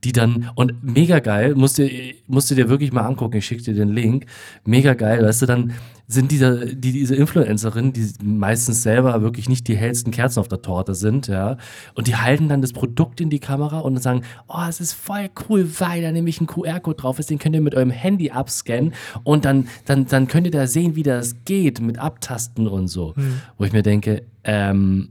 die 0.03 0.11
dann, 0.11 0.49
und 0.55 0.83
mega 0.83 1.19
geil, 1.19 1.55
musst 1.55 1.77
du, 1.77 1.89
musst 2.27 2.49
du 2.49 2.55
dir 2.55 2.69
wirklich 2.69 2.91
mal 2.91 3.01
angucken, 3.01 3.37
ich 3.37 3.45
schicke 3.45 3.63
dir 3.63 3.73
den 3.73 3.89
Link, 3.89 4.25
mega 4.65 4.93
geil, 4.93 5.23
weißt 5.23 5.43
du, 5.43 5.45
dann 5.45 5.73
sind 6.07 6.31
diese, 6.31 6.75
die, 6.75 6.91
diese 6.91 7.15
Influencerinnen, 7.15 7.93
die 7.93 8.05
meistens 8.23 8.83
selber 8.83 9.21
wirklich 9.21 9.47
nicht 9.47 9.67
die 9.67 9.77
hellsten 9.77 10.11
Kerzen 10.11 10.39
auf 10.39 10.47
der 10.47 10.61
Torte 10.61 10.95
sind, 10.95 11.27
ja, 11.27 11.57
und 11.93 12.07
die 12.07 12.15
halten 12.15 12.49
dann 12.49 12.61
das 12.61 12.73
Produkt 12.73 13.21
in 13.21 13.29
die 13.29 13.39
Kamera 13.39 13.79
und 13.79 13.93
dann 13.93 14.03
sagen, 14.03 14.21
oh, 14.47 14.65
es 14.67 14.81
ist 14.81 14.93
voll 14.93 15.29
cool, 15.47 15.69
weil 15.79 16.01
da 16.01 16.11
nämlich 16.11 16.41
ein 16.41 16.47
QR-Code 16.47 16.97
drauf 16.97 17.19
ist, 17.19 17.29
den 17.29 17.39
könnt 17.39 17.55
ihr 17.55 17.61
mit 17.61 17.75
eurem 17.75 17.91
Handy 17.91 18.31
abscannen 18.31 18.93
und 19.23 19.45
dann, 19.45 19.67
dann, 19.85 20.07
dann 20.07 20.27
könnt 20.27 20.47
ihr 20.47 20.51
da 20.51 20.67
sehen, 20.67 20.95
wie 20.95 21.03
das 21.03 21.35
geht 21.45 21.79
mit 21.79 21.99
Abtasten 21.99 22.67
und 22.67 22.87
so. 22.87 23.13
Wo 23.57 23.63
ich 23.63 23.71
mir 23.71 23.83
denke, 23.83 24.23
ähm, 24.43 25.09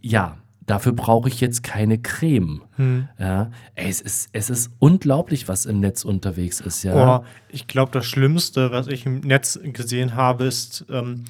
ja, 0.00 0.38
dafür 0.66 0.92
brauche 0.92 1.28
ich 1.28 1.40
jetzt 1.40 1.62
keine 1.62 1.98
Creme. 1.98 2.62
Ja, 3.18 3.50
ey, 3.74 3.88
es 3.88 4.00
ist, 4.00 4.30
es 4.32 4.50
ist 4.50 4.70
unglaublich, 4.78 5.48
was 5.48 5.66
im 5.66 5.80
Netz 5.80 6.04
unterwegs 6.04 6.60
ist, 6.60 6.82
ja. 6.82 7.18
Oh, 7.18 7.24
ich 7.48 7.66
glaube, 7.66 7.92
das 7.92 8.06
Schlimmste, 8.06 8.70
was 8.70 8.86
ich 8.86 9.06
im 9.06 9.20
Netz 9.20 9.58
gesehen 9.62 10.14
habe, 10.14 10.44
ist, 10.44 10.84
ähm, 10.90 11.24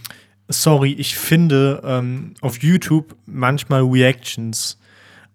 sorry, 0.48 0.92
ich 0.92 1.16
finde 1.16 1.82
ähm, 1.84 2.34
auf 2.40 2.62
YouTube 2.62 3.16
manchmal 3.26 3.82
Reactions. 3.82 4.78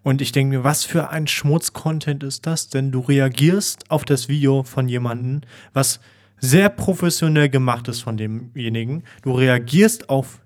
Und 0.02 0.22
ich 0.22 0.32
denke 0.32 0.58
mir, 0.58 0.64
was 0.64 0.84
für 0.84 1.10
ein 1.10 1.26
Schmutz-Content 1.26 2.22
ist 2.22 2.46
das 2.46 2.68
denn? 2.68 2.92
Du 2.92 3.00
reagierst 3.00 3.90
auf 3.90 4.04
das 4.04 4.28
Video 4.28 4.62
von 4.62 4.88
jemandem, 4.88 5.42
was 5.72 6.00
sehr 6.40 6.68
professionell 6.68 7.48
gemacht 7.48 7.88
ist 7.88 8.00
von 8.00 8.16
demjenigen. 8.16 9.02
Du 9.22 9.32
reagierst 9.32 10.08
auf 10.08 10.40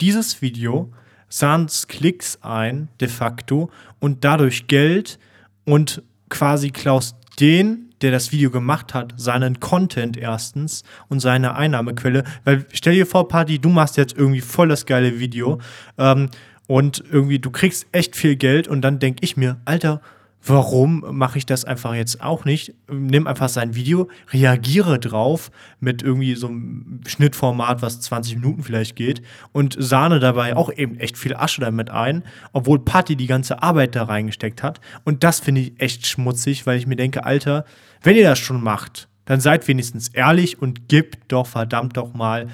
dieses 0.00 0.42
Video, 0.42 0.92
sahnst 1.28 1.88
Klicks 1.88 2.38
ein, 2.42 2.88
de 3.00 3.08
facto, 3.08 3.70
und 3.98 4.24
dadurch 4.24 4.66
Geld 4.66 5.18
und 5.64 6.02
quasi 6.28 6.70
klaust 6.70 7.16
den, 7.40 7.90
der 8.02 8.10
das 8.10 8.32
Video 8.32 8.50
gemacht 8.50 8.94
hat, 8.94 9.14
seinen 9.16 9.60
Content 9.60 10.16
erstens 10.16 10.84
und 11.08 11.20
seine 11.20 11.56
Einnahmequelle. 11.56 12.24
Weil 12.44 12.66
stell 12.72 12.94
dir 12.94 13.06
vor, 13.06 13.28
Party, 13.28 13.58
du 13.58 13.68
machst 13.68 13.96
jetzt 13.96 14.16
irgendwie 14.16 14.40
voll 14.40 14.68
das 14.68 14.86
geile 14.86 15.18
Video 15.18 15.60
ähm, 15.98 16.28
Und 16.66 17.04
irgendwie, 17.10 17.38
du 17.38 17.50
kriegst 17.50 17.86
echt 17.92 18.16
viel 18.16 18.36
Geld 18.36 18.66
und 18.68 18.82
dann 18.82 18.98
denke 18.98 19.24
ich 19.24 19.36
mir, 19.36 19.60
Alter, 19.64 20.00
warum 20.48 21.04
mache 21.10 21.38
ich 21.38 21.46
das 21.46 21.64
einfach 21.64 21.94
jetzt 21.94 22.22
auch 22.22 22.44
nicht? 22.44 22.74
Nimm 22.90 23.26
einfach 23.26 23.48
sein 23.48 23.74
Video, 23.74 24.08
reagiere 24.32 24.98
drauf 24.98 25.50
mit 25.80 26.02
irgendwie 26.02 26.34
so 26.36 26.46
einem 26.46 27.00
Schnittformat, 27.06 27.82
was 27.82 28.00
20 28.00 28.36
Minuten 28.36 28.62
vielleicht 28.62 28.96
geht 28.96 29.22
und 29.52 29.76
sahne 29.78 30.20
dabei 30.20 30.56
auch 30.56 30.72
eben 30.72 30.98
echt 30.98 31.18
viel 31.18 31.34
Asche 31.34 31.60
damit 31.60 31.90
ein, 31.90 32.22
obwohl 32.52 32.78
Patty 32.78 33.16
die 33.16 33.26
ganze 33.26 33.62
Arbeit 33.62 33.96
da 33.96 34.04
reingesteckt 34.04 34.62
hat. 34.62 34.80
Und 35.04 35.24
das 35.24 35.40
finde 35.40 35.62
ich 35.62 35.80
echt 35.80 36.06
schmutzig, 36.06 36.66
weil 36.66 36.78
ich 36.78 36.86
mir 36.86 36.96
denke, 36.96 37.24
Alter, 37.24 37.64
wenn 38.02 38.16
ihr 38.16 38.28
das 38.28 38.38
schon 38.38 38.62
macht, 38.62 39.08
dann 39.24 39.40
seid 39.40 39.66
wenigstens 39.68 40.08
ehrlich 40.08 40.62
und 40.62 40.88
gebt 40.88 41.32
doch 41.32 41.46
verdammt 41.46 41.96
doch 41.96 42.14
mal 42.14 42.46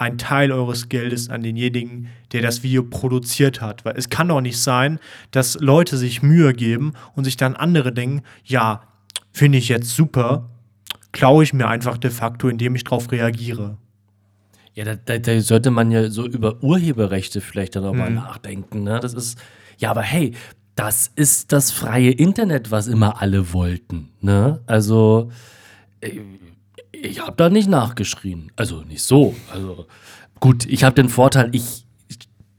einen 0.00 0.16
Teil 0.16 0.50
eures 0.50 0.88
Geldes 0.88 1.28
an 1.28 1.42
denjenigen, 1.42 2.08
der 2.32 2.40
das 2.40 2.62
Video 2.62 2.82
produziert 2.82 3.60
hat. 3.60 3.84
Weil 3.84 3.96
es 3.96 4.08
kann 4.08 4.28
doch 4.28 4.40
nicht 4.40 4.58
sein, 4.58 4.98
dass 5.30 5.60
Leute 5.60 5.98
sich 5.98 6.22
Mühe 6.22 6.54
geben 6.54 6.94
und 7.14 7.24
sich 7.24 7.36
dann 7.36 7.54
andere 7.54 7.92
denken, 7.92 8.22
ja, 8.44 8.82
finde 9.30 9.58
ich 9.58 9.68
jetzt 9.68 9.90
super, 9.90 10.48
klaue 11.12 11.44
ich 11.44 11.52
mir 11.52 11.68
einfach 11.68 11.98
de 11.98 12.10
facto, 12.10 12.48
indem 12.48 12.74
ich 12.74 12.84
darauf 12.84 13.12
reagiere. 13.12 13.76
Ja, 14.74 14.84
da, 14.84 14.94
da, 14.96 15.18
da, 15.18 15.40
sollte 15.40 15.70
man 15.70 15.90
ja 15.90 16.08
so 16.08 16.26
über 16.26 16.62
Urheberrechte 16.62 17.42
vielleicht 17.42 17.76
dann 17.76 17.84
auch 17.84 17.92
mhm. 17.92 17.98
mal 17.98 18.10
nachdenken. 18.10 18.82
Ne? 18.84 19.00
Das 19.00 19.12
ist, 19.12 19.38
ja, 19.76 19.90
aber 19.90 20.02
hey, 20.02 20.32
das 20.76 21.10
ist 21.14 21.52
das 21.52 21.70
freie 21.72 22.10
Internet, 22.10 22.70
was 22.70 22.86
immer 22.86 23.20
alle 23.20 23.52
wollten. 23.52 24.08
Ne? 24.22 24.60
Also, 24.66 25.30
äh, 26.00 26.20
ich 26.92 27.20
habe 27.20 27.36
da 27.36 27.48
nicht 27.50 27.68
nachgeschrien. 27.68 28.52
Also 28.56 28.82
nicht 28.82 29.02
so. 29.02 29.34
Also 29.52 29.86
gut, 30.40 30.66
ich 30.66 30.84
habe 30.84 30.94
den 30.94 31.08
Vorteil, 31.08 31.50
ich, 31.52 31.86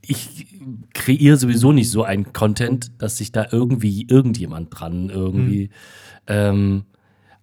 ich 0.02 0.48
kreiere 0.94 1.38
sowieso 1.38 1.72
nicht 1.72 1.90
so 1.90 2.04
einen 2.04 2.34
Content, 2.34 2.92
dass 2.98 3.18
sich 3.18 3.32
da 3.32 3.48
irgendwie 3.52 4.06
irgendjemand 4.10 4.68
dran 4.72 5.10
irgendwie. 5.10 5.66
Mhm. 5.66 5.70
Ähm, 6.28 6.84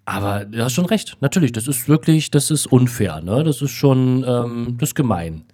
aber 0.04 0.46
du 0.46 0.62
hast 0.64 0.72
schon 0.72 0.86
recht. 0.86 1.18
Natürlich, 1.20 1.52
das 1.52 1.68
ist 1.68 1.88
wirklich, 1.88 2.30
das 2.30 2.50
ist 2.50 2.66
unfair. 2.66 3.20
Ne? 3.20 3.44
Das 3.44 3.60
ist 3.60 3.72
schon, 3.72 4.24
ähm, 4.26 4.76
das 4.78 4.90
ist 4.90 4.94
gemein. 4.94 5.44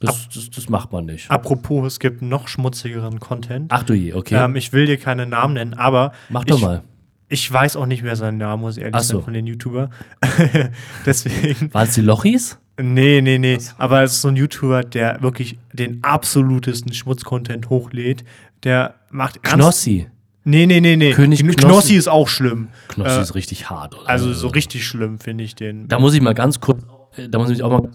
Das, 0.00 0.28
das, 0.28 0.50
das, 0.50 0.68
macht 0.68 0.92
man 0.92 1.06
nicht. 1.06 1.30
Apropos, 1.30 1.86
es 1.86 1.98
gibt 2.00 2.20
noch 2.20 2.48
schmutzigeren 2.48 3.20
Content. 3.20 3.70
Ach 3.72 3.84
du 3.84 3.94
je, 3.94 4.12
okay. 4.12 4.34
Ähm, 4.34 4.56
ich 4.56 4.72
will 4.72 4.86
dir 4.86 4.98
keine 4.98 5.26
Namen 5.26 5.54
nennen, 5.54 5.74
aber. 5.74 6.12
Mach 6.28 6.44
doch 6.44 6.60
mal. 6.60 6.82
Ich 7.28 7.50
weiß 7.50 7.76
auch 7.76 7.86
nicht 7.86 8.02
mehr 8.02 8.16
seinen 8.16 8.38
Namen, 8.38 8.62
muss 8.62 8.76
ich 8.76 8.82
ehrlich 8.82 9.00
so. 9.02 9.16
sein, 9.16 9.24
von 9.24 9.32
den 9.34 9.46
YouTuber. 9.46 9.90
Deswegen. 11.06 11.72
Waren 11.72 11.88
es 11.88 11.94
die 11.94 12.02
Lochis? 12.02 12.58
Nee, 12.80 13.20
nee, 13.22 13.38
nee. 13.38 13.58
Aber 13.78 14.02
es 14.02 14.14
ist 14.14 14.22
so 14.22 14.28
ein 14.28 14.36
YouTuber, 14.36 14.82
der 14.82 15.22
wirklich 15.22 15.58
den 15.72 16.02
absolutesten 16.02 16.92
Schmutzcontent 16.92 17.70
hochlädt. 17.70 18.24
Der 18.64 18.94
macht. 19.10 19.42
Knossi. 19.42 20.08
Nee, 20.44 20.66
nee, 20.66 20.80
nee, 20.80 20.96
nee. 20.96 21.12
König 21.12 21.40
Knossi, 21.40 21.56
Knossi 21.56 21.94
ist 21.94 22.08
auch 22.08 22.28
schlimm. 22.28 22.68
Knossi 22.88 23.18
äh, 23.18 23.22
ist 23.22 23.34
richtig 23.34 23.70
hart, 23.70 23.94
oder? 23.94 24.08
Also 24.08 24.32
so 24.32 24.48
richtig 24.48 24.86
schlimm 24.86 25.18
finde 25.18 25.44
ich 25.44 25.54
den. 25.54 25.88
Da 25.88 25.98
muss 25.98 26.14
ich 26.14 26.20
mal 26.20 26.34
ganz 26.34 26.60
kurz, 26.60 26.82
da 27.30 27.38
muss 27.38 27.48
ich 27.50 27.62
auch 27.62 27.70
mal 27.70 27.90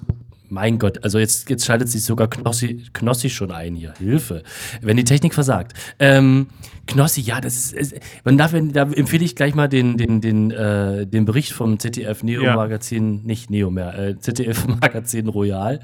mein 0.50 0.80
Gott, 0.80 1.04
also 1.04 1.20
jetzt, 1.20 1.50
jetzt 1.50 1.66
schaltet 1.66 1.90
sich 1.90 2.04
sogar 2.04 2.30
Knossi, 2.30 2.86
Knossi 2.94 3.30
schon 3.30 3.52
ein 3.52 3.76
hier. 3.76 3.94
Hilfe. 3.98 4.44
Wenn 4.82 4.98
die 4.98 5.04
Technik 5.04 5.34
versagt. 5.34 5.74
Ähm, 6.00 6.48
Knossi, 6.88 7.22
ja, 7.22 7.40
das 7.40 7.56
ist. 7.56 7.74
ist 7.74 7.96
man 8.24 8.38
darf, 8.38 8.52
da 8.52 8.84
empfehle 8.84 9.24
ich 9.24 9.36
gleich 9.36 9.56
mal 9.56 9.68
den, 9.68 9.98
den, 9.98 10.22
den, 10.22 10.52
äh, 10.52 11.06
den 11.06 11.26
Bericht 11.26 11.52
vom 11.52 11.80
ZDF 11.80 12.24
Neo-Magazin, 12.24 13.18
ja. 13.18 13.22
nicht 13.26 13.50
Neo 13.50 13.70
mehr, 13.70 13.98
äh, 13.98 14.20
ZDF-Magazin 14.20 15.28
Royal. 15.30 15.80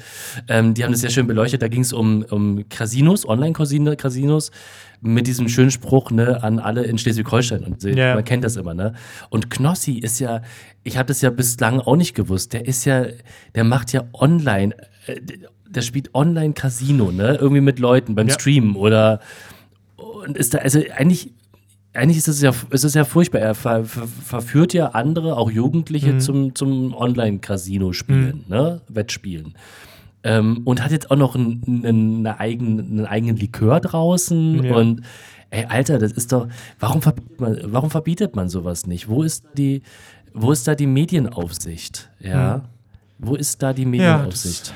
Ähm, 0.48 0.74
die 0.74 0.84
haben 0.84 0.92
das 0.92 1.02
sehr 1.02 1.12
schön 1.12 1.28
beleuchtet. 1.28 1.62
Da 1.62 1.68
ging 1.68 1.82
es 1.82 1.94
um, 1.94 2.26
um 2.30 2.68
Casinos, 2.70 3.28
Online-Casinos 3.28 4.52
mit 5.02 5.28
diesem 5.28 5.50
schönen 5.50 5.72
Spruch 5.72 6.12
ne, 6.12 6.44
an 6.44 6.60
alle 6.60 6.84
in 6.84 6.98
Schleswig-Holstein. 6.98 7.64
Und 7.64 7.84
ja. 7.84 8.16
man 8.16 8.24
kennt 8.24 8.44
das 8.44 8.56
immer, 8.56 8.74
ne? 8.74 8.94
Und 9.30 9.50
Knossi 9.50 10.00
ist 10.00 10.20
ja, 10.20 10.42
ich 10.84 10.98
habe 10.98 11.08
das 11.08 11.22
ja 11.22 11.30
bislang 11.30 11.80
auch 11.80 11.96
nicht 11.96 12.16
gewusst, 12.16 12.54
der 12.54 12.68
ist 12.68 12.86
ja, 12.86 13.06
der 13.54 13.64
macht 13.64 13.94
ja 13.94 14.04
online, 14.14 14.76
äh, 15.08 15.22
der 15.68 15.82
spielt 15.82 16.14
online 16.16 16.54
Casino, 16.54 17.12
ne? 17.12 17.36
Irgendwie 17.36 17.62
mit 17.62 17.80
Leuten 17.80 18.16
beim 18.16 18.28
ja. 18.28 18.34
Streamen 18.34 18.76
oder 18.76 19.20
und 19.96 20.38
ist 20.38 20.54
da, 20.54 20.60
also 20.60 20.82
eigentlich, 20.96 21.32
eigentlich 21.94 22.18
ist 22.18 22.28
es 22.28 22.42
ja, 22.42 22.52
ist 22.70 22.84
es 22.84 22.94
ja 22.94 23.06
furchtbar. 23.06 23.40
Er 23.40 23.56
ver, 23.56 23.86
ver, 23.86 24.08
verführt 24.08 24.74
ja 24.74 24.90
andere, 24.90 25.38
auch 25.38 25.52
Jugendliche, 25.52 26.14
mhm. 26.14 26.20
zum, 26.20 26.56
zum 26.56 26.94
Online-Casino-Spielen, 26.94 28.44
mhm. 28.48 28.56
ne? 28.56 28.82
Wettspielen. 28.90 29.56
Ähm, 30.26 30.62
und 30.66 30.84
hat 30.84 30.92
jetzt 30.92 31.12
auch 31.12 31.16
noch 31.16 31.36
einen, 31.36 31.86
einen, 31.86 32.26
eigenen, 32.26 32.80
einen 32.80 33.06
eigenen 33.06 33.38
Likör 33.38 33.80
draußen. 33.80 34.64
Ja. 34.64 34.76
Und 34.76 35.02
ey, 35.52 35.66
Alter, 35.66 36.00
das 36.00 36.14
ist 36.14 36.32
doch. 36.32 36.48
Warum 36.80 37.04
verbietet 37.04 37.40
man, 37.40 37.60
warum 37.66 37.92
verbietet 37.92 38.36
man 38.36 38.50
sowas 38.50 38.88
nicht? 38.88 39.08
Wo 39.08 39.22
ist 39.22 39.46
die, 39.56 39.84
wo 40.34 40.52
ist 40.52 40.68
da 40.68 40.74
die 40.74 40.88
Medienaufsicht? 40.88 42.10
Ja. 42.20 42.56
Hm. 42.56 42.62
Wo 43.20 43.36
ist 43.36 43.62
da 43.62 43.72
die 43.72 43.86
Medienaufsicht? 43.86 44.70
Ja, 44.70 44.74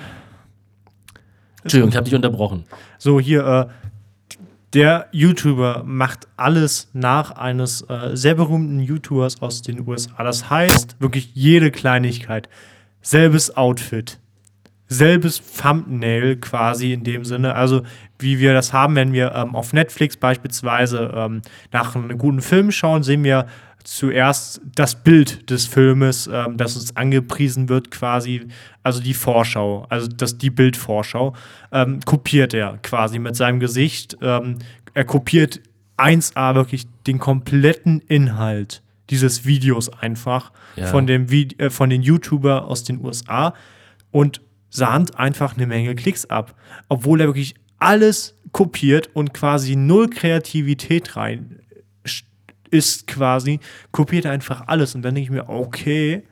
Entschuldigung, 1.64 1.90
ich 1.90 1.96
habe 1.96 2.06
dich 2.06 2.16
unterbrochen. 2.16 2.66
So, 3.00 3.20
hier, 3.20 3.44
äh, 3.44 4.36
der 4.74 5.08
YouTuber 5.12 5.82
macht 5.84 6.28
alles 6.38 6.90
nach 6.94 7.32
eines 7.32 7.82
äh, 7.90 8.12
sehr 8.14 8.36
berühmten 8.36 8.80
YouTubers 8.80 9.42
aus 9.42 9.64
den 9.64 9.88
USA. 9.88 10.24
Das 10.24 10.52
heißt, 10.52 10.98
wirklich 11.00 11.32
jede 11.34 11.72
Kleinigkeit. 11.72 12.50
Selbes 13.02 13.58
Outfit, 13.58 14.20
selbes 14.90 15.42
Thumbnail 15.56 16.36
quasi 16.38 16.94
in 16.94 17.04
dem 17.04 17.24
Sinne. 17.24 17.56
Also 17.56 17.84
wie 18.18 18.40
wir 18.40 18.54
das 18.54 18.74
haben, 18.74 18.96
wenn 18.96 19.14
wir 19.14 19.34
ähm, 19.34 19.56
auf 19.56 19.72
Netflix 19.72 20.18
beispielsweise 20.18 21.14
ähm, 21.16 21.42
nach 21.72 21.96
einem 21.96 22.18
guten 22.18 22.42
Film 22.42 22.72
schauen, 22.72 23.04
sehen 23.04 23.24
wir 23.24 23.46
zuerst 23.84 24.62
das 24.76 25.02
Bild 25.04 25.50
des 25.50 25.68
Filmes, 25.68 26.28
ähm, 26.32 26.58
das 26.58 26.76
uns 26.76 26.96
angepriesen 26.96 27.70
wird, 27.70 27.92
quasi, 27.92 28.48
also 28.84 29.02
die 29.02 29.14
Vorschau, 29.14 29.86
also 29.90 30.08
das, 30.08 30.38
die 30.38 30.50
Bildvorschau, 30.50 31.34
ähm, 31.72 32.00
kopiert 32.04 32.54
er 32.54 32.80
quasi 32.82 33.20
mit 33.20 33.36
seinem 33.36 33.60
Gesicht. 33.60 34.18
Ähm, 34.22 34.58
er 34.96 35.06
kopiert 35.06 35.62
1A 35.98 36.56
wirklich 36.56 36.88
den 37.06 37.20
kompletten 37.20 38.00
Inhalt 38.00 38.82
dieses 39.10 39.46
Videos 39.46 39.90
einfach 39.90 40.52
ja. 40.76 40.88
von, 40.88 41.08
dem 41.08 41.30
Vide 41.30 41.58
äh, 41.60 41.70
von 41.70 41.90
den 41.90 42.02
YouTuber 42.02 42.66
aus 42.66 42.84
den 42.84 43.04
USA 43.04 43.54
und 44.12 44.42
sahnt 44.70 45.18
einfach 45.18 45.56
eine 45.56 45.68
Menge 45.68 45.96
Klicks 45.96 46.26
ab. 46.26 46.56
Obwohl 46.88 47.22
er 47.22 47.28
wirklich 47.28 47.56
alles 47.80 48.36
kopiert 48.52 49.10
und 49.14 49.34
quasi 49.34 49.76
null 49.76 50.10
Kreativität 50.10 51.16
rein 51.16 51.60
ist 52.72 53.08
quasi, 53.08 53.60
kopiert 53.92 54.26
er 54.26 54.32
einfach 54.32 54.68
alles. 54.68 54.96
Und 54.96 55.02
dann 55.02 55.16
denke 55.16 55.26
ich 55.26 55.32
mir, 55.32 55.50
okay, 55.50 56.24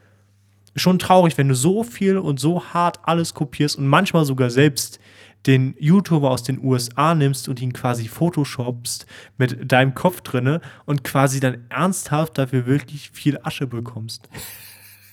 schon 0.75 0.99
traurig, 0.99 1.37
wenn 1.37 1.47
du 1.47 1.55
so 1.55 1.83
viel 1.83 2.17
und 2.17 2.39
so 2.39 2.63
hart 2.63 2.99
alles 3.03 3.33
kopierst 3.33 3.77
und 3.77 3.87
manchmal 3.87 4.25
sogar 4.25 4.49
selbst 4.49 4.99
den 5.45 5.75
YouTuber 5.79 6.29
aus 6.29 6.43
den 6.43 6.63
USA 6.63 7.15
nimmst 7.15 7.47
und 7.47 7.61
ihn 7.61 7.73
quasi 7.73 8.07
photoshopst 8.07 9.05
mit 9.37 9.71
deinem 9.71 9.93
Kopf 9.93 10.21
drinne 10.21 10.61
und 10.85 11.03
quasi 11.03 11.39
dann 11.39 11.65
ernsthaft 11.69 12.37
dafür 12.37 12.65
wirklich 12.65 13.11
viel 13.11 13.39
Asche 13.43 13.65
bekommst. 13.65 14.29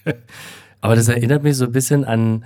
Aber 0.81 0.97
das 0.97 1.09
erinnert 1.09 1.43
mich 1.43 1.57
so 1.57 1.67
ein 1.67 1.73
bisschen 1.73 2.05
an, 2.05 2.45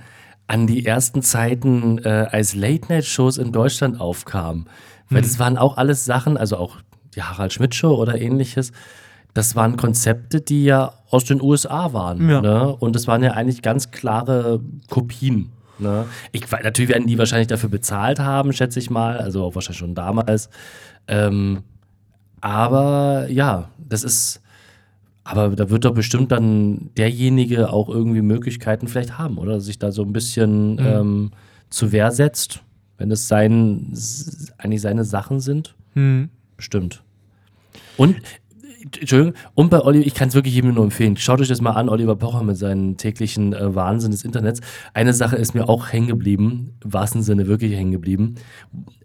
an 0.49 0.65
die 0.65 0.83
ersten 0.83 1.21
Zeiten, 1.21 1.99
äh, 1.99 2.27
als 2.31 2.55
Late-Night-Shows 2.55 3.37
in 3.37 3.51
Deutschland 3.51 4.01
aufkamen. 4.01 4.65
Weil 5.09 5.21
mhm. 5.21 5.25
das 5.25 5.37
waren 5.37 5.57
auch 5.57 5.77
alles 5.77 6.05
Sachen, 6.05 6.37
also 6.37 6.57
auch 6.57 6.77
die 7.15 7.21
Harald 7.21 7.53
Schmidt 7.53 7.75
Show 7.75 7.95
oder 7.95 8.19
ähnliches. 8.19 8.71
Das 9.35 9.55
waren 9.55 9.77
Konzepte, 9.77 10.41
die 10.41 10.65
ja 10.65 10.93
aus 11.11 11.25
den 11.25 11.39
USA 11.39 11.93
waren. 11.93 12.27
Ja. 12.27 12.41
Ne? 12.41 12.75
Und 12.75 12.95
das 12.95 13.05
waren 13.05 13.21
ja 13.21 13.33
eigentlich 13.33 13.61
ganz 13.61 13.91
klare 13.91 14.59
Kopien. 14.89 15.51
Ne? 15.77 16.05
Ich, 16.31 16.49
natürlich 16.49 16.89
werden 16.89 17.05
die 17.05 17.19
wahrscheinlich 17.19 17.47
dafür 17.47 17.69
bezahlt 17.69 18.19
haben, 18.19 18.51
schätze 18.51 18.79
ich 18.79 18.89
mal. 18.89 19.17
Also 19.17 19.43
auch 19.43 19.53
wahrscheinlich 19.53 19.77
schon 19.77 19.93
damals. 19.93 20.49
Ähm, 21.07 21.61
aber 22.41 23.27
ja, 23.29 23.69
das 23.77 24.03
ist 24.03 24.41
aber 25.37 25.55
da 25.55 25.69
wird 25.69 25.85
doch 25.85 25.93
bestimmt 25.93 26.31
dann 26.31 26.89
derjenige 26.97 27.71
auch 27.71 27.89
irgendwie 27.89 28.21
Möglichkeiten 28.21 28.87
vielleicht 28.87 29.17
haben, 29.17 29.37
oder? 29.37 29.61
Sich 29.61 29.77
da 29.77 29.91
so 29.91 30.03
ein 30.03 30.13
bisschen 30.13 30.73
mhm. 30.73 30.79
ähm, 30.79 31.31
zu 31.69 31.91
Wehr 31.91 32.11
setzt, 32.11 32.61
wenn 32.97 33.11
es 33.11 33.27
sein, 33.27 33.93
eigentlich 34.57 34.81
seine 34.81 35.03
Sachen 35.03 35.39
sind. 35.39 35.75
Mhm. 35.93 36.29
Bestimmt. 36.57 37.03
Und 37.95 38.15
Entschuldigung, 38.81 39.33
und 39.55 39.69
bei 39.69 39.81
Oliver, 39.81 40.05
ich 40.05 40.13
kann 40.13 40.29
es 40.29 40.35
wirklich 40.35 40.55
jedem 40.55 40.73
nur 40.73 40.83
empfehlen. 40.83 41.17
Schaut 41.17 41.41
euch 41.41 41.47
das 41.49 41.61
mal 41.61 41.71
an, 41.71 41.89
Oliver 41.89 42.15
Pocher 42.15 42.43
mit 42.43 42.57
seinen 42.57 42.97
täglichen 42.97 43.53
äh, 43.53 43.75
Wahnsinn 43.75 44.11
des 44.11 44.23
Internets. 44.23 44.61
Eine 44.93 45.13
Sache 45.13 45.35
ist 45.35 45.53
mir 45.53 45.67
auch 45.67 45.91
hängen 45.91 46.07
geblieben, 46.07 46.77
im 46.83 46.93
wahrsten 46.93 47.21
Sinne 47.21 47.47
wirklich 47.47 47.73
hängen 47.73 47.91
geblieben. 47.91 48.35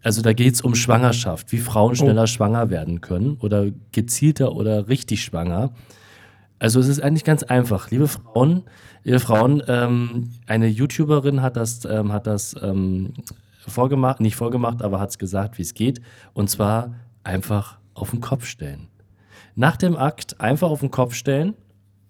Also 0.01 0.21
da 0.21 0.33
geht 0.33 0.53
es 0.53 0.61
um 0.61 0.75
Schwangerschaft, 0.75 1.51
wie 1.51 1.57
Frauen 1.57 1.91
oh. 1.91 1.95
schneller 1.95 2.23
oh. 2.23 2.27
schwanger 2.27 2.69
werden 2.69 3.01
können 3.01 3.37
oder 3.41 3.67
gezielter 3.91 4.55
oder 4.55 4.87
richtig 4.87 5.23
schwanger. 5.23 5.71
Also 6.65 6.79
es 6.79 6.87
ist 6.87 6.99
eigentlich 6.99 7.23
ganz 7.23 7.43
einfach. 7.43 7.91
Liebe 7.91 8.07
Frauen, 8.07 8.63
liebe 9.03 9.19
Frauen, 9.19 9.61
ähm, 9.67 10.31
eine 10.47 10.65
YouTuberin 10.65 11.43
hat 11.43 11.57
das, 11.57 11.85
ähm, 11.85 12.11
hat 12.11 12.25
das 12.25 12.55
ähm, 12.59 13.13
vorgemacht, 13.67 14.19
nicht 14.19 14.35
vorgemacht, 14.35 14.81
aber 14.81 14.99
hat 14.99 15.11
es 15.11 15.19
gesagt, 15.19 15.59
wie 15.59 15.61
es 15.61 15.75
geht. 15.75 16.01
Und 16.33 16.49
zwar 16.49 16.95
einfach 17.23 17.77
auf 17.93 18.09
den 18.09 18.19
Kopf 18.19 18.47
stellen. 18.47 18.87
Nach 19.53 19.77
dem 19.77 19.95
Akt 19.95 20.41
einfach 20.41 20.71
auf 20.71 20.79
den 20.79 20.89
Kopf 20.89 21.13
stellen 21.13 21.53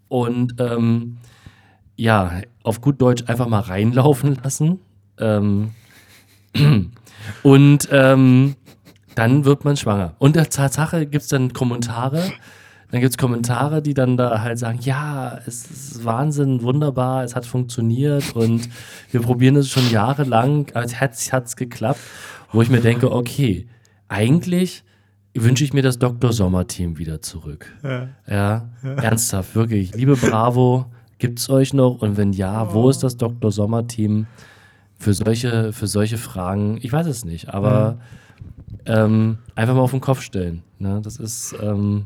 und 0.08 0.56
ähm, 0.62 1.18
ja, 1.98 2.40
auf 2.64 2.80
gut 2.80 3.02
Deutsch 3.02 3.26
einfach 3.28 3.50
mal 3.50 3.60
reinlaufen 3.60 4.40
lassen. 4.42 4.80
Ähm, 5.20 5.72
und 7.44 7.90
ähm, 7.92 8.56
dann 9.16 9.44
wird 9.44 9.66
man 9.66 9.76
schwanger. 9.76 10.16
Und 10.18 10.38
der 10.38 10.50
Tatsache 10.50 11.06
gibt 11.08 11.24
es 11.24 11.28
dann 11.28 11.52
Kommentare. 11.52 12.32
Dann 12.92 13.02
gibt 13.02 13.12
es 13.12 13.18
Kommentare, 13.18 13.82
die 13.82 13.94
dann 13.94 14.16
da 14.16 14.42
halt 14.42 14.60
sagen, 14.60 14.80
ja, 14.82 15.40
es 15.46 15.70
ist 15.70 16.06
Wahnsinn, 16.06 16.62
wunderbar, 16.62 17.24
es 17.24 17.36
hat 17.36 17.46
funktioniert 17.46 18.36
und 18.36 18.70
wir 19.12 19.22
probieren 19.22 19.56
es 19.56 19.70
schon 19.70 19.90
jahrelang, 19.90 20.68
als 20.74 21.02
hat 21.02 21.46
es 21.46 21.56
geklappt. 21.56 22.00
Wo 22.52 22.62
ich 22.62 22.70
mir 22.70 22.82
denke, 22.82 23.12
okay, 23.12 23.68
eigentlich 24.08 24.84
wünsche 25.34 25.64
ich 25.64 25.74
mir 25.74 25.82
das 25.82 26.00
Dr. 26.00 26.32
Sommer-Team 26.32 26.98
wieder 26.98 27.22
zurück. 27.22 27.74
Ja. 27.84 28.10
ja. 28.28 28.70
ernsthaft, 28.84 29.56
wirklich. 29.56 29.94
Liebe 29.94 30.16
Bravo, 30.16 30.86
gibt 31.18 31.40
es 31.40 31.50
euch 31.50 31.74
noch? 31.74 32.02
Und 32.02 32.18
wenn 32.18 32.32
ja, 32.32 32.74
wo 32.74 32.90
ist 32.90 33.04
das 33.04 33.18
Dr. 33.18 33.52
Sommer-Team 33.52 34.28
für 34.98 35.14
solche, 35.14 35.74
für 35.74 35.88
solche 35.88 36.18
Fragen? 36.18 36.78
Ich 36.82 36.94
weiß 36.94 37.08
es 37.08 37.26
nicht, 37.26 37.54
aber 37.54 38.00
ähm, 38.86 39.40
einfach 39.56 39.74
mal 39.76 39.82
auf 39.82 39.92
den 39.92 40.02
Kopf 40.02 40.22
stellen. 40.22 40.64
Ne? 40.80 41.02
Das 41.04 41.18
ist, 41.18 41.56
ähm, 41.62 42.06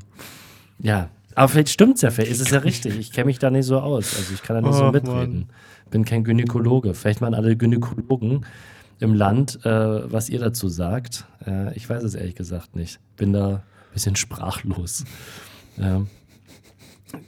ja. 0.81 1.09
Aber 1.35 1.47
vielleicht 1.47 1.69
stimmt 1.69 1.95
es 1.95 2.01
ja, 2.01 2.11
vielleicht 2.11 2.31
ist 2.31 2.41
es 2.41 2.49
ja 2.49 2.59
richtig. 2.59 2.97
Ich 2.97 3.11
kenne 3.11 3.25
mich 3.25 3.39
da 3.39 3.49
nicht 3.49 3.65
so 3.65 3.79
aus. 3.79 4.17
Also 4.17 4.33
ich 4.33 4.41
kann 4.41 4.61
da 4.61 4.67
nicht 4.67 4.77
so 4.77 4.91
mitreden. 4.91 5.39
Mann. 5.39 5.49
Bin 5.89 6.03
kein 6.03 6.23
Gynäkologe. 6.23 6.93
Vielleicht 6.93 7.21
mal 7.21 7.33
alle 7.33 7.55
Gynäkologen 7.55 8.45
im 8.99 9.13
Land, 9.13 9.63
äh, 9.65 10.11
was 10.11 10.29
ihr 10.29 10.39
dazu 10.39 10.67
sagt. 10.67 11.25
Äh, 11.45 11.75
ich 11.75 11.89
weiß 11.89 12.03
es 12.03 12.15
ehrlich 12.15 12.35
gesagt 12.35 12.75
nicht. 12.75 12.99
Bin 13.15 13.31
da 13.31 13.47
ein 13.47 13.61
bisschen 13.93 14.15
sprachlos. 14.15 15.05
Ja. 15.77 16.05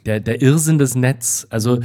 Der, 0.05 0.19
der 0.19 0.41
Irrsinn 0.41 0.77
des 0.77 0.95
Netz, 0.95 1.47
also 1.49 1.79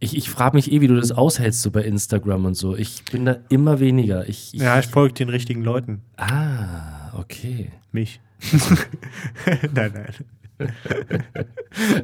ich, 0.00 0.16
ich 0.16 0.28
frage 0.28 0.56
mich 0.56 0.72
eh, 0.72 0.80
wie 0.80 0.88
du 0.88 0.96
das 0.96 1.12
aushältst 1.12 1.62
so 1.62 1.70
bei 1.70 1.82
Instagram 1.82 2.44
und 2.44 2.54
so. 2.54 2.76
Ich 2.76 3.04
bin 3.04 3.24
da 3.24 3.36
immer 3.48 3.80
weniger. 3.80 4.28
Ich, 4.28 4.54
ich 4.54 4.60
ja, 4.60 4.78
ich 4.78 4.86
folge 4.86 5.14
den 5.14 5.28
richtigen 5.28 5.62
Leuten. 5.62 6.02
Ah, 6.16 7.12
okay. 7.18 7.70
Mich. 7.92 8.20
nein, 9.74 9.92
nein. 9.94 10.68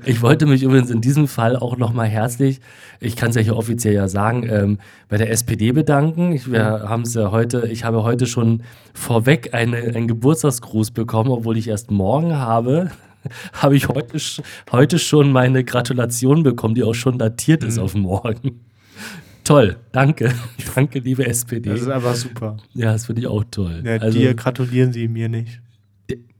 ich 0.05 0.23
wollte 0.23 0.47
mich 0.47 0.63
übrigens 0.63 0.91
in 0.91 1.01
diesem 1.01 1.29
Fall 1.29 1.57
auch 1.57 1.77
nochmal 1.77 2.09
herzlich, 2.09 2.61
ich 2.99 3.15
kann 3.17 3.31
es 3.31 3.37
ja 3.37 3.43
hier 3.43 3.57
offiziell 3.57 3.95
ja 3.95 4.09
sagen, 4.09 4.47
ähm, 4.49 4.79
bei 5.09 5.17
der 5.17 5.31
SPD 5.31 5.73
bedanken. 5.73 6.33
Ich, 6.33 6.51
wir 6.51 6.65
haben 6.65 7.03
es 7.03 7.15
ja 7.15 7.31
heute, 7.31 7.69
ich 7.69 7.85
habe 7.85 8.03
heute 8.03 8.27
schon 8.27 8.63
vorweg 8.93 9.55
eine, 9.55 9.77
einen 9.77 10.09
Geburtstagsgruß 10.09 10.91
bekommen, 10.91 11.31
obwohl 11.31 11.57
ich 11.57 11.69
erst 11.69 11.91
morgen 11.91 12.37
habe. 12.37 12.91
habe 13.53 13.77
ich 13.77 13.89
heute, 13.89 14.19
heute 14.73 14.99
schon 14.99 15.33
meine 15.33 15.65
Gratulation 15.65 16.43
bekommen, 16.43 16.75
die 16.75 16.83
auch 16.83 16.95
schon 16.95 17.19
datiert 17.19 17.65
ist 17.65 17.77
mhm. 17.77 17.83
auf 17.83 17.95
morgen. 17.95 18.61
Toll, 19.45 19.77
danke. 19.91 20.33
Danke, 20.75 21.01
liebe 21.01 21.27
SPD. 21.27 21.71
Das 21.71 21.81
ist 21.81 21.89
einfach 21.89 22.15
super. 22.15 22.59
Ja, 22.75 22.93
das 22.93 23.07
finde 23.07 23.23
ich 23.23 23.27
auch 23.27 23.43
toll. 23.51 23.83
Ja, 23.85 23.97
also, 23.97 24.17
dir 24.17 24.35
gratulieren 24.35 24.93
sie 24.93 25.09
mir 25.09 25.29
nicht. 25.29 25.61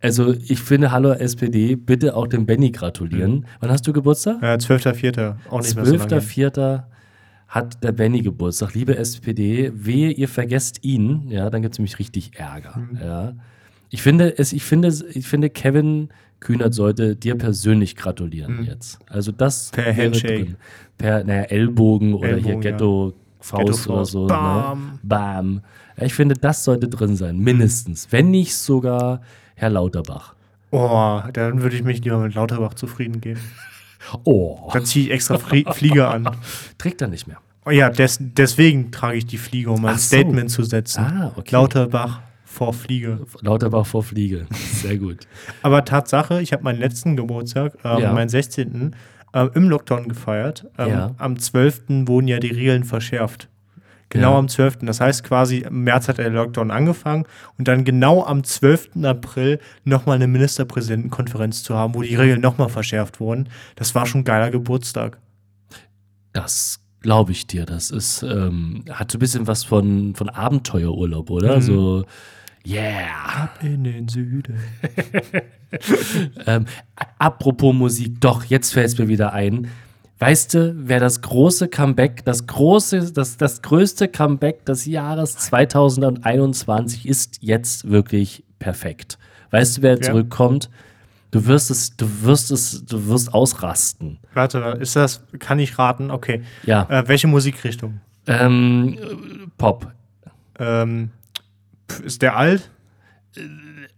Also 0.03 0.33
ich 0.33 0.61
finde, 0.61 0.93
hallo 0.93 1.13
SPD, 1.13 1.77
bitte 1.77 2.17
auch 2.17 2.27
dem 2.27 2.47
Benny 2.47 2.71
gratulieren. 2.71 3.33
Mhm. 3.33 3.45
Wann 3.61 3.71
hast 3.71 3.87
du 3.87 3.93
Geburtstag? 3.93 4.43
Ja, 4.43 4.55
12.04. 4.55 5.35
Auch 5.51 5.59
nicht 5.59 5.71
12. 5.71 5.91
mehr 5.91 6.21
so 6.21 6.27
12.04. 6.27 6.83
hat 7.49 7.85
der 7.85 7.93
Benny 7.93 8.23
Geburtstag. 8.23 8.75
Liebe 8.75 8.97
SPD, 8.97 9.73
wehe, 9.75 10.11
ihr 10.11 10.29
vergesst 10.29 10.85
ihn, 10.85 11.27
ja, 11.29 11.51
dann 11.51 11.61
gibt 11.63 11.75
es 11.75 11.79
nämlich 11.79 11.99
richtig 11.99 12.33
Ärger. 12.39 12.79
Mhm. 12.79 12.99
Ja. 13.03 13.33
Ich 13.91 14.03
finde, 14.03 14.39
es, 14.39 14.53
ich, 14.53 14.63
finde, 14.63 14.89
ich 15.13 15.27
finde, 15.27 15.51
Kevin 15.51 16.09
Kühnert 16.39 16.73
sollte 16.73 17.17
dir 17.17 17.37
persönlich 17.37 17.97
gratulieren 17.97 18.61
mhm. 18.61 18.65
jetzt. 18.65 18.99
Also 19.07 19.33
das 19.33 19.71
per 19.71 19.95
Handshake. 19.95 20.45
Drin. 20.45 20.57
Per 20.97 21.25
naja, 21.25 21.43
Ellbogen 21.43 22.15
oder 22.15 22.29
Ellbogen, 22.29 22.63
hier 22.63 22.73
Ghetto 22.73 23.15
Faust 23.41 23.83
Ghetto 23.83 23.95
oder 23.95 24.05
so. 24.05 24.27
Bam. 24.27 24.85
Ne? 24.85 24.99
Bam. 25.03 25.61
Ich 26.01 26.15
finde, 26.15 26.35
das 26.35 26.65
sollte 26.65 26.89
drin 26.89 27.17
sein, 27.17 27.39
mindestens. 27.39 28.11
Wenn 28.11 28.31
nicht 28.31 28.55
sogar 28.57 29.21
Herr 29.61 29.69
Lauterbach. 29.69 30.35
Oh, 30.71 31.21
dann 31.35 31.61
würde 31.61 31.77
ich 31.77 31.83
mich 31.83 32.03
lieber 32.03 32.17
mit 32.17 32.35
Lauterbach 32.35 32.73
zufrieden 32.73 33.21
geben. 33.21 33.41
Oh. 34.25 34.71
Dann 34.73 34.87
ziehe 34.87 35.05
ich 35.05 35.13
extra 35.13 35.37
Flieger 35.37 36.11
an. 36.11 36.27
Trägt 36.79 37.03
er 37.03 37.09
nicht 37.09 37.27
mehr. 37.27 37.37
Oh 37.67 37.71
ja, 37.71 37.91
des, 37.91 38.17
deswegen 38.19 38.91
trage 38.91 39.19
ich 39.19 39.27
die 39.27 39.37
Fliege, 39.37 39.71
um 39.71 39.85
ein 39.85 39.99
so. 39.99 40.17
Statement 40.17 40.51
zu 40.51 40.63
setzen. 40.63 41.05
Ah, 41.05 41.33
okay. 41.37 41.51
Lauterbach 41.53 42.21
vor 42.47 42.73
Fliege. 42.73 43.21
Lauterbach 43.43 43.85
vor 43.85 44.03
Fliege. 44.03 44.47
Sehr 44.55 44.97
gut. 44.97 45.29
Aber 45.63 45.85
Tatsache, 45.85 46.41
ich 46.41 46.55
habe 46.55 46.65
meinen 46.65 46.81
letzten 46.81 47.15
Geburtstag, 47.15 47.75
ähm, 47.85 47.99
ja. 47.99 48.13
meinen 48.15 48.31
16. 48.31 48.97
Äh, 49.35 49.49
im 49.55 49.69
Lockdown 49.69 50.09
gefeiert. 50.09 50.67
Ähm, 50.79 50.89
ja. 50.89 51.11
Am 51.19 51.39
12. 51.39 52.07
wurden 52.09 52.27
ja 52.27 52.39
die 52.39 52.53
Regeln 52.53 52.85
verschärft. 52.85 53.50
Genau 54.11 54.33
ja. 54.33 54.39
am 54.39 54.49
12. 54.49 54.79
Das 54.83 55.01
heißt 55.01 55.25
quasi, 55.25 55.59
im 55.59 55.85
März 55.85 56.09
hat 56.09 56.19
der 56.19 56.31
Lockdown 56.31 56.73
angefangen 56.73 57.27
und 57.59 57.69
dann 57.69 57.85
genau 57.85 58.25
am 58.25 58.43
12. 58.43 59.05
April 59.05 59.61
nochmal 59.85 60.17
eine 60.17 60.27
Ministerpräsidentenkonferenz 60.27 61.63
zu 61.63 61.77
haben, 61.77 61.95
wo 61.95 62.03
die 62.03 62.17
Regeln 62.17 62.41
nochmal 62.41 62.69
verschärft 62.69 63.21
wurden. 63.21 63.49
Das 63.77 63.95
war 63.95 64.07
schon 64.07 64.23
ein 64.23 64.25
geiler 64.25 64.51
Geburtstag. 64.51 65.19
Das 66.33 66.81
glaube 67.01 67.31
ich 67.31 67.47
dir. 67.47 67.67
Das 67.67 67.91
ist, 67.91 68.23
ähm, 68.25 68.85
hat 68.91 69.13
so 69.13 69.17
ein 69.17 69.21
bisschen 69.21 69.47
was 69.47 69.63
von, 69.63 70.15
von 70.17 70.29
Abenteuerurlaub, 70.29 71.31
oder? 71.31 71.57
Mhm. 71.57 71.63
So, 71.63 72.05
yeah. 72.67 73.45
Ab 73.45 73.61
in 73.63 73.85
den 73.85 74.09
Süden. 74.09 74.59
ähm, 76.47 76.67
apropos 77.17 77.75
Musik, 77.75 78.21
doch, 78.21 78.45
jetzt 78.45 78.73
fällt 78.73 78.89
es 78.89 78.99
mir 78.99 79.07
wieder 79.07 79.33
ein. 79.33 79.69
Weißt 80.21 80.53
du, 80.53 80.75
wer 80.77 81.01
das 81.01 81.23
große 81.23 81.69
Comeback, 81.69 82.27
das 82.27 82.47
große, 82.47 83.11
das, 83.13 83.39
das 83.39 83.63
größte 83.63 84.07
Comeback 84.07 84.67
des 84.67 84.85
Jahres 84.85 85.35
2021 85.39 87.09
ist 87.09 87.39
jetzt 87.41 87.91
wirklich 87.91 88.45
perfekt. 88.59 89.19
Weißt 89.51 89.79
du, 89.79 89.83
wer 89.83 89.95
ja. 89.95 90.03
zurückkommt? 90.03 90.69
Du 91.31 91.47
wirst 91.47 91.71
es, 91.71 91.97
du 91.97 92.07
wirst 92.23 92.51
es, 92.51 92.85
du 92.85 93.07
wirst 93.07 93.33
ausrasten. 93.33 94.19
Warte, 94.35 94.77
ist 94.79 94.95
das, 94.95 95.23
kann 95.39 95.59
ich 95.59 95.79
raten? 95.79 96.11
Okay. 96.11 96.43
Ja. 96.65 96.87
Äh, 96.91 97.09
welche 97.09 97.27
Musikrichtung? 97.27 98.03
Ähm, 98.27 98.99
Pop. 99.57 99.91
Ähm, 100.59 101.13
ist 102.05 102.21
der 102.21 102.37
alt? 102.37 102.71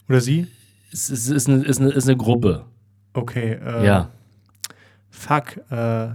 Oder 0.09 0.21
sie? 0.21 0.47
Es 0.93 1.11
ist, 1.11 1.29
ist, 1.31 1.49
eine, 1.49 1.65
ist, 1.65 1.81
eine, 1.81 1.91
ist 1.91 2.07
eine 2.07 2.17
Gruppe. 2.17 2.65
Okay. 3.13 3.55
Äh, 3.55 3.87
ja. 3.87 4.11
Fuck, 5.15 5.59
äh, 5.71 6.09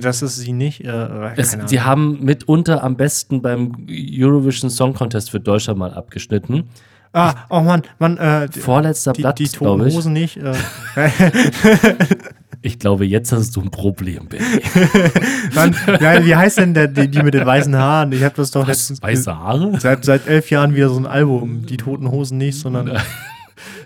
das 0.00 0.22
ist 0.22 0.36
sie 0.36 0.52
nicht. 0.52 0.84
Äh, 0.84 1.32
es, 1.36 1.58
sie 1.66 1.80
haben 1.80 2.24
mitunter 2.24 2.84
am 2.84 2.96
besten 2.96 3.42
beim 3.42 3.86
Eurovision 3.90 4.70
Song 4.70 4.94
Contest 4.94 5.30
für 5.30 5.40
Deutschland 5.40 5.78
mal 5.78 5.92
abgeschnitten. 5.92 6.70
Ah, 7.12 7.34
oh 7.50 7.60
Mann, 7.60 7.82
Mann, 7.98 8.16
äh, 8.16 8.48
Vorletzter 8.48 9.12
die, 9.12 9.22
Blatt, 9.22 9.40
die 9.40 9.48
toten 9.48 9.84
Hosen 9.84 10.12
nicht. 10.12 10.36
Äh. 10.36 10.54
ich 12.62 12.78
glaube, 12.78 13.06
jetzt 13.06 13.32
hast 13.32 13.56
du 13.56 13.60
ein 13.60 13.70
Problem, 13.70 14.28
Benny. 14.28 14.44
Mann, 15.54 15.74
wie 15.74 16.36
heißt 16.36 16.58
denn 16.58 16.74
der, 16.74 16.86
die, 16.86 17.08
die 17.08 17.22
mit 17.22 17.34
den 17.34 17.44
weißen 17.44 17.74
Haaren? 17.74 18.12
Ich 18.12 18.22
habe 18.22 18.36
das 18.36 18.52
doch 18.52 18.62
Was, 18.62 18.68
letztens. 18.68 19.02
Weiße 19.02 19.36
Haare? 19.36 19.80
Seit, 19.80 20.04
seit 20.04 20.28
elf 20.28 20.48
Jahren 20.50 20.76
wieder 20.76 20.90
so 20.90 20.98
ein 20.98 21.06
Album. 21.06 21.66
Die 21.66 21.76
toten 21.76 22.08
Hosen 22.10 22.38
nicht, 22.38 22.58
sondern. 22.58 22.98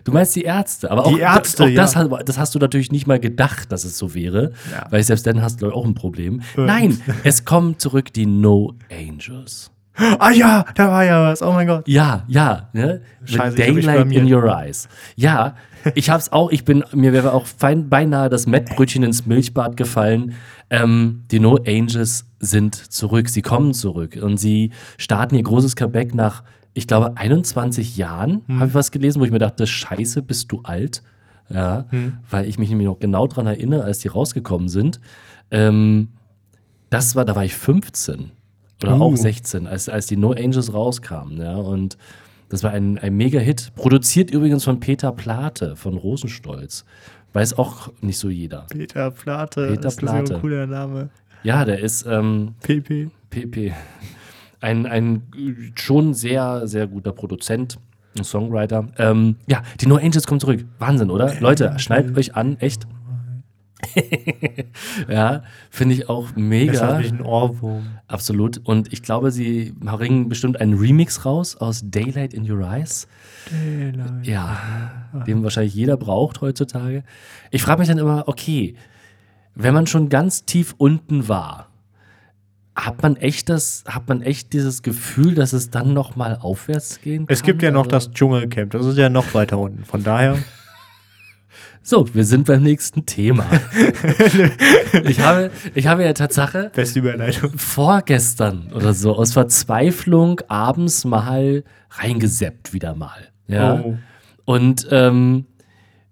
Du 0.05 0.13
meinst 0.13 0.35
die 0.35 0.43
Ärzte, 0.43 0.91
aber 0.91 1.07
auch, 1.07 1.15
die 1.15 1.21
Ärzte, 1.21 1.65
auch 1.65 1.75
das, 1.75 1.95
ja. 1.95 2.05
das, 2.25 2.39
hast 2.39 2.55
du 2.55 2.59
natürlich 2.59 2.91
nicht 2.91 3.07
mal 3.07 3.21
gedacht, 3.21 3.71
dass 3.71 3.85
es 3.85 3.99
so 3.99 4.15
wäre, 4.15 4.53
ja. 4.71 4.87
weil 4.91 5.03
selbst 5.03 5.27
dann 5.27 5.43
hast 5.43 5.63
du 5.63 5.71
auch 5.71 5.85
ein 5.85 5.95
Problem. 5.95 6.43
Äh. 6.57 6.63
Nein, 6.63 7.01
es 7.25 7.45
kommen 7.45 7.79
zurück 7.79 8.13
die 8.13 8.27
No 8.27 8.75
Angels. 8.91 9.71
Ah 9.95 10.31
ja, 10.31 10.65
da 10.75 10.89
war 10.89 11.05
ja 11.05 11.23
was. 11.23 11.43
Oh 11.43 11.53
mein 11.53 11.67
Gott. 11.67 11.87
Ja, 11.87 12.25
ja. 12.27 12.71
Ne? 12.73 13.03
Scheiße, 13.25 13.57
Daylight 13.57 14.11
in 14.11 14.33
your 14.33 14.45
eyes. 14.45 14.89
Ja, 15.17 15.55
ich 15.95 16.09
hab's 16.09 16.33
auch. 16.33 16.51
Ich 16.51 16.65
bin 16.65 16.83
mir 16.95 17.13
wäre 17.13 17.33
auch 17.33 17.47
fein, 17.47 17.89
beinahe 17.89 18.31
das 18.31 18.47
Mettbrötchen 18.47 19.03
ins 19.03 19.27
Milchbad 19.27 19.77
gefallen. 19.77 20.35
Ähm, 20.71 21.25
die 21.31 21.41
No 21.41 21.59
Angels 21.67 22.25
sind 22.41 22.75
zurück. 22.75 23.29
Sie 23.29 23.43
kommen 23.43 23.75
zurück 23.75 24.19
und 24.21 24.39
sie 24.39 24.71
starten 24.97 25.35
ihr 25.35 25.43
großes 25.43 25.77
Comeback 25.77 26.15
nach, 26.15 26.43
ich 26.75 26.87
glaube, 26.87 27.17
21 27.17 27.97
Jahren. 27.97 28.43
Hm. 28.47 28.61
Habe 28.61 28.69
ich 28.69 28.75
was 28.75 28.91
gelesen, 28.91 29.21
wo 29.21 29.25
ich 29.25 29.31
mir 29.31 29.39
dachte, 29.39 29.67
Scheiße, 29.67 30.23
bist 30.23 30.51
du 30.53 30.61
alt? 30.63 31.03
Ja, 31.49 31.85
hm. 31.91 32.19
weil 32.31 32.47
ich 32.47 32.59
mich 32.59 32.71
nämlich 32.71 32.87
noch 32.87 32.99
genau 32.99 33.27
daran 33.27 33.47
erinnere, 33.47 33.85
als 33.85 33.99
die 33.99 34.09
rausgekommen 34.09 34.69
sind. 34.69 35.01
Ähm, 35.51 36.09
das 36.89 37.15
war, 37.15 37.25
da 37.25 37.35
war 37.35 37.45
ich 37.45 37.55
15 37.55 38.31
oder 38.83 38.97
uh. 38.99 39.03
auch 39.03 39.17
16, 39.17 39.67
als, 39.67 39.89
als 39.89 40.07
die 40.07 40.17
No 40.17 40.33
Angels 40.33 40.73
rauskamen. 40.73 41.39
Ja, 41.39 41.57
und 41.57 41.99
das 42.49 42.63
war 42.63 42.71
ein, 42.71 42.99
ein 42.99 43.17
Mega-Hit. 43.17 43.73
Produziert 43.75 44.31
übrigens 44.31 44.65
von 44.65 44.81
Peter 44.81 45.13
Plate 45.13 45.77
von 45.77 45.97
Rosenstolz. 45.97 46.85
Weiß 47.33 47.59
auch 47.59 47.91
nicht 48.01 48.19
so 48.19 48.29
jeder. 48.29 48.67
Peter 48.71 49.11
Plate. 49.11 49.69
Peter 49.69 49.89
ist 49.89 49.97
Plate. 49.97 50.35
ein 50.35 50.41
cooler 50.41 50.67
Name. 50.67 51.09
Ja, 51.43 51.65
der 51.65 51.81
ist. 51.81 52.07
Ähm, 52.07 52.55
PP. 52.63 53.11
PP. 53.31 53.73
Ein, 54.63 54.87
ein 54.87 55.23
schon 55.75 56.15
sehr, 56.15 56.67
sehr 56.67 56.87
guter 56.87 57.13
Produzent. 57.13 57.79
Ein 58.17 58.25
Songwriter. 58.25 58.89
Ähm, 58.99 59.37
ja, 59.47 59.63
die 59.81 59.87
No 59.87 59.97
Angels 59.97 60.27
kommen 60.27 60.41
zurück. 60.41 60.65
Wahnsinn, 60.79 61.11
oder? 61.11 61.35
Leute, 61.41 61.79
schneidet 61.79 62.17
euch 62.17 62.35
an, 62.35 62.59
echt. 62.59 62.87
ja, 65.09 65.43
finde 65.71 65.95
ich 65.95 66.09
auch 66.09 66.37
mega. 66.37 66.73
Das 66.73 67.07
ich 67.07 67.13
einen 67.13 67.23
Ohrwurm. 67.23 67.99
Absolut. 68.07 68.61
Und 68.65 68.93
ich 68.93 69.03
glaube, 69.03 69.31
sie 69.31 69.75
bringen 69.81 70.29
bestimmt 70.29 70.61
einen 70.61 70.75
Remix 70.75 71.25
raus 71.25 71.57
aus 71.57 71.83
Daylight 71.85 72.35
in 72.35 72.49
Your 72.49 72.61
Eyes. 72.61 73.09
Daylight. 73.51 74.27
Ja, 74.27 74.59
den 75.27 75.43
wahrscheinlich 75.43 75.75
jeder 75.75 75.97
braucht 75.97 76.41
heutzutage. 76.43 77.03
Ich 77.51 77.63
frage 77.63 77.81
mich 77.81 77.89
dann 77.89 77.99
immer, 77.99 78.29
okay, 78.29 78.77
wenn 79.55 79.75
man 79.75 79.87
schon 79.87 80.09
ganz 80.09 80.45
tief 80.45 80.75
unten 80.79 81.29
war, 81.29 81.72
hat 82.75 83.03
man 83.03 83.17
echt 83.17 83.49
das, 83.49 83.85
hat 83.87 84.09
man 84.09 84.23
echt 84.23 84.53
dieses 84.53 84.83
Gefühl, 84.83 85.35
dass 85.35 85.53
es 85.53 85.71
dann 85.71 85.93
noch 85.93 86.17
mal 86.17 86.39
aufwärts 86.41 87.01
gehen 87.01 87.27
kann? 87.27 87.33
Es 87.33 87.43
gibt 87.43 87.63
ja 87.63 87.71
noch 87.71 87.87
das 87.87 88.11
Dschungelcamp, 88.11 88.71
das 88.71 88.87
ist 88.87 88.99
ja 88.99 89.09
noch 89.09 89.35
weiter 89.35 89.59
unten. 89.59 89.85
Von 89.85 90.03
daher. 90.03 90.39
So, 91.85 92.07
wir 92.15 92.25
sind 92.25 92.47
beim 92.47 92.63
nächsten 92.63 93.07
Thema. 93.07 93.45
ich, 95.05 95.19
habe, 95.19 95.51
ich 95.75 95.89
habe 95.89 96.05
ja 96.05 96.13
Tatsache 96.13 96.71
Beste 96.73 97.01
Überleitung. 97.01 97.59
vorgestern 97.59 98.71
oder 98.73 98.95
so 98.95 99.17
aus 99.17 99.33
Verzweiflung 99.33 100.41
abends 100.47 101.05
mal 101.05 101.65
reingeseppt 101.91 102.73
wieder 102.73 102.95
mal. 102.95 103.29
Ja. 103.49 103.81
Oh. 103.81 103.99
Und 104.45 104.87
ähm, 104.93 105.47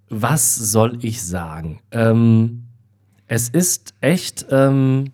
was 0.09 0.57
soll 0.57 0.99
ich 1.03 1.23
sagen? 1.23 1.79
Ähm, 1.93 2.65
es 3.29 3.49
ist 3.49 3.95
echt 4.01 4.47
ähm, 4.51 5.13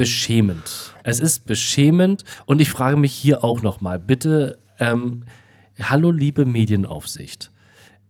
beschämend. 0.00 0.94
Es 1.02 1.20
ist 1.20 1.44
beschämend 1.44 2.24
und 2.46 2.58
ich 2.62 2.70
frage 2.70 2.96
mich 2.96 3.12
hier 3.12 3.44
auch 3.44 3.60
nochmal, 3.60 3.98
bitte, 3.98 4.58
ähm, 4.78 5.24
hallo 5.78 6.10
liebe 6.10 6.46
Medienaufsicht. 6.46 7.50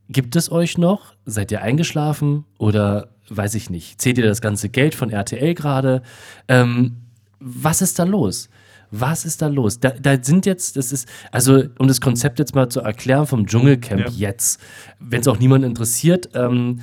Gibt 0.09 0.37
es 0.37 0.53
euch 0.53 0.79
noch? 0.79 1.15
Seid 1.25 1.51
ihr 1.51 1.63
eingeschlafen 1.63 2.45
oder 2.59 3.09
weiß 3.29 3.57
ich 3.57 3.71
nicht? 3.71 4.01
Zählt 4.01 4.19
ihr 4.19 4.25
das 4.25 4.41
ganze 4.41 4.69
Geld 4.69 4.95
von 4.95 5.11
RTL 5.11 5.53
gerade? 5.55 6.03
Ähm, 6.47 6.99
was 7.41 7.83
ist 7.83 7.99
da 7.99 8.05
los? 8.05 8.51
Was 8.93 9.25
ist 9.25 9.43
da 9.43 9.49
los? 9.49 9.81
Da, 9.81 9.91
da, 9.91 10.17
sind 10.23 10.47
jetzt, 10.47 10.77
das 10.77 10.93
ist, 10.93 11.09
also 11.33 11.65
um 11.81 11.89
das 11.89 12.01
Konzept 12.01 12.39
jetzt 12.39 12.55
mal 12.55 12.69
zu 12.69 12.83
erklären 12.83 13.27
vom 13.27 13.49
Dschungelcamp 13.49 14.03
ja. 14.03 14.11
jetzt, 14.11 14.61
wenn 15.01 15.23
es 15.23 15.27
auch 15.27 15.41
niemand 15.41 15.65
interessiert, 15.65 16.29
ähm, 16.35 16.83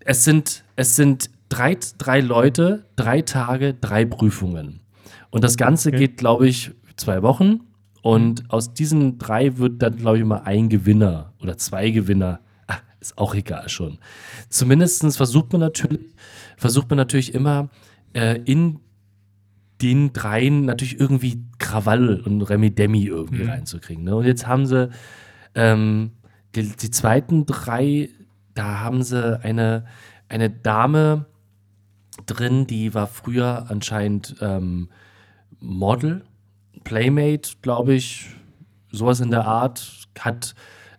es 0.00 0.24
sind, 0.24 0.64
es 0.76 0.96
sind 0.96 1.30
drei, 1.54 1.76
drei 1.98 2.20
Leute, 2.20 2.84
drei 2.96 3.22
Tage, 3.22 3.74
drei 3.74 4.04
Prüfungen. 4.04 4.80
Und 5.30 5.44
das 5.44 5.56
Ganze 5.56 5.90
okay. 5.90 5.98
geht, 5.98 6.16
glaube 6.16 6.48
ich, 6.48 6.72
zwei 6.96 7.22
Wochen. 7.22 7.60
Und 8.02 8.50
aus 8.50 8.74
diesen 8.74 9.18
drei 9.18 9.56
wird 9.56 9.82
dann, 9.82 9.96
glaube 9.96 10.18
ich, 10.18 10.24
mal 10.24 10.42
ein 10.44 10.68
Gewinner 10.68 11.32
oder 11.40 11.56
zwei 11.56 11.90
Gewinner 11.90 12.40
ist 13.04 13.18
auch 13.18 13.34
egal 13.34 13.68
schon. 13.68 13.98
Zumindest 14.48 15.16
versucht 15.16 15.52
man 15.52 15.60
natürlich, 15.60 16.00
versucht 16.56 16.88
man 16.88 16.96
natürlich 16.96 17.34
immer 17.34 17.68
äh, 18.14 18.40
in 18.44 18.80
den 19.82 20.12
dreien 20.12 20.64
natürlich 20.64 20.98
irgendwie 20.98 21.42
Krawall 21.58 22.20
und 22.20 22.42
Remi-Demi 22.42 23.04
irgendwie 23.04 23.42
mhm. 23.42 23.50
reinzukriegen. 23.50 24.04
Ne? 24.04 24.16
Und 24.16 24.24
jetzt 24.24 24.46
haben 24.46 24.64
sie 24.64 24.88
ähm, 25.54 26.12
die, 26.54 26.68
die, 26.68 26.90
zweiten 26.90 27.44
drei, 27.44 28.08
da 28.54 28.80
haben 28.80 29.02
sie 29.02 29.38
eine, 29.42 29.84
eine 30.28 30.48
Dame 30.48 31.26
drin, 32.26 32.66
die 32.66 32.94
war 32.94 33.06
früher 33.06 33.66
anscheinend 33.68 34.36
ähm, 34.40 34.88
Model, 35.60 36.24
Playmate, 36.84 37.52
glaube 37.62 37.94
ich, 37.94 38.28
sowas 38.90 39.20
in 39.20 39.30
der 39.30 39.46
Art, 39.46 40.08
hat 40.18 40.54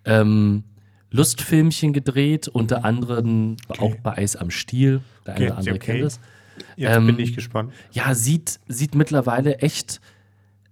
ähm, 0.05 0.63
Lustfilmchen 1.11 1.93
gedreht, 1.93 2.47
unter 2.47 2.83
anderem 2.83 3.57
okay. 3.67 3.81
auch 3.81 3.95
bei 4.01 4.17
Eis 4.17 4.35
am 4.35 4.51
Stiel. 4.51 5.01
Der 5.25 5.35
eine 5.35 5.45
oder 5.45 5.57
andere 5.57 5.75
okay. 5.75 5.91
kennt 5.93 6.03
es. 6.03 6.19
Jetzt 6.75 6.97
ähm, 6.97 7.07
bin 7.07 7.19
ich 7.19 7.33
gespannt. 7.33 7.71
Ja, 7.91 8.13
sieht, 8.13 8.59
sieht 8.67 8.95
mittlerweile 8.95 9.59
echt, 9.59 10.01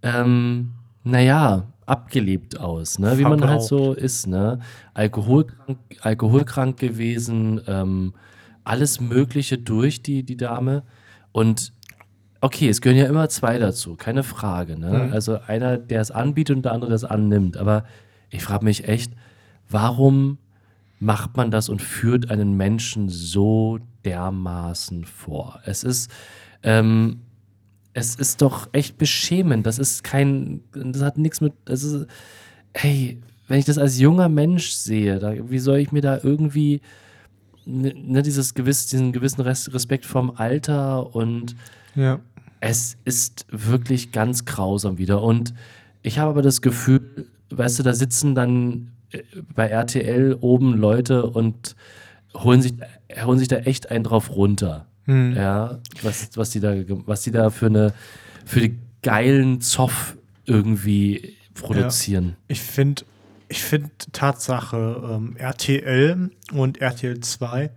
ähm, 0.01 0.74
naja, 1.04 1.68
abgelebt 1.86 2.60
aus, 2.60 2.99
ne? 2.99 3.18
wie 3.18 3.24
man 3.24 3.45
halt 3.47 3.62
so 3.62 3.93
ist. 3.93 4.28
Ne? 4.28 4.60
Alkoholkrank, 4.93 5.78
alkoholkrank 6.01 6.78
gewesen, 6.78 7.62
ähm, 7.68 8.14
alles 8.64 8.99
Mögliche 8.99 9.57
durch 9.57 10.01
die, 10.01 10.24
die 10.24 10.38
Dame. 10.38 10.84
Und 11.32 11.74
okay, 12.41 12.70
es 12.70 12.82
gehören 12.82 12.99
ja 12.99 13.07
immer 13.07 13.30
zwei 13.30 13.57
dazu, 13.57 13.95
keine 13.95 14.24
Frage. 14.24 14.78
Ne? 14.78 15.05
Mhm. 15.05 15.14
Also 15.14 15.39
einer, 15.47 15.78
der 15.78 16.01
es 16.01 16.11
anbietet 16.11 16.57
und 16.57 16.66
der 16.66 16.74
andere, 16.74 16.89
der 16.89 16.95
es 16.95 17.03
annimmt. 17.03 17.57
Aber 17.57 17.86
ich 18.30 18.43
frage 18.43 18.66
mich 18.66 18.88
echt, 18.88 19.14
warum 19.70 20.38
macht 20.99 21.38
man 21.38 21.51
das 21.51 21.70
und 21.70 21.82
führt 21.82 22.30
einen 22.32 22.57
Menschen 22.57 23.09
so 23.09 23.80
dermaßen 24.05 25.05
vor? 25.05 25.61
Es 25.66 25.84
ist, 25.84 26.11
ähm, 26.64 27.22
es 27.93 28.16
ist 28.16 28.41
doch 28.41 28.70
echt 28.74 28.97
beschämend. 28.97 29.66
Das 29.66 29.80
ist 29.80 30.03
kein, 30.03 30.61
das 30.74 31.01
hat 31.01 31.18
nichts 31.18 31.41
mit, 31.41 31.53
das 31.66 31.84
ist, 31.84 32.07
hey, 32.74 33.22
wenn 33.47 33.59
ich 33.59 33.66
das 33.66 33.78
als 33.78 33.99
junger 33.99 34.30
Mensch 34.30 34.72
sehe, 34.72 35.20
da, 35.20 35.34
wie 35.49 35.59
soll 35.59 35.78
ich 35.78 35.91
mir 35.91 36.01
da 36.01 36.20
irgendwie 36.22 36.82
ne, 37.66 37.93
ne 37.95 38.22
dieses 38.24 38.53
gewiss, 38.53 38.88
diesen 38.88 39.11
gewissen 39.11 39.41
Respekt 39.41 40.05
vom 40.05 40.32
Alter 40.36 41.16
und 41.16 41.55
ja. 41.95 42.20
es 42.59 42.97
ist 43.05 43.45
wirklich 43.49 44.11
ganz 44.11 44.45
grausam 44.45 44.97
wieder. 44.97 45.22
Und 45.22 45.53
ich 46.01 46.20
habe 46.20 46.32
aber 46.32 46.41
das 46.41 46.61
Gefühl, 46.61 47.28
weißt 47.49 47.80
du, 47.80 47.84
da 47.84 47.93
sitzen 47.93 48.36
dann 48.36 48.91
bei 49.55 49.68
RTL 49.68 50.38
oben 50.41 50.74
Leute 50.74 51.26
und 51.26 51.76
holen 52.34 52.61
sich, 52.61 52.74
holen 53.24 53.39
sich 53.39 53.47
da 53.47 53.57
echt 53.57 53.91
einen 53.91 54.03
drauf 54.03 54.36
runter. 54.36 54.88
Hm. 55.05 55.36
Ja, 55.36 55.80
was, 56.01 56.30
was 56.36 56.49
die 56.49 56.59
da, 56.59 56.74
was 57.05 57.22
die 57.22 57.32
da 57.32 57.49
für 57.49 57.68
eine, 57.68 57.93
für 58.45 58.61
die 58.61 58.80
geilen 59.01 59.61
Zoff 59.61 60.18
irgendwie 60.45 61.36
produzieren. 61.53 62.26
Ja, 62.26 62.36
ich 62.47 62.61
finde, 62.61 63.03
ich 63.48 63.64
finde 63.64 63.91
Tatsache, 64.12 65.02
ähm, 65.12 65.36
RTL 65.38 66.32
und 66.52 66.82
RTL 66.82 67.20
2, 67.20 67.72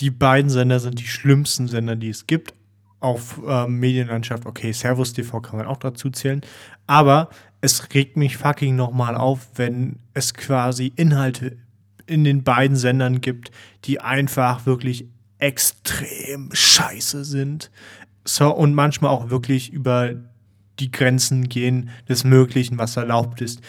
die 0.00 0.10
beiden 0.10 0.50
Sender 0.50 0.80
sind 0.80 1.00
die 1.00 1.06
schlimmsten 1.06 1.68
Sender, 1.68 1.96
die 1.96 2.10
es 2.10 2.26
gibt 2.26 2.54
auf 3.00 3.40
ähm, 3.46 3.78
Medienlandschaft. 3.78 4.46
Okay, 4.46 4.72
Servus 4.72 5.12
TV 5.12 5.40
kann 5.40 5.58
man 5.58 5.66
auch 5.66 5.78
dazu 5.78 6.10
zählen. 6.10 6.40
Aber 6.86 7.30
es 7.60 7.94
regt 7.94 8.16
mich 8.16 8.36
fucking 8.36 8.76
nochmal 8.76 9.16
auf, 9.16 9.48
wenn 9.54 9.98
es 10.14 10.34
quasi 10.34 10.92
Inhalte 10.96 11.56
in 12.06 12.24
den 12.24 12.44
beiden 12.44 12.76
Sendern 12.76 13.20
gibt, 13.20 13.50
die 13.84 14.00
einfach 14.00 14.66
wirklich 14.66 15.06
extrem 15.38 16.50
scheiße 16.52 17.24
sind. 17.24 17.70
So, 18.24 18.54
und 18.54 18.74
manchmal 18.74 19.10
auch 19.10 19.30
wirklich 19.30 19.72
über 19.72 20.14
die 20.78 20.90
Grenzen 20.90 21.48
gehen 21.48 21.90
des 22.08 22.24
Möglichen, 22.24 22.78
was 22.78 22.96
erlaubt 22.96 23.40
ist. 23.40 23.60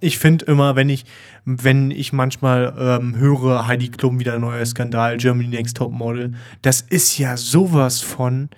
Ich 0.00 0.18
finde 0.18 0.46
immer, 0.46 0.76
wenn 0.76 0.88
ich, 0.88 1.04
wenn 1.44 1.90
ich 1.90 2.12
manchmal 2.12 2.74
ähm, 2.78 3.16
höre, 3.16 3.66
Heidi 3.66 3.88
Klum 3.88 4.18
wieder 4.18 4.38
neuer 4.38 4.64
Skandal, 4.64 5.16
Germany 5.16 5.48
Next 5.48 5.76
Top 5.76 5.92
Model, 5.92 6.32
das 6.62 6.80
ist 6.80 7.18
ja 7.18 7.36
sowas 7.36 8.00
von 8.00 8.48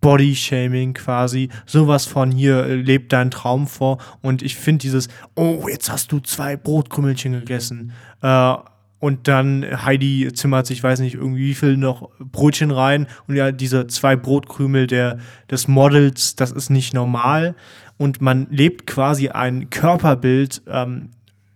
Body-Shaming 0.00 0.94
quasi, 0.94 1.48
sowas 1.64 2.06
von 2.06 2.30
hier 2.30 2.64
äh, 2.64 2.74
lebt 2.74 3.12
dein 3.12 3.30
Traum 3.30 3.66
vor 3.66 3.98
und 4.20 4.42
ich 4.42 4.56
finde 4.56 4.80
dieses, 4.80 5.08
oh, 5.36 5.66
jetzt 5.68 5.90
hast 5.90 6.12
du 6.12 6.18
zwei 6.18 6.56
Brotkrümmelchen 6.56 7.32
gegessen 7.32 7.92
äh, 8.20 8.54
und 9.02 9.26
dann 9.26 9.66
Heidi 9.84 10.30
zimmert 10.32 10.68
sich, 10.68 10.80
weiß 10.80 11.00
nicht, 11.00 11.16
irgendwie 11.16 11.48
wie 11.48 11.54
viel 11.54 11.76
noch 11.76 12.10
Brötchen 12.20 12.70
rein. 12.70 13.08
Und 13.26 13.34
ja, 13.34 13.50
diese 13.50 13.88
zwei 13.88 14.14
Brotkrümel 14.14 14.86
der, 14.86 15.18
des 15.50 15.66
Models, 15.66 16.36
das 16.36 16.52
ist 16.52 16.70
nicht 16.70 16.94
normal. 16.94 17.56
Und 17.96 18.20
man 18.20 18.46
lebt 18.48 18.86
quasi 18.86 19.28
ein 19.28 19.70
Körperbild 19.70 20.62
ähm, 20.68 21.10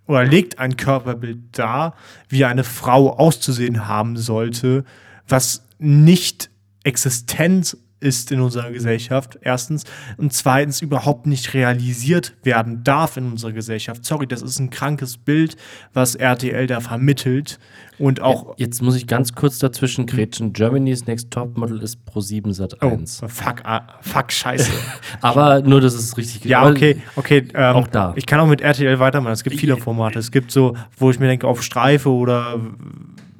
oder 0.08 0.24
legt 0.24 0.58
ein 0.58 0.76
Körperbild 0.76 1.56
dar, 1.56 1.94
wie 2.28 2.44
eine 2.44 2.64
Frau 2.64 3.16
auszusehen 3.16 3.86
haben 3.86 4.16
sollte, 4.16 4.84
was 5.28 5.68
nicht 5.78 6.50
existent 6.82 7.76
ist 8.00 8.30
in 8.30 8.40
unserer 8.40 8.70
Gesellschaft, 8.70 9.38
erstens. 9.40 9.84
Und 10.16 10.32
zweitens 10.32 10.82
überhaupt 10.82 11.26
nicht 11.26 11.54
realisiert 11.54 12.34
werden 12.42 12.84
darf 12.84 13.16
in 13.16 13.30
unserer 13.30 13.52
Gesellschaft. 13.52 14.04
Sorry, 14.04 14.26
das 14.26 14.42
ist 14.42 14.58
ein 14.58 14.70
krankes 14.70 15.16
Bild, 15.16 15.56
was 15.94 16.14
RTL 16.14 16.66
da 16.66 16.80
vermittelt. 16.80 17.58
Und 17.98 18.20
auch. 18.20 18.54
Jetzt 18.58 18.82
muss 18.82 18.94
ich 18.94 19.06
ganz 19.06 19.34
kurz 19.34 19.58
dazwischen 19.58 20.04
grätschen. 20.04 20.52
Germany's 20.52 21.06
Next 21.06 21.30
Top 21.30 21.56
Model 21.56 21.82
ist 21.82 22.04
Pro 22.04 22.20
7 22.20 22.52
Sat 22.52 22.82
1. 22.82 23.22
Oh, 23.22 23.28
fuck, 23.28 23.62
ah, 23.64 23.86
fuck, 24.02 24.30
scheiße. 24.30 24.70
Aber 25.22 25.62
nur, 25.62 25.80
dass 25.80 25.94
es 25.94 26.16
richtig 26.18 26.44
Ja, 26.44 26.68
okay, 26.68 27.00
okay. 27.16 27.48
Ähm, 27.54 27.76
auch 27.76 27.86
da. 27.86 28.12
Ich 28.16 28.26
kann 28.26 28.38
auch 28.40 28.46
mit 28.46 28.60
RTL 28.60 28.98
weitermachen. 28.98 29.32
Es 29.32 29.44
gibt 29.44 29.56
viele 29.56 29.78
Formate. 29.78 30.18
Es 30.18 30.30
gibt 30.30 30.50
so, 30.50 30.76
wo 30.98 31.10
ich 31.10 31.18
mir 31.18 31.28
denke, 31.28 31.46
auf 31.46 31.62
Streife 31.62 32.10
oder 32.10 32.60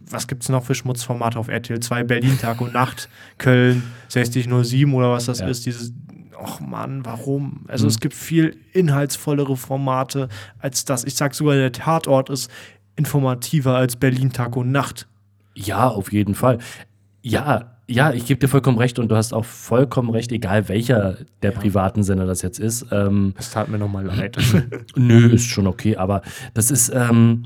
was 0.09 0.27
gibt 0.27 0.43
es 0.43 0.49
noch 0.49 0.65
für 0.65 0.75
Schmutzformate 0.75 1.39
auf 1.39 1.49
RTL 1.49 1.81
2? 1.81 2.05
Berlin 2.05 2.39
Tag 2.39 2.61
und 2.61 2.73
Nacht, 2.73 3.09
Köln 3.39 3.83
6007 4.09 4.93
oder 4.95 5.11
was 5.11 5.27
das 5.27 5.41
ja. 5.41 5.49
ist, 5.49 5.67
dieses 5.67 5.93
ach 6.43 6.61
Mann, 6.61 7.05
warum? 7.05 7.65
Also 7.69 7.85
mhm. 7.85 7.91
es 7.91 8.01
gibt 8.01 8.15
viel 8.15 8.57
inhaltsvollere 8.73 9.57
Formate 9.57 10.29
als 10.59 10.85
das. 10.85 11.05
Ich 11.05 11.15
sag 11.15 11.35
sogar, 11.35 11.57
der 11.57 11.73
Tatort 11.73 12.31
ist 12.31 12.51
informativer 12.97 13.77
als 13.77 13.97
Berlin 13.97 14.33
Tag 14.33 14.57
und 14.57 14.71
Nacht. 14.71 15.07
Ja, 15.55 15.89
auf 15.89 16.13
jeden 16.13 16.35
Fall. 16.35 16.59
Ja, 17.23 17.77
ja, 17.89 18.13
ich 18.13 18.27
gebe 18.27 18.41
dir 18.41 18.49
vollkommen 18.49 18.79
recht 18.79 18.99
und 18.99 19.09
du 19.09 19.17
hast 19.17 19.33
auch 19.33 19.45
vollkommen 19.45 20.11
recht, 20.11 20.33
egal 20.33 20.69
welcher 20.69 21.19
der 21.43 21.53
ja. 21.53 21.59
privaten 21.59 22.03
Sender 22.03 22.27
das 22.27 22.43
jetzt 22.43 22.59
ist. 22.59 22.87
Ähm, 22.91 23.33
das 23.37 23.53
tat 23.53 23.69
mir 23.69 23.79
nochmal 23.79 24.05
leid. 24.05 24.37
Nö, 24.97 25.29
ist 25.29 25.47
schon 25.47 25.67
okay, 25.67 25.97
aber 25.97 26.23
das 26.55 26.71
ist, 26.71 26.93
ähm, 26.93 27.45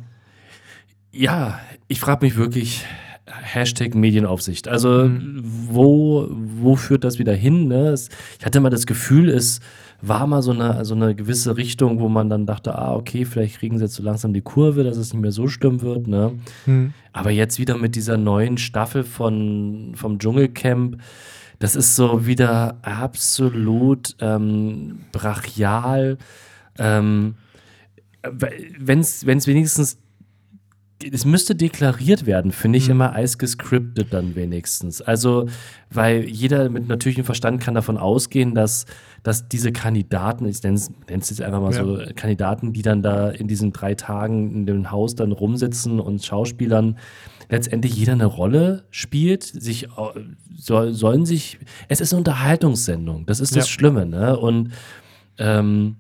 ja, 1.12 1.60
ich 1.88 2.00
frage 2.00 2.24
mich 2.24 2.36
wirklich, 2.36 2.84
Hashtag 3.26 3.94
Medienaufsicht. 3.94 4.68
Also, 4.68 5.08
mhm. 5.08 5.40
wo, 5.42 6.28
wo 6.30 6.76
führt 6.76 7.04
das 7.04 7.18
wieder 7.18 7.34
hin? 7.34 7.68
Ne? 7.68 7.94
Ich 8.38 8.44
hatte 8.44 8.60
mal 8.60 8.70
das 8.70 8.86
Gefühl, 8.86 9.28
es 9.28 9.60
war 10.02 10.26
mal 10.26 10.42
so 10.42 10.52
eine, 10.52 10.84
so 10.84 10.94
eine 10.94 11.14
gewisse 11.14 11.56
Richtung, 11.56 12.00
wo 12.00 12.08
man 12.08 12.30
dann 12.30 12.46
dachte, 12.46 12.76
ah, 12.76 12.94
okay, 12.94 13.24
vielleicht 13.24 13.58
kriegen 13.58 13.78
sie 13.78 13.84
jetzt 13.84 13.94
so 13.94 14.02
langsam 14.02 14.32
die 14.32 14.40
Kurve, 14.40 14.82
dass 14.82 14.96
es 14.96 15.12
nicht 15.12 15.22
mehr 15.22 15.32
so 15.32 15.46
schlimm 15.46 15.82
wird. 15.82 16.06
Ne? 16.06 16.32
Mhm. 16.66 16.94
Aber 17.12 17.30
jetzt 17.30 17.58
wieder 17.58 17.76
mit 17.76 17.96
dieser 17.96 18.16
neuen 18.16 18.56
Staffel 18.56 19.04
von, 19.04 19.92
vom 19.94 20.18
Dschungelcamp, 20.18 20.96
das 21.58 21.76
ist 21.76 21.96
so 21.96 22.26
wieder 22.26 22.78
absolut 22.82 24.16
ähm, 24.20 25.00
brachial. 25.12 26.16
Ähm, 26.78 27.34
Wenn 28.22 29.00
es 29.00 29.26
wenigstens 29.26 29.98
es 31.02 31.24
müsste 31.24 31.54
deklariert 31.54 32.26
werden, 32.26 32.52
finde 32.52 32.78
ich 32.78 32.86
mhm. 32.86 32.92
immer 32.92 33.12
als 33.12 33.38
gescriptet 33.38 34.12
dann 34.12 34.34
wenigstens. 34.34 35.00
Also, 35.00 35.46
weil 35.90 36.28
jeder 36.28 36.68
mit 36.68 36.88
natürlichem 36.88 37.24
Verstand 37.24 37.60
kann 37.60 37.74
davon 37.74 37.96
ausgehen, 37.96 38.54
dass, 38.54 38.86
dass 39.22 39.48
diese 39.48 39.72
Kandidaten, 39.72 40.46
ich 40.46 40.62
nenne 40.62 40.76
es 40.76 40.90
jetzt 41.08 41.40
einfach 41.40 41.60
mal 41.60 41.72
ja. 41.72 41.84
so, 41.84 41.98
Kandidaten, 42.14 42.72
die 42.72 42.82
dann 42.82 43.02
da 43.02 43.30
in 43.30 43.48
diesen 43.48 43.72
drei 43.72 43.94
Tagen 43.94 44.52
in 44.52 44.66
dem 44.66 44.90
Haus 44.90 45.14
dann 45.14 45.32
rumsitzen 45.32 46.00
und 46.00 46.24
Schauspielern 46.24 46.98
letztendlich 47.48 47.96
jeder 47.96 48.12
eine 48.12 48.26
Rolle 48.26 48.84
spielt, 48.90 49.42
sich 49.42 49.88
soll, 50.56 50.92
sollen 50.92 51.26
sich, 51.26 51.58
es 51.88 52.00
ist 52.00 52.12
eine 52.12 52.18
Unterhaltungssendung, 52.18 53.26
das 53.26 53.40
ist 53.40 53.56
das 53.56 53.66
ja. 53.66 53.72
Schlimme, 53.72 54.06
ne? 54.06 54.38
Und 54.38 54.70
ähm, 55.38 55.96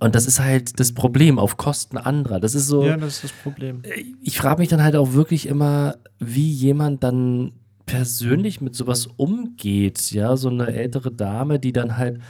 und 0.00 0.14
das 0.14 0.26
ist 0.26 0.40
halt 0.40 0.78
das 0.78 0.92
Problem 0.92 1.38
auf 1.38 1.56
Kosten 1.56 1.96
anderer. 1.96 2.40
Das 2.40 2.54
ist 2.54 2.66
so. 2.66 2.84
Ja, 2.84 2.96
das 2.96 3.16
ist 3.16 3.24
das 3.24 3.32
Problem. 3.32 3.82
Ich 4.22 4.38
frage 4.38 4.60
mich 4.60 4.68
dann 4.68 4.82
halt 4.82 4.96
auch 4.96 5.12
wirklich 5.12 5.46
immer, 5.46 5.96
wie 6.18 6.50
jemand 6.50 7.02
dann 7.02 7.52
persönlich 7.86 8.60
mit 8.60 8.74
sowas 8.74 9.08
umgeht. 9.16 10.10
Ja, 10.12 10.36
so 10.36 10.50
eine 10.50 10.68
ältere 10.68 11.10
Dame, 11.10 11.58
die 11.58 11.72
dann 11.72 11.96
halt, 11.96 12.20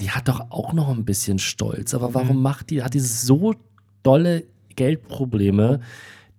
die 0.00 0.10
hat 0.10 0.28
doch 0.28 0.50
auch 0.50 0.72
noch 0.72 0.88
ein 0.88 1.04
bisschen 1.04 1.38
Stolz. 1.38 1.94
Aber 1.94 2.14
warum 2.14 2.36
mhm. 2.36 2.42
macht 2.42 2.70
die, 2.70 2.82
hat 2.82 2.94
die 2.94 3.00
so 3.00 3.54
dolle 4.02 4.44
Geldprobleme, 4.76 5.80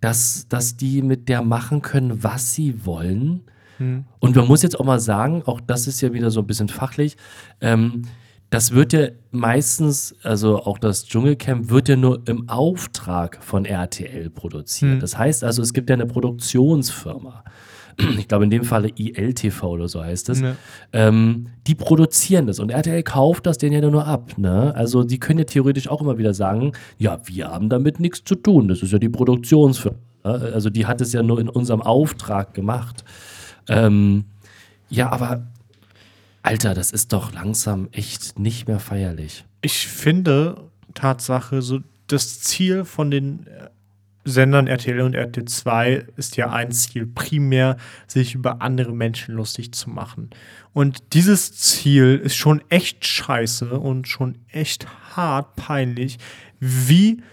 dass, 0.00 0.48
dass 0.48 0.76
die 0.76 1.02
mit 1.02 1.28
der 1.28 1.42
machen 1.42 1.82
können, 1.82 2.24
was 2.24 2.54
sie 2.54 2.86
wollen? 2.86 3.42
Mhm. 3.78 4.04
Und 4.20 4.36
man 4.36 4.48
muss 4.48 4.62
jetzt 4.62 4.80
auch 4.80 4.84
mal 4.84 5.00
sagen, 5.00 5.42
auch 5.44 5.60
das 5.60 5.86
ist 5.86 6.00
ja 6.00 6.12
wieder 6.12 6.30
so 6.30 6.40
ein 6.40 6.46
bisschen 6.46 6.68
fachlich, 6.68 7.16
ähm, 7.60 8.02
das 8.50 8.72
wird 8.72 8.92
ja 8.92 9.08
meistens, 9.32 10.14
also 10.22 10.62
auch 10.62 10.78
das 10.78 11.06
Dschungelcamp 11.06 11.68
wird 11.68 11.88
ja 11.88 11.96
nur 11.96 12.22
im 12.26 12.48
Auftrag 12.48 13.42
von 13.42 13.64
RTL 13.64 14.30
produziert. 14.30 14.92
Hm. 14.92 15.00
Das 15.00 15.18
heißt 15.18 15.42
also, 15.42 15.62
es 15.62 15.72
gibt 15.72 15.90
ja 15.90 15.94
eine 15.94 16.06
Produktionsfirma. 16.06 17.44
Ich 18.18 18.28
glaube, 18.28 18.44
in 18.44 18.50
dem 18.50 18.64
Falle 18.64 18.90
ILTV 18.94 19.62
oder 19.62 19.88
so 19.88 20.04
heißt 20.04 20.28
es. 20.28 20.42
Ne. 20.42 20.56
Ähm, 20.92 21.46
die 21.66 21.74
produzieren 21.74 22.46
das 22.46 22.58
und 22.58 22.68
RTL 22.68 23.02
kauft 23.02 23.46
das 23.46 23.56
denen 23.56 23.72
ja 23.72 23.90
nur 23.90 24.06
ab. 24.06 24.36
Ne? 24.36 24.74
Also, 24.76 25.02
die 25.02 25.18
können 25.18 25.38
ja 25.38 25.46
theoretisch 25.46 25.88
auch 25.88 26.02
immer 26.02 26.18
wieder 26.18 26.34
sagen: 26.34 26.72
Ja, 26.98 27.18
wir 27.24 27.48
haben 27.48 27.70
damit 27.70 27.98
nichts 27.98 28.22
zu 28.22 28.34
tun. 28.34 28.68
Das 28.68 28.82
ist 28.82 28.92
ja 28.92 28.98
die 28.98 29.08
Produktionsfirma. 29.08 29.96
Also, 30.24 30.68
die 30.68 30.84
hat 30.84 31.00
es 31.00 31.14
ja 31.14 31.22
nur 31.22 31.40
in 31.40 31.48
unserem 31.48 31.80
Auftrag 31.80 32.52
gemacht. 32.52 33.02
Ähm, 33.66 34.24
ja, 34.90 35.10
aber 35.10 35.46
Alter, 36.46 36.74
das 36.74 36.92
ist 36.92 37.12
doch 37.12 37.32
langsam 37.32 37.88
echt 37.90 38.38
nicht 38.38 38.68
mehr 38.68 38.78
feierlich. 38.78 39.44
Ich 39.62 39.88
finde, 39.88 40.70
Tatsache, 40.94 41.60
so 41.60 41.80
das 42.06 42.40
Ziel 42.40 42.84
von 42.84 43.10
den 43.10 43.48
äh, 43.48 43.68
Sendern 44.24 44.68
RTL 44.68 45.00
und 45.00 45.14
RTL 45.14 45.44
2 45.44 46.06
ist 46.16 46.36
ja 46.36 46.50
ein 46.50 46.70
Ziel, 46.70 47.04
primär 47.04 47.76
sich 48.06 48.36
über 48.36 48.62
andere 48.62 48.92
Menschen 48.92 49.34
lustig 49.34 49.72
zu 49.72 49.90
machen. 49.90 50.30
Und 50.72 51.14
dieses 51.14 51.52
Ziel 51.56 52.20
ist 52.22 52.36
schon 52.36 52.62
echt 52.68 53.04
scheiße 53.04 53.80
und 53.80 54.06
schon 54.06 54.38
echt 54.48 54.86
hart 55.16 55.56
peinlich, 55.56 56.18
wie 56.60 57.24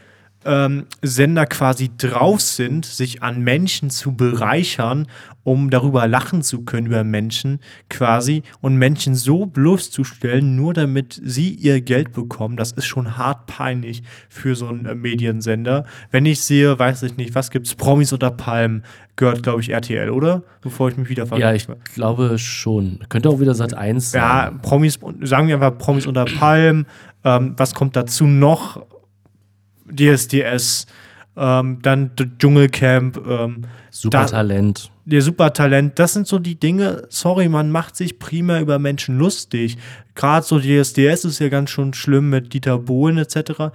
ähm, 0.45 0.85
Sender 1.01 1.45
quasi 1.45 1.91
drauf 1.97 2.41
sind, 2.41 2.85
sich 2.85 3.23
an 3.23 3.41
Menschen 3.41 3.89
zu 3.89 4.15
bereichern, 4.15 5.07
um 5.43 5.69
darüber 5.69 6.07
lachen 6.07 6.41
zu 6.41 6.63
können 6.63 6.87
über 6.87 7.03
Menschen 7.03 7.59
quasi 7.89 8.43
und 8.61 8.77
Menschen 8.77 9.15
so 9.15 9.45
bloßzustellen, 9.45 10.55
nur 10.55 10.73
damit 10.73 11.21
sie 11.23 11.49
ihr 11.49 11.81
Geld 11.81 12.13
bekommen. 12.13 12.57
Das 12.57 12.71
ist 12.71 12.85
schon 12.85 13.17
hart 13.17 13.45
peinlich 13.45 14.03
für 14.29 14.55
so 14.55 14.67
einen 14.67 14.85
äh, 14.85 14.95
Mediensender. 14.95 15.85
Wenn 16.11 16.25
ich 16.25 16.41
sehe, 16.41 16.77
weiß 16.77 17.03
ich 17.03 17.17
nicht, 17.17 17.35
was 17.35 17.51
gibt's, 17.51 17.75
Promis 17.75 18.13
unter 18.13 18.31
Palmen, 18.31 18.83
gehört, 19.15 19.43
glaube 19.43 19.61
ich, 19.61 19.69
RTL, 19.69 20.09
oder? 20.09 20.43
Bevor 20.61 20.89
ich 20.89 20.97
mich 20.97 21.09
wieder 21.09 21.27
vergesse. 21.27 21.47
Ja, 21.47 21.53
ich 21.53 21.93
glaube 21.93 22.37
schon. 22.39 22.99
Könnte 23.09 23.29
auch 23.29 23.39
wieder 23.39 23.53
Sat 23.53 23.73
1 23.73 24.11
sein. 24.11 24.21
Ja, 24.21 24.51
Promis, 24.61 24.99
sagen 25.21 25.47
wir 25.47 25.55
einfach 25.55 25.77
Promis 25.77 26.07
unter 26.07 26.25
Palmen. 26.25 26.87
Ähm, 27.23 27.53
was 27.57 27.73
kommt 27.73 27.95
dazu 27.95 28.25
noch? 28.25 28.85
DSDS, 29.95 30.85
ähm, 31.35 31.79
dann 31.81 32.11
Dschungelcamp, 32.39 33.17
ähm, 33.27 33.61
Supertalent. 33.89 34.91
Der 35.05 35.21
Supertalent, 35.21 35.99
das 35.99 36.13
sind 36.13 36.27
so 36.27 36.39
die 36.39 36.59
Dinge, 36.59 37.03
sorry, 37.09 37.49
man 37.49 37.69
macht 37.69 37.95
sich 37.95 38.19
prima 38.19 38.59
über 38.59 38.79
Menschen 38.79 39.17
lustig. 39.17 39.77
Gerade 40.15 40.45
so 40.45 40.59
DSDS 40.59 41.25
ist 41.25 41.39
ja 41.39 41.49
ganz 41.49 41.69
schön 41.69 41.93
schlimm 41.93 42.29
mit 42.29 42.53
Dieter 42.53 42.77
Bohlen 42.79 43.17
etc 43.17 43.71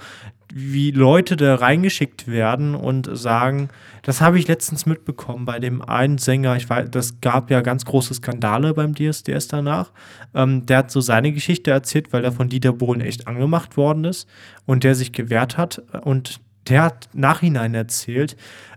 wie 0.52 0.90
Leute 0.90 1.36
da 1.36 1.56
reingeschickt 1.56 2.26
werden 2.26 2.74
und 2.74 3.08
sagen, 3.12 3.68
das 4.02 4.20
habe 4.20 4.38
ich 4.38 4.48
letztens 4.48 4.86
mitbekommen 4.86 5.44
bei 5.44 5.58
dem 5.58 5.82
einen 5.82 6.18
Sänger, 6.18 6.56
ich 6.56 6.68
weiß, 6.68 6.90
das 6.90 7.20
gab 7.20 7.50
ja 7.50 7.60
ganz 7.60 7.84
große 7.84 8.14
Skandale 8.14 8.72
beim 8.74 8.94
DSDS 8.94 9.48
danach. 9.48 9.92
Ähm, 10.34 10.64
der 10.66 10.78
hat 10.78 10.90
so 10.90 11.00
seine 11.00 11.32
Geschichte 11.32 11.70
erzählt, 11.70 12.12
weil 12.12 12.24
er 12.24 12.32
von 12.32 12.48
Dieter 12.48 12.72
Bohlen 12.72 13.00
echt 13.00 13.26
angemacht 13.26 13.76
worden 13.76 14.04
ist 14.04 14.28
und 14.64 14.84
der 14.84 14.94
sich 14.94 15.12
gewehrt 15.12 15.58
hat. 15.58 15.82
Und 16.02 16.40
der 16.68 16.82
hat 16.82 17.08
nachhinein 17.12 17.74
erzählt, 17.74 18.36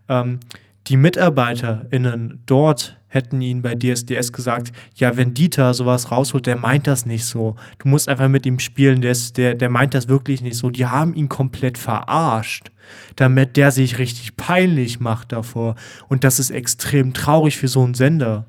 ähm, 0.09 0.39
die 0.88 0.97
MitarbeiterInnen 0.97 2.41
dort 2.45 3.01
hätten 3.12 3.41
ihn 3.41 3.62
bei 3.62 3.76
DSDS 3.76 4.32
gesagt, 4.32 4.72
ja, 4.95 5.18
wenn 5.18 5.34
Dieter 5.34 5.74
sowas 5.74 6.12
rausholt, 6.12 6.45
der 6.45 6.55
meint 6.55 6.88
das 6.88 7.05
nicht 7.05 7.26
so. 7.26 7.57
Du 7.78 7.89
musst 7.89 8.07
einfach 8.07 8.30
mit 8.30 8.45
ihm 8.45 8.57
spielen, 8.57 9.01
der, 9.01 9.12
ist, 9.12 9.36
der, 9.38 9.53
der 9.53 9.70
meint 9.70 9.93
das 9.93 10.07
wirklich 10.07 10.41
nicht 10.41 10.55
so. 10.55 10.70
Die 10.70 10.86
haben 10.86 11.14
ihn 11.14 11.28
komplett 11.28 11.78
verarscht, 11.78 12.72
damit 13.18 13.57
der 13.57 13.72
sich 13.72 13.97
richtig 13.97 14.38
peinlich 14.38 15.01
macht 15.01 15.34
davor. 15.34 15.76
Und 16.07 16.24
das 16.24 16.39
ist 16.39 16.51
extrem 16.51 17.14
traurig 17.14 17.57
für 17.57 17.68
so 17.68 17.84
einen 17.84 17.95
Sender. 17.95 18.45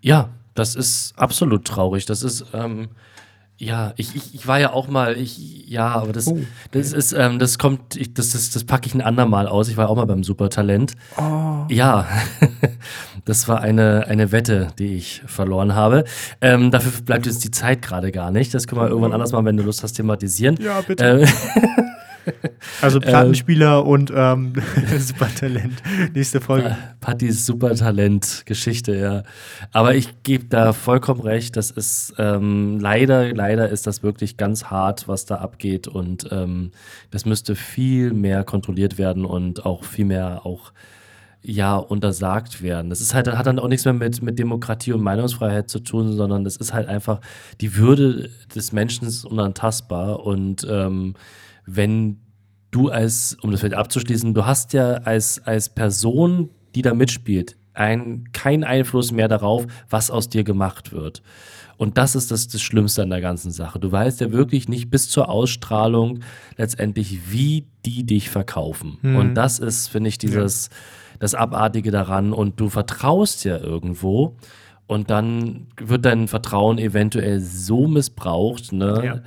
Ja, 0.00 0.30
das 0.54 0.74
ist 0.74 1.12
absolut 1.18 1.66
traurig. 1.66 2.06
Das 2.06 2.22
ist, 2.22 2.46
ähm, 2.54 2.88
ja, 3.58 3.94
ich, 3.96 4.14
ich, 4.14 4.34
ich 4.34 4.46
war 4.46 4.60
ja 4.60 4.72
auch 4.72 4.88
mal, 4.88 5.16
ich, 5.16 5.66
ja, 5.66 5.88
aber 5.88 6.12
das, 6.12 6.26
oh, 6.26 6.38
das 6.72 6.92
ist, 6.92 7.12
ähm, 7.12 7.38
das 7.38 7.58
kommt, 7.58 7.96
ich, 7.96 8.12
das, 8.12 8.30
das, 8.30 8.50
das 8.50 8.64
packe 8.64 8.86
ich 8.86 8.94
ein 8.94 9.00
andermal 9.00 9.48
aus. 9.48 9.68
Ich 9.68 9.78
war 9.78 9.88
auch 9.88 9.96
mal 9.96 10.04
beim 10.04 10.24
Supertalent. 10.24 10.92
Oh. 11.16 11.64
Ja, 11.70 12.06
das 13.24 13.48
war 13.48 13.60
eine, 13.60 14.06
eine 14.08 14.30
Wette, 14.30 14.68
die 14.78 14.96
ich 14.96 15.22
verloren 15.26 15.74
habe. 15.74 16.04
Ähm, 16.42 16.70
dafür 16.70 16.92
bleibt 17.02 17.24
jetzt 17.24 17.44
die 17.44 17.50
Zeit 17.50 17.80
gerade 17.80 18.12
gar 18.12 18.30
nicht. 18.30 18.52
Das 18.52 18.66
können 18.66 18.82
wir 18.82 18.88
irgendwann 18.88 19.14
anders 19.14 19.32
mal, 19.32 19.44
wenn 19.44 19.56
du 19.56 19.62
Lust 19.62 19.82
hast, 19.82 19.94
thematisieren. 19.94 20.58
Ja, 20.60 20.82
bitte. 20.82 21.22
Ähm, 21.22 21.28
Also 22.82 23.00
Plattenspieler 23.00 23.80
ähm, 23.80 23.86
und 23.86 24.12
ähm, 24.14 24.52
Supertalent. 24.98 25.82
Nächste 26.14 26.40
Folge. 26.40 26.76
Pattys 27.00 27.46
Supertalent-Geschichte, 27.46 28.96
ja. 28.96 29.22
Aber 29.72 29.94
ich 29.94 30.22
gebe 30.22 30.44
da 30.46 30.72
vollkommen 30.72 31.20
recht. 31.20 31.56
Das 31.56 31.70
ist 31.70 32.14
ähm, 32.18 32.78
leider, 32.80 33.32
leider 33.32 33.68
ist 33.68 33.86
das 33.86 34.02
wirklich 34.02 34.36
ganz 34.36 34.64
hart, 34.64 35.08
was 35.08 35.24
da 35.24 35.36
abgeht. 35.36 35.88
Und 35.88 36.28
ähm, 36.30 36.72
das 37.10 37.24
müsste 37.24 37.54
viel 37.54 38.12
mehr 38.12 38.44
kontrolliert 38.44 38.98
werden 38.98 39.24
und 39.24 39.64
auch 39.64 39.84
viel 39.84 40.04
mehr 40.04 40.44
auch 40.44 40.72
ja, 41.48 41.76
untersagt 41.76 42.60
werden. 42.60 42.90
Das 42.90 43.00
ist 43.00 43.14
halt, 43.14 43.28
hat 43.28 43.46
dann 43.46 43.60
auch 43.60 43.68
nichts 43.68 43.84
mehr 43.84 43.94
mit, 43.94 44.20
mit 44.20 44.36
Demokratie 44.36 44.92
und 44.92 45.00
Meinungsfreiheit 45.00 45.70
zu 45.70 45.78
tun, 45.78 46.16
sondern 46.16 46.42
das 46.42 46.56
ist 46.56 46.74
halt 46.74 46.88
einfach 46.88 47.20
die 47.60 47.76
Würde 47.76 48.30
des 48.54 48.72
Menschen 48.72 49.06
ist 49.06 49.24
unantastbar 49.24 50.26
und 50.26 50.66
ähm, 50.68 51.14
wenn 51.66 52.20
du 52.70 52.88
als, 52.88 53.36
um 53.42 53.50
das 53.50 53.60
vielleicht 53.60 53.76
abzuschließen, 53.76 54.34
du 54.34 54.46
hast 54.46 54.72
ja 54.72 54.94
als, 54.94 55.40
als 55.44 55.68
Person, 55.68 56.50
die 56.74 56.82
da 56.82 56.94
mitspielt, 56.94 57.56
ein, 57.74 58.24
kein 58.32 58.64
Einfluss 58.64 59.12
mehr 59.12 59.28
darauf, 59.28 59.66
was 59.90 60.10
aus 60.10 60.28
dir 60.28 60.44
gemacht 60.44 60.92
wird. 60.92 61.22
Und 61.76 61.98
das 61.98 62.14
ist 62.14 62.30
das, 62.30 62.48
das 62.48 62.62
Schlimmste 62.62 63.02
an 63.02 63.10
der 63.10 63.20
ganzen 63.20 63.50
Sache. 63.50 63.78
Du 63.78 63.92
weißt 63.92 64.20
ja 64.22 64.32
wirklich 64.32 64.68
nicht 64.68 64.90
bis 64.90 65.10
zur 65.10 65.28
Ausstrahlung 65.28 66.20
letztendlich, 66.56 67.30
wie 67.30 67.66
die 67.84 68.04
dich 68.04 68.30
verkaufen. 68.30 68.98
Mhm. 69.02 69.16
Und 69.16 69.34
das 69.34 69.58
ist, 69.58 69.88
finde 69.88 70.08
ich, 70.08 70.16
dieses, 70.16 70.70
das 71.18 71.34
Abartige 71.34 71.90
daran. 71.90 72.32
Und 72.32 72.60
du 72.60 72.70
vertraust 72.70 73.44
ja 73.44 73.58
irgendwo. 73.58 74.36
Und 74.86 75.10
dann 75.10 75.66
wird 75.78 76.06
dein 76.06 76.28
Vertrauen 76.28 76.78
eventuell 76.78 77.40
so 77.40 77.88
missbraucht, 77.88 78.72
ne? 78.72 79.02
Ja. 79.04 79.22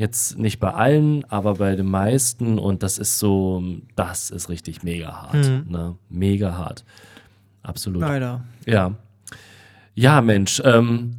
Jetzt 0.00 0.38
nicht 0.38 0.60
bei 0.60 0.72
allen, 0.72 1.24
aber 1.30 1.56
bei 1.56 1.76
den 1.76 1.84
meisten. 1.84 2.58
Und 2.58 2.82
das 2.82 2.96
ist 2.96 3.18
so, 3.18 3.62
das 3.96 4.30
ist 4.30 4.48
richtig 4.48 4.82
mega 4.82 5.08
hart. 5.08 5.34
Mhm. 5.34 5.64
Ne? 5.68 5.96
Mega 6.08 6.56
hart. 6.56 6.86
Absolut. 7.62 8.00
Leider. 8.00 8.42
Ja. 8.64 8.94
Ja, 9.94 10.22
Mensch. 10.22 10.62
Ähm, 10.64 11.16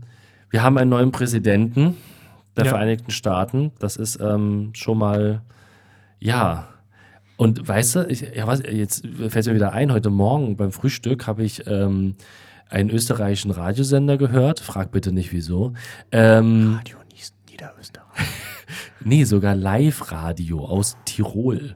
wir 0.49 0.63
haben 0.63 0.79
einen 0.79 0.89
neuen 0.89 1.11
Präsidenten 1.11 1.95
der 2.57 2.65
ja. 2.65 2.71
Vereinigten 2.71 3.11
Staaten. 3.11 3.71
Das 3.77 3.97
ist 3.97 4.19
ähm, 4.19 4.71
schon 4.73 4.97
mal, 4.97 5.43
ja. 6.17 6.67
Und 7.37 7.67
weißt 7.67 7.95
du, 7.97 8.07
ich, 8.07 8.21
ja, 8.35 8.47
was, 8.47 8.63
jetzt 8.63 9.05
fällt 9.05 9.35
es 9.35 9.47
mir 9.47 9.53
wieder 9.53 9.73
ein, 9.73 9.93
heute 9.93 10.09
Morgen 10.09 10.57
beim 10.57 10.71
Frühstück 10.71 11.27
habe 11.27 11.43
ich 11.43 11.67
ähm, 11.67 12.15
einen 12.67 12.89
österreichischen 12.89 13.51
Radiosender 13.51 14.17
gehört. 14.17 14.59
Frag 14.59 14.91
bitte 14.91 15.11
nicht 15.11 15.31
wieso. 15.31 15.73
Ähm, 16.11 16.77
Radio 16.79 16.97
Niederösterreich. 17.47 18.27
Nee, 19.03 19.23
sogar 19.23 19.55
Live-Radio 19.55 20.65
aus 20.65 20.97
Tirol. 21.05 21.75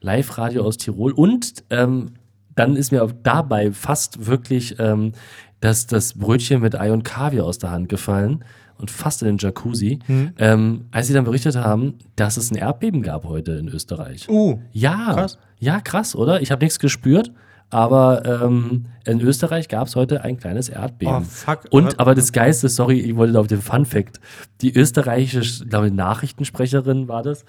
Live-Radio 0.00 0.64
aus 0.64 0.76
Tirol. 0.76 1.12
Und 1.12 1.64
ähm, 1.70 2.12
dann 2.54 2.76
ist 2.76 2.92
mir 2.92 3.06
dabei 3.22 3.72
fast 3.72 4.26
wirklich 4.26 4.76
ähm, 4.78 5.12
das, 5.60 5.86
das 5.86 6.14
Brötchen 6.14 6.60
mit 6.60 6.78
Ei 6.78 6.92
und 6.92 7.04
Kaviar 7.04 7.44
aus 7.44 7.58
der 7.58 7.70
Hand 7.70 7.88
gefallen 7.88 8.44
und 8.78 8.90
fast 8.90 9.22
in 9.22 9.28
den 9.28 9.38
Jacuzzi, 9.38 9.98
hm. 10.06 10.32
ähm, 10.38 10.86
als 10.90 11.06
sie 11.06 11.12
dann 11.12 11.24
berichtet 11.24 11.56
haben, 11.56 11.98
dass 12.16 12.36
es 12.38 12.50
ein 12.50 12.56
Erdbeben 12.56 13.02
gab 13.02 13.24
heute 13.24 13.52
in 13.52 13.68
Österreich. 13.68 14.28
Uh, 14.28 14.58
ja, 14.72 15.12
krass. 15.12 15.38
ja, 15.58 15.80
krass, 15.80 16.16
oder? 16.16 16.40
Ich 16.40 16.50
habe 16.50 16.64
nichts 16.64 16.78
gespürt. 16.78 17.30
Aber 17.70 18.24
ähm, 18.24 18.86
in 19.04 19.20
Österreich 19.20 19.68
gab 19.68 19.86
es 19.86 19.94
heute 19.94 20.24
ein 20.24 20.36
kleines 20.36 20.68
Erdbeben. 20.68 21.14
Oh, 21.14 21.20
fuck. 21.20 21.66
Und 21.70 22.00
aber 22.00 22.16
das 22.16 22.32
Geiste, 22.32 22.68
sorry, 22.68 22.98
ich 22.98 23.14
wollte 23.14 23.38
auf 23.38 23.46
den 23.46 23.62
Fun 23.62 23.86
Fact. 23.86 24.20
Die 24.60 24.76
österreichische, 24.76 25.66
glaube 25.66 25.86
ich, 25.86 25.92
Nachrichtensprecherin 25.92 27.06
war 27.06 27.22
das, 27.22 27.44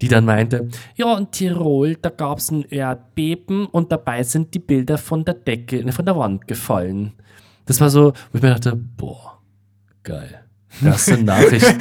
die 0.00 0.08
dann 0.08 0.24
meinte, 0.24 0.68
ja, 0.94 1.18
in 1.18 1.30
Tirol, 1.32 1.96
da 1.96 2.10
gab 2.10 2.38
es 2.38 2.52
ein 2.52 2.62
Erdbeben 2.62 3.66
und 3.66 3.90
dabei 3.90 4.22
sind 4.22 4.54
die 4.54 4.60
Bilder 4.60 4.96
von 4.96 5.24
der 5.24 5.34
Decke, 5.34 5.92
von 5.92 6.04
der 6.06 6.16
Wand 6.16 6.46
gefallen. 6.46 7.12
Das 7.66 7.80
war 7.80 7.90
so, 7.90 8.12
wo 8.30 8.36
ich 8.36 8.42
mir 8.42 8.50
dachte, 8.50 8.76
boah, 8.76 9.40
geil. 10.04 10.40
Das 10.82 11.06
sind 11.06 11.24
Nachrichten. 11.24 11.80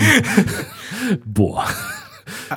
boah. 1.26 1.66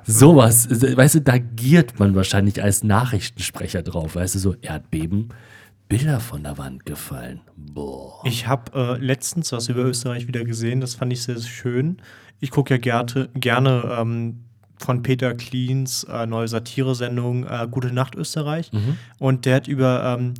Sowas, 0.04 0.68
weißt 0.70 1.16
du, 1.16 1.20
da 1.20 1.38
giert 1.38 1.98
man 1.98 2.14
wahrscheinlich 2.14 2.62
als 2.62 2.82
Nachrichtensprecher 2.84 3.82
drauf, 3.82 4.16
weißt 4.16 4.34
du, 4.36 4.38
so 4.38 4.54
Erdbeben, 4.62 5.30
Bilder 5.88 6.20
von 6.20 6.42
der 6.42 6.58
Wand 6.58 6.84
gefallen. 6.84 7.40
Boah. 7.56 8.20
Ich 8.24 8.46
habe 8.46 8.98
äh, 8.98 9.04
letztens 9.04 9.52
was 9.52 9.68
über 9.68 9.82
Österreich 9.82 10.26
wieder 10.26 10.44
gesehen, 10.44 10.80
das 10.80 10.94
fand 10.94 11.12
ich 11.12 11.22
sehr, 11.22 11.38
sehr 11.38 11.48
schön. 11.48 11.98
Ich 12.40 12.50
gucke 12.50 12.74
ja 12.74 12.78
gerne, 12.78 13.28
gerne 13.34 13.96
ähm, 13.98 14.40
von 14.78 15.02
Peter 15.02 15.34
Kleens 15.34 16.04
äh, 16.04 16.26
neue 16.26 16.48
Satiresendung 16.48 17.46
äh, 17.46 17.66
Gute 17.70 17.92
Nacht 17.92 18.14
Österreich. 18.14 18.72
Mhm. 18.72 18.96
Und 19.18 19.46
der 19.46 19.56
hat 19.56 19.68
über 19.68 20.16
ähm, 20.18 20.34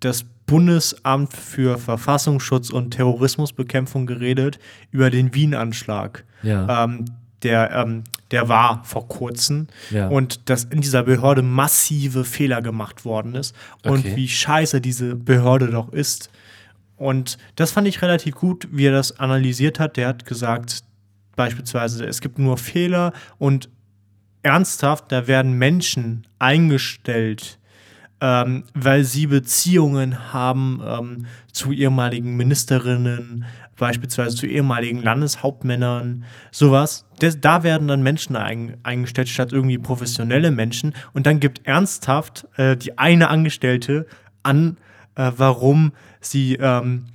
das 0.00 0.24
Bundesamt 0.46 1.32
für 1.32 1.76
Verfassungsschutz 1.78 2.70
und 2.70 2.92
Terrorismusbekämpfung 2.92 4.06
geredet, 4.06 4.58
über 4.90 5.10
den 5.10 5.34
Wien-Anschlag. 5.34 6.24
Ja. 6.42 6.84
Ähm, 6.84 7.04
der, 7.46 7.70
ähm, 7.70 8.02
der 8.32 8.48
war 8.48 8.82
vor 8.84 9.06
kurzem 9.06 9.68
ja. 9.90 10.08
und 10.08 10.50
dass 10.50 10.64
in 10.64 10.80
dieser 10.80 11.04
Behörde 11.04 11.42
massive 11.42 12.24
Fehler 12.24 12.60
gemacht 12.60 13.04
worden 13.04 13.36
ist 13.36 13.54
und 13.84 14.00
okay. 14.00 14.16
wie 14.16 14.28
scheiße 14.28 14.80
diese 14.80 15.14
Behörde 15.14 15.68
doch 15.68 15.92
ist. 15.92 16.28
Und 16.96 17.38
das 17.54 17.70
fand 17.70 17.86
ich 17.86 18.02
relativ 18.02 18.34
gut, 18.34 18.66
wie 18.72 18.86
er 18.86 18.92
das 18.92 19.20
analysiert 19.20 19.78
hat. 19.78 19.96
Der 19.96 20.08
hat 20.08 20.26
gesagt, 20.26 20.82
beispielsweise, 21.36 22.04
es 22.04 22.20
gibt 22.20 22.38
nur 22.38 22.58
Fehler 22.58 23.12
und 23.38 23.68
ernsthaft, 24.42 25.12
da 25.12 25.26
werden 25.28 25.52
Menschen 25.52 26.26
eingestellt, 26.38 27.58
ähm, 28.20 28.64
weil 28.74 29.04
sie 29.04 29.26
Beziehungen 29.26 30.32
haben 30.32 30.80
ähm, 30.84 31.26
zu 31.52 31.70
ehemaligen 31.70 32.36
Ministerinnen, 32.36 33.44
beispielsweise 33.76 34.36
zu 34.36 34.46
ehemaligen 34.46 35.02
Landeshauptmännern, 35.02 36.24
sowas. 36.50 37.06
Das, 37.18 37.40
da 37.40 37.62
werden 37.62 37.88
dann 37.88 38.02
Menschen 38.02 38.36
ein, 38.36 38.76
eingestellt, 38.82 39.28
statt 39.28 39.52
irgendwie 39.52 39.78
professionelle 39.78 40.50
Menschen. 40.50 40.94
Und 41.12 41.26
dann 41.26 41.40
gibt 41.40 41.66
ernsthaft 41.66 42.46
äh, 42.56 42.76
die 42.76 42.98
eine 42.98 43.28
Angestellte 43.28 44.06
an, 44.42 44.76
äh, 45.14 45.32
warum 45.36 45.92
sie 46.20 46.56
ähm, 46.56 47.06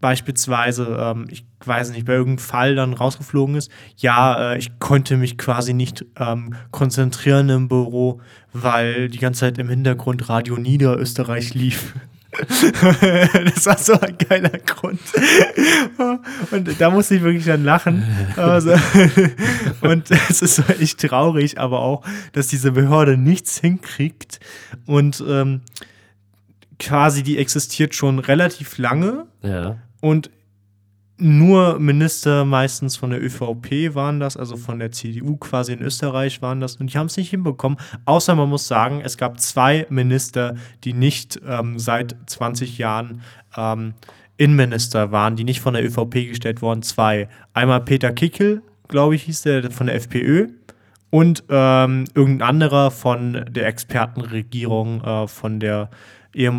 beispielsweise, 0.00 0.96
ähm, 1.00 1.26
ich 1.30 1.44
weiß 1.64 1.90
nicht, 1.90 2.06
bei 2.06 2.12
irgendeinem 2.12 2.46
Fall 2.46 2.74
dann 2.74 2.92
rausgeflogen 2.92 3.56
ist, 3.56 3.70
ja, 3.96 4.52
äh, 4.52 4.58
ich 4.58 4.78
konnte 4.78 5.16
mich 5.16 5.38
quasi 5.38 5.72
nicht 5.72 6.04
ähm, 6.18 6.54
konzentrieren 6.70 7.48
im 7.48 7.68
Büro, 7.68 8.20
weil 8.52 9.08
die 9.08 9.18
ganze 9.18 9.40
Zeit 9.40 9.58
im 9.58 9.68
Hintergrund 9.68 10.28
Radio 10.28 10.56
Niederösterreich 10.56 11.54
lief. 11.54 11.94
das 13.54 13.66
war 13.66 13.78
so 13.78 13.98
ein 14.00 14.16
geiler 14.18 14.58
Grund. 14.58 15.00
Und 16.50 16.80
da 16.80 16.90
musste 16.90 17.16
ich 17.16 17.22
wirklich 17.22 17.46
dann 17.46 17.64
lachen. 17.64 18.04
Also, 18.36 18.74
und 19.80 20.10
es 20.10 20.42
ist 20.42 20.62
echt 20.80 21.00
traurig, 21.00 21.58
aber 21.58 21.80
auch, 21.80 22.04
dass 22.32 22.48
diese 22.48 22.72
Behörde 22.72 23.16
nichts 23.16 23.58
hinkriegt. 23.58 24.40
Und 24.86 25.22
ähm, 25.26 25.62
quasi 26.78 27.22
die 27.22 27.38
existiert 27.38 27.94
schon 27.94 28.18
relativ 28.18 28.78
lange. 28.78 29.26
Ja. 29.42 29.78
Und 30.00 30.30
nur 31.18 31.78
Minister 31.78 32.44
meistens 32.44 32.96
von 32.96 33.10
der 33.10 33.22
ÖVP 33.22 33.94
waren 33.94 34.20
das, 34.20 34.36
also 34.36 34.56
von 34.56 34.78
der 34.78 34.92
CDU 34.92 35.36
quasi 35.36 35.72
in 35.72 35.80
Österreich 35.80 36.42
waren 36.42 36.60
das. 36.60 36.76
Und 36.76 36.92
die 36.92 36.98
haben 36.98 37.06
es 37.06 37.16
nicht 37.16 37.30
hinbekommen. 37.30 37.78
Außer 38.04 38.34
man 38.34 38.48
muss 38.48 38.68
sagen, 38.68 39.00
es 39.02 39.16
gab 39.16 39.40
zwei 39.40 39.86
Minister, 39.88 40.56
die 40.84 40.92
nicht 40.92 41.40
ähm, 41.46 41.78
seit 41.78 42.16
20 42.26 42.76
Jahren 42.76 43.22
ähm, 43.56 43.94
Innenminister 44.36 45.10
waren, 45.10 45.36
die 45.36 45.44
nicht 45.44 45.60
von 45.60 45.72
der 45.72 45.84
ÖVP 45.84 46.28
gestellt 46.28 46.60
wurden. 46.60 46.82
Zwei. 46.82 47.28
Einmal 47.54 47.80
Peter 47.80 48.12
Kickel, 48.12 48.62
glaube 48.88 49.14
ich, 49.14 49.22
hieß 49.22 49.42
der 49.42 49.70
von 49.70 49.86
der 49.86 49.96
FPÖ. 49.96 50.48
Und 51.08 51.44
ähm, 51.48 52.04
irgendein 52.14 52.48
anderer 52.48 52.90
von 52.90 53.46
der 53.48 53.66
Expertenregierung, 53.66 55.02
äh, 55.02 55.28
von, 55.28 55.60
der, 55.60 55.88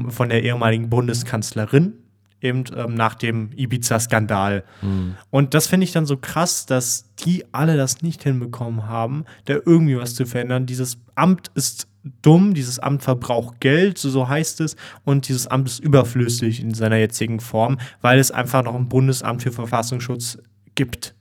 von 0.09 0.29
der 0.29 0.43
ehemaligen 0.43 0.89
Bundeskanzlerin 0.89 1.93
eben 2.41 2.63
ähm, 2.75 2.93
nach 2.93 3.15
dem 3.15 3.49
Ibiza-Skandal. 3.55 4.63
Mhm. 4.81 5.15
Und 5.29 5.53
das 5.53 5.67
finde 5.67 5.85
ich 5.85 5.91
dann 5.91 6.05
so 6.05 6.17
krass, 6.17 6.65
dass 6.65 7.13
die 7.19 7.45
alle 7.51 7.77
das 7.77 8.01
nicht 8.01 8.23
hinbekommen 8.23 8.87
haben, 8.87 9.25
da 9.45 9.55
irgendwie 9.65 9.97
was 9.97 10.15
zu 10.15 10.25
verändern. 10.25 10.65
Dieses 10.65 10.97
Amt 11.15 11.51
ist 11.55 11.87
dumm, 12.21 12.53
dieses 12.53 12.79
Amt 12.79 13.03
verbraucht 13.03 13.59
Geld, 13.59 13.97
so 13.97 14.27
heißt 14.27 14.61
es, 14.61 14.75
und 15.03 15.27
dieses 15.27 15.47
Amt 15.47 15.67
ist 15.67 15.79
überflüssig 15.79 16.61
in 16.61 16.73
seiner 16.73 16.97
jetzigen 16.97 17.39
Form, 17.39 17.77
weil 18.01 18.19
es 18.19 18.31
einfach 18.31 18.63
noch 18.63 18.75
ein 18.75 18.87
Bundesamt 18.87 19.43
für 19.43 19.51
Verfassungsschutz 19.51 20.37
gibt. 20.75 21.15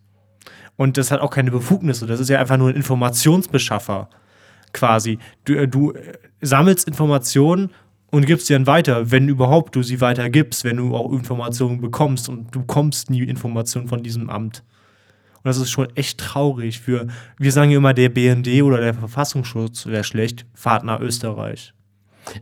Und 0.76 0.96
das 0.96 1.10
hat 1.10 1.20
auch 1.20 1.30
keine 1.30 1.50
Befugnisse, 1.50 2.06
das 2.06 2.20
ist 2.20 2.28
ja 2.28 2.38
einfach 2.38 2.58
nur 2.58 2.68
ein 2.68 2.76
Informationsbeschaffer 2.76 4.08
quasi. 4.72 5.18
Du, 5.44 5.54
äh, 5.54 5.66
du 5.66 5.92
äh, 5.92 6.12
sammelst 6.40 6.86
Informationen 6.86 7.70
und 8.16 8.24
gibst 8.24 8.46
sie 8.46 8.54
dann 8.54 8.66
weiter, 8.66 9.10
wenn 9.10 9.28
überhaupt 9.28 9.76
du 9.76 9.82
sie 9.82 10.00
weitergibst, 10.00 10.64
wenn 10.64 10.78
du 10.78 10.96
auch 10.96 11.12
Informationen 11.12 11.82
bekommst 11.82 12.30
und 12.30 12.54
du 12.54 12.60
bekommst 12.60 13.10
nie 13.10 13.22
Informationen 13.22 13.88
von 13.88 14.02
diesem 14.02 14.30
Amt. 14.30 14.62
Und 15.34 15.44
das 15.44 15.58
ist 15.58 15.68
schon 15.68 15.94
echt 15.96 16.18
traurig 16.18 16.80
für, 16.80 17.08
wir 17.36 17.52
sagen 17.52 17.70
ja 17.70 17.76
immer, 17.76 17.92
der 17.92 18.08
BND 18.08 18.62
oder 18.62 18.80
der 18.80 18.94
Verfassungsschutz 18.94 19.84
wäre 19.84 20.02
schlecht, 20.02 20.46
fahrt 20.54 20.82
nach 20.84 21.00
Österreich. 21.00 21.74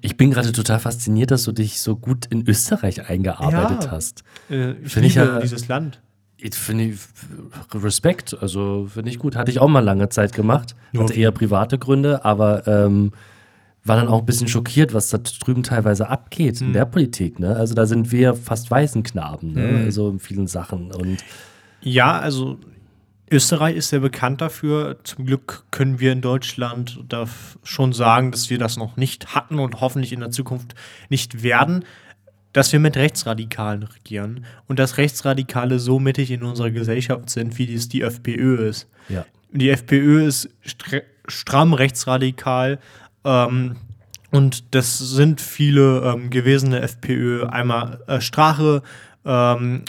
Ich 0.00 0.16
bin 0.16 0.30
gerade 0.30 0.52
total 0.52 0.78
fasziniert, 0.78 1.32
dass 1.32 1.42
du 1.42 1.50
dich 1.50 1.80
so 1.80 1.96
gut 1.96 2.26
in 2.26 2.48
Österreich 2.48 3.10
eingearbeitet 3.10 3.84
ja, 3.84 3.90
hast. 3.90 4.22
Äh, 4.48 4.74
ich 4.74 4.92
finde 4.92 5.08
ich 5.08 5.16
ja, 5.16 5.40
dieses 5.40 5.66
Land. 5.66 6.00
Ich 6.36 6.54
finde 6.54 6.96
Respekt, 7.74 8.36
also 8.40 8.86
finde 8.86 9.10
ich 9.10 9.18
gut. 9.18 9.34
Hatte 9.34 9.50
ich 9.50 9.58
auch 9.58 9.68
mal 9.68 9.80
lange 9.80 10.08
Zeit 10.08 10.34
gemacht. 10.34 10.76
Hatte 10.96 11.14
eher 11.14 11.32
private 11.32 11.78
Gründe, 11.78 12.24
aber 12.24 12.64
ähm, 12.68 13.10
war 13.84 13.96
dann 13.96 14.08
auch 14.08 14.20
ein 14.20 14.26
bisschen 14.26 14.48
schockiert, 14.48 14.94
was 14.94 15.10
da 15.10 15.18
drüben 15.18 15.62
teilweise 15.62 16.08
abgeht 16.08 16.60
mhm. 16.60 16.68
in 16.68 16.72
der 16.72 16.86
Politik. 16.86 17.38
Ne? 17.38 17.54
Also 17.54 17.74
da 17.74 17.86
sind 17.86 18.10
wir 18.12 18.34
fast 18.34 18.70
Waisenknaben, 18.70 19.52
ne? 19.52 19.66
Mhm. 19.66 19.84
also 19.84 20.08
in 20.08 20.20
vielen 20.20 20.46
Sachen. 20.46 20.90
Und 20.90 21.18
ja, 21.82 22.18
also 22.18 22.58
Österreich 23.30 23.76
ist 23.76 23.90
sehr 23.90 24.00
bekannt 24.00 24.40
dafür. 24.40 24.98
Zum 25.04 25.26
Glück 25.26 25.64
können 25.70 26.00
wir 26.00 26.12
in 26.12 26.22
Deutschland 26.22 27.00
schon 27.62 27.92
sagen, 27.92 28.32
dass 28.32 28.48
wir 28.48 28.58
das 28.58 28.76
noch 28.76 28.96
nicht 28.96 29.34
hatten 29.34 29.58
und 29.58 29.80
hoffentlich 29.80 30.12
in 30.12 30.20
der 30.20 30.30
Zukunft 30.30 30.74
nicht 31.08 31.42
werden. 31.42 31.84
dass 32.52 32.72
wir 32.72 32.78
mit 32.78 32.96
Rechtsradikalen 32.96 33.82
regieren 33.82 34.44
und 34.68 34.78
dass 34.78 34.96
Rechtsradikale 34.96 35.80
so 35.80 35.98
mittig 35.98 36.30
in 36.30 36.44
unserer 36.44 36.70
Gesellschaft 36.70 37.28
sind, 37.28 37.58
wie 37.58 37.74
es 37.74 37.88
die 37.88 38.02
FPÖ 38.02 38.68
ist. 38.68 38.88
Ja. 39.08 39.26
Die 39.50 39.70
FPÖ 39.70 40.24
ist 40.24 40.48
stramm 41.26 41.74
rechtsradikal. 41.74 42.78
Ähm, 43.24 43.76
und 44.30 44.74
das 44.74 44.98
sind 44.98 45.40
viele 45.40 46.00
ähm, 46.00 46.30
gewesene 46.30 46.80
FPÖ. 46.80 47.46
Einmal 47.46 48.00
äh, 48.06 48.20
Strache, 48.20 48.82
ähm, 49.24 49.82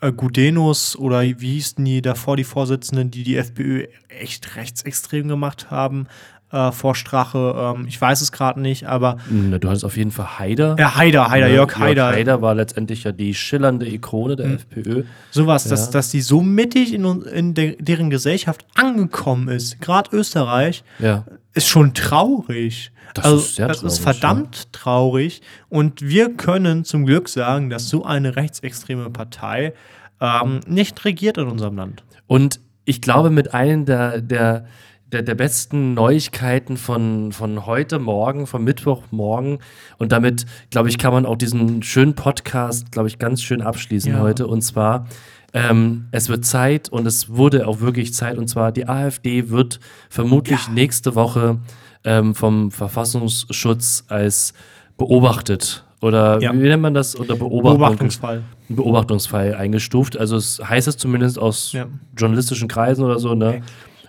äh, 0.00 0.12
Gudenus 0.12 0.96
oder 0.96 1.22
wie 1.22 1.54
hießen 1.54 1.84
die 1.84 2.02
davor, 2.02 2.36
die 2.36 2.44
Vorsitzenden, 2.44 3.10
die 3.10 3.22
die 3.22 3.36
FPÖ 3.36 3.86
echt 4.08 4.56
rechtsextrem 4.56 5.28
gemacht 5.28 5.70
haben 5.70 6.06
äh, 6.52 6.72
vor 6.72 6.94
Strache. 6.94 7.74
Ähm, 7.76 7.86
ich 7.86 8.00
weiß 8.00 8.20
es 8.20 8.32
gerade 8.32 8.60
nicht, 8.60 8.86
aber. 8.86 9.18
Na, 9.28 9.58
du 9.58 9.68
hattest 9.68 9.84
auf 9.84 9.96
jeden 9.96 10.10
Fall 10.10 10.38
Haider. 10.38 10.76
Ja, 10.78 10.96
Haider, 10.96 11.30
Haider, 11.30 11.48
Jörg, 11.48 11.70
Jörg 11.72 11.78
Haider. 11.78 12.06
Haider 12.08 12.42
war 12.42 12.54
letztendlich 12.54 13.04
ja 13.04 13.12
die 13.12 13.34
schillernde 13.34 13.88
Ikone 13.88 14.36
der 14.36 14.48
mhm. 14.48 14.54
FPÖ. 14.54 15.04
Sowas, 15.30 15.64
ja. 15.64 15.70
dass, 15.70 15.90
dass 15.90 16.10
die 16.10 16.20
so 16.20 16.42
mittig 16.42 16.94
in, 16.94 17.04
in 17.22 17.54
de, 17.54 17.76
deren 17.80 18.10
Gesellschaft 18.10 18.66
angekommen 18.74 19.48
ist, 19.48 19.80
gerade 19.80 20.16
Österreich, 20.16 20.84
ja. 20.98 21.24
Ist 21.56 21.68
schon 21.68 21.94
traurig. 21.94 22.92
Das 23.14 23.24
also, 23.24 23.38
ist 23.38 23.56
sehr 23.56 23.68
das 23.68 23.78
traurig, 23.78 23.92
ist 23.92 24.02
verdammt 24.02 24.56
ja. 24.56 24.64
traurig. 24.72 25.42
Und 25.68 26.02
wir 26.02 26.34
können 26.34 26.84
zum 26.84 27.06
Glück 27.06 27.28
sagen, 27.28 27.70
dass 27.70 27.88
so 27.88 28.04
eine 28.04 28.36
rechtsextreme 28.36 29.10
Partei 29.10 29.72
ähm, 30.20 30.60
nicht 30.66 31.04
regiert 31.04 31.38
in 31.38 31.48
unserem 31.48 31.76
Land. 31.76 32.04
Und 32.26 32.60
ich 32.84 33.00
glaube, 33.00 33.30
mit 33.30 33.54
einem 33.54 33.84
der, 33.86 34.20
der 34.20 34.66
der, 35.12 35.22
der 35.22 35.36
besten 35.36 35.94
Neuigkeiten 35.94 36.76
von, 36.76 37.30
von 37.32 37.64
heute 37.64 37.98
Morgen, 37.98 38.46
von 38.46 38.64
Mittwochmorgen. 38.64 39.58
Und 39.98 40.12
damit, 40.12 40.46
glaube 40.70 40.88
ich, 40.88 40.98
kann 40.98 41.12
man 41.12 41.26
auch 41.26 41.36
diesen 41.36 41.82
schönen 41.82 42.14
Podcast, 42.14 42.90
glaube 42.90 43.08
ich, 43.08 43.18
ganz 43.18 43.42
schön 43.42 43.62
abschließen 43.62 44.12
ja. 44.12 44.20
heute. 44.20 44.46
Und 44.48 44.62
zwar, 44.62 45.06
ähm, 45.52 46.06
es 46.10 46.28
wird 46.28 46.44
Zeit 46.44 46.88
und 46.88 47.06
es 47.06 47.28
wurde 47.28 47.66
auch 47.66 47.80
wirklich 47.80 48.12
Zeit. 48.14 48.38
Und 48.38 48.48
zwar, 48.48 48.72
die 48.72 48.88
AfD 48.88 49.50
wird 49.50 49.80
vermutlich 50.08 50.66
ja. 50.66 50.72
nächste 50.72 51.14
Woche 51.14 51.58
ähm, 52.04 52.34
vom 52.34 52.70
Verfassungsschutz 52.70 54.04
als 54.08 54.52
beobachtet 54.96 55.86
oder 56.00 56.40
ja. 56.40 56.52
wie 56.52 56.68
nennt 56.68 56.82
man 56.82 56.94
das? 56.94 57.18
Oder 57.18 57.36
Beobachtung, 57.36 57.78
Beobachtungsfall. 57.78 58.42
Beobachtungsfall 58.68 59.54
eingestuft. 59.54 60.16
Also 60.16 60.36
es 60.36 60.60
heißt 60.62 60.88
es 60.88 60.96
zumindest 60.96 61.38
aus 61.38 61.72
ja. 61.72 61.86
journalistischen 62.16 62.68
Kreisen 62.68 63.04
oder 63.04 63.18
so, 63.18 63.34
ne? 63.34 63.48
Okay. 63.48 63.62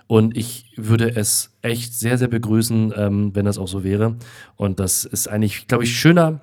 Und 0.06 0.36
ich 0.36 0.72
würde 0.76 1.14
es 1.16 1.50
echt 1.60 1.92
sehr, 1.92 2.16
sehr 2.16 2.28
begrüßen, 2.28 2.94
ähm, 2.96 3.30
wenn 3.34 3.44
das 3.44 3.58
auch 3.58 3.68
so 3.68 3.84
wäre. 3.84 4.16
Und 4.56 4.80
das 4.80 5.04
ist 5.04 5.28
eigentlich, 5.28 5.66
glaube 5.66 5.84
ich, 5.84 5.98
schöner, 5.98 6.40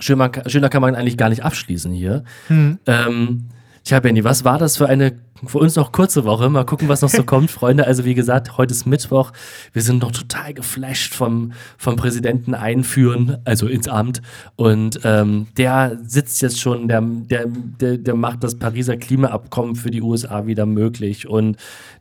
schöner, 0.00 0.30
schöner 0.46 0.68
kann 0.68 0.82
man 0.82 0.96
eigentlich 0.96 1.16
gar 1.16 1.28
nicht 1.28 1.44
abschließen 1.44 1.92
hier. 1.92 2.24
Hm. 2.48 2.78
Ähm, 2.86 3.48
Tja, 3.84 3.98
Benny, 3.98 4.22
was 4.24 4.44
war 4.44 4.58
das 4.58 4.76
für 4.76 4.88
eine 4.88 5.18
für 5.46 5.58
uns 5.58 5.74
noch 5.76 5.90
kurze 5.90 6.24
Woche? 6.24 6.50
Mal 6.50 6.64
gucken, 6.64 6.88
was 6.88 7.00
noch 7.00 7.08
so 7.08 7.22
kommt, 7.24 7.50
Freunde. 7.50 7.86
Also 7.86 8.04
wie 8.04 8.14
gesagt, 8.14 8.58
heute 8.58 8.74
ist 8.74 8.84
Mittwoch. 8.86 9.32
Wir 9.72 9.82
sind 9.82 10.02
noch 10.02 10.12
total 10.12 10.52
geflasht 10.52 11.14
vom, 11.14 11.52
vom 11.78 11.96
Präsidenten 11.96 12.54
einführen, 12.54 13.38
also 13.44 13.66
ins 13.66 13.88
Amt. 13.88 14.20
Und 14.56 15.00
ähm, 15.04 15.46
der 15.56 15.98
sitzt 16.04 16.42
jetzt 16.42 16.60
schon, 16.60 16.88
der, 16.88 17.00
der, 17.02 17.46
der, 17.46 17.96
der 17.96 18.14
macht 18.14 18.44
das 18.44 18.58
Pariser 18.58 18.96
Klimaabkommen 18.96 19.76
für 19.76 19.90
die 19.90 20.02
USA 20.02 20.46
wieder 20.46 20.66
möglich. 20.66 21.26
Und 21.26 21.56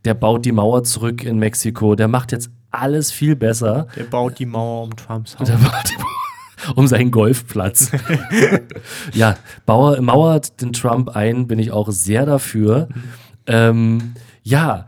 der 0.05 0.15
baut 0.15 0.45
die 0.45 0.51
Mauer 0.51 0.83
zurück 0.83 1.23
in 1.23 1.39
Mexiko. 1.39 1.95
Der 1.95 2.09
macht 2.09 2.33
jetzt 2.33 2.49
alles 2.71 3.11
viel 3.11 3.35
besser. 3.35 3.87
Der 3.95 4.03
baut 4.03 4.37
die 4.37 4.45
Mauer 4.45 4.83
um 4.83 4.95
Trumps 4.95 5.39
Haus. 5.39 5.47
Der 5.47 5.55
baut 5.55 5.89
die 5.89 5.97
Mauer 5.97 6.18
um 6.75 6.87
seinen 6.87 7.11
Golfplatz. 7.11 7.91
ja, 9.13 9.35
Bauer, 9.65 10.01
mauert 10.01 10.61
den 10.61 10.73
Trump 10.73 11.09
ein, 11.09 11.47
bin 11.47 11.59
ich 11.59 11.71
auch 11.71 11.89
sehr 11.91 12.25
dafür. 12.25 12.87
Ähm, 13.47 14.13
ja, 14.43 14.87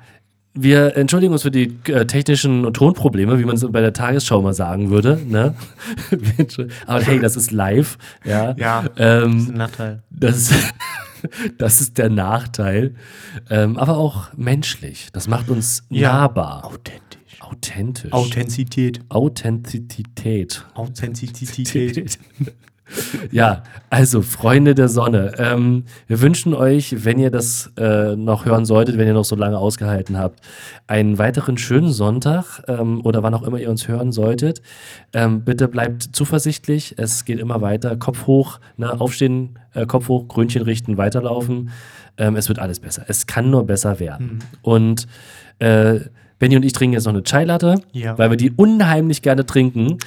wir 0.54 0.98
entschuldigen 0.98 1.32
uns 1.32 1.44
für 1.44 1.52
die 1.52 1.78
äh, 1.88 2.06
technischen 2.06 2.74
Tonprobleme, 2.74 3.40
wie 3.40 3.46
man 3.46 3.56
es 3.56 3.66
bei 3.72 3.80
der 3.80 3.94
Tagesschau 3.94 4.42
mal 4.42 4.54
sagen 4.54 4.90
würde. 4.90 5.20
Ne? 5.26 5.56
Aber 6.88 7.02
hey, 7.02 7.20
das 7.20 7.38
ist 7.38 7.52
live. 7.52 7.98
Ja, 8.26 8.54
ja 8.58 8.84
ähm, 8.98 9.34
das 9.34 9.44
ist 9.44 9.50
ein 9.50 9.58
Nachteil. 9.58 10.04
Das, 10.10 10.52
das 11.58 11.82
ist 11.82 11.98
der 11.98 12.10
Nachteil. 12.10 12.96
Ähm, 13.50 13.78
aber 13.78 13.98
auch 13.98 14.34
menschlich. 14.36 15.10
Das 15.14 15.28
macht 15.28 15.50
uns 15.50 15.84
ja, 15.90 16.12
nahbar. 16.12 16.66
Authentisch. 16.66 17.21
Authentisch. 17.52 18.14
Authentizität. 18.14 19.02
Authentizität. 19.10 20.66
Authentizität. 20.74 22.18
ja, 23.32 23.64
also 23.90 24.22
Freunde 24.22 24.74
der 24.74 24.88
Sonne, 24.88 25.34
ähm, 25.38 25.84
wir 26.08 26.22
wünschen 26.22 26.54
euch, 26.54 27.04
wenn 27.04 27.20
ihr 27.20 27.30
das 27.30 27.72
äh, 27.78 28.16
noch 28.16 28.46
hören 28.46 28.66
solltet, 28.66 28.98
wenn 28.98 29.08
ihr 29.08 29.14
noch 29.14 29.26
so 29.26 29.36
lange 29.36 29.58
ausgehalten 29.58 30.18
habt, 30.18 30.40
einen 30.88 31.18
weiteren 31.18 31.58
schönen 31.58 31.92
Sonntag 31.92 32.64
ähm, 32.70 33.02
oder 33.04 33.22
wann 33.22 33.34
auch 33.34 33.44
immer 33.44 33.60
ihr 33.60 33.70
uns 33.70 33.90
hören 33.90 34.14
solltet. 34.14 34.62
Ähm, 35.12 35.44
bitte 35.44 35.68
bleibt 35.68 36.04
zuversichtlich, 36.14 36.96
es 36.98 37.26
geht 37.26 37.40
immer 37.40 37.60
weiter. 37.60 37.98
Kopf 37.98 38.28
hoch, 38.28 38.62
ne, 38.78 39.00
aufstehen, 39.00 39.60
äh, 39.74 39.86
Kopf 39.86 40.08
hoch, 40.08 40.30
Grünchen 40.30 40.62
richten, 40.62 40.98
weiterlaufen. 40.98 41.72
Ähm, 42.18 42.38
es 42.38 42.48
wird 42.48 42.60
alles 42.60 42.80
besser. 42.80 43.04
Es 43.10 43.28
kann 43.28 43.50
nur 43.50 43.66
besser 43.66 44.00
werden. 44.00 44.26
Mhm. 44.26 44.40
Und 44.62 45.08
äh, 45.60 46.00
Benny 46.42 46.56
und 46.56 46.66
ich 46.66 46.74
trinken 46.74 46.94
jetzt 46.94 47.06
noch 47.06 47.14
eine 47.14 47.22
Chai 47.22 47.44
Latte, 47.44 47.76
ja. 47.92 48.18
weil 48.18 48.32
wir 48.32 48.36
die 48.36 48.50
unheimlich 48.50 49.22
gerne 49.22 49.46
trinken. 49.46 50.00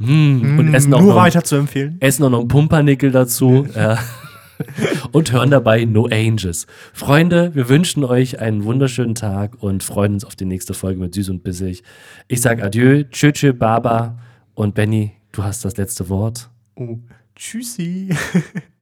Mm, 0.00 0.58
und 0.58 0.74
essen 0.74 0.92
auch 0.92 1.00
Nur 1.00 1.10
noch, 1.10 1.22
weiter 1.22 1.44
zu 1.44 1.54
empfehlen. 1.54 1.98
Essen 2.00 2.24
auch 2.24 2.30
noch 2.30 2.40
einen 2.40 2.48
Pumpernickel 2.48 3.12
dazu. 3.12 3.64
ja. 3.76 3.96
und 5.12 5.30
hören 5.30 5.52
dabei 5.52 5.84
No 5.84 6.06
Angels. 6.06 6.66
Freunde, 6.92 7.54
wir 7.54 7.68
wünschen 7.68 8.02
euch 8.02 8.40
einen 8.40 8.64
wunderschönen 8.64 9.14
Tag 9.14 9.52
und 9.62 9.84
freuen 9.84 10.14
uns 10.14 10.24
auf 10.24 10.34
die 10.34 10.46
nächste 10.46 10.74
Folge 10.74 10.98
mit 10.98 11.14
Süß 11.14 11.28
und 11.28 11.44
Bissig. 11.44 11.84
Ich 12.26 12.40
sage 12.40 12.64
Adieu, 12.64 13.04
tschö, 13.04 13.30
tschö, 13.30 13.52
Baba 13.52 14.18
und 14.54 14.74
Benny, 14.74 15.12
du 15.30 15.44
hast 15.44 15.64
das 15.64 15.76
letzte 15.76 16.08
Wort. 16.08 16.50
Oh, 16.74 16.98
tschüssi. 17.36 18.08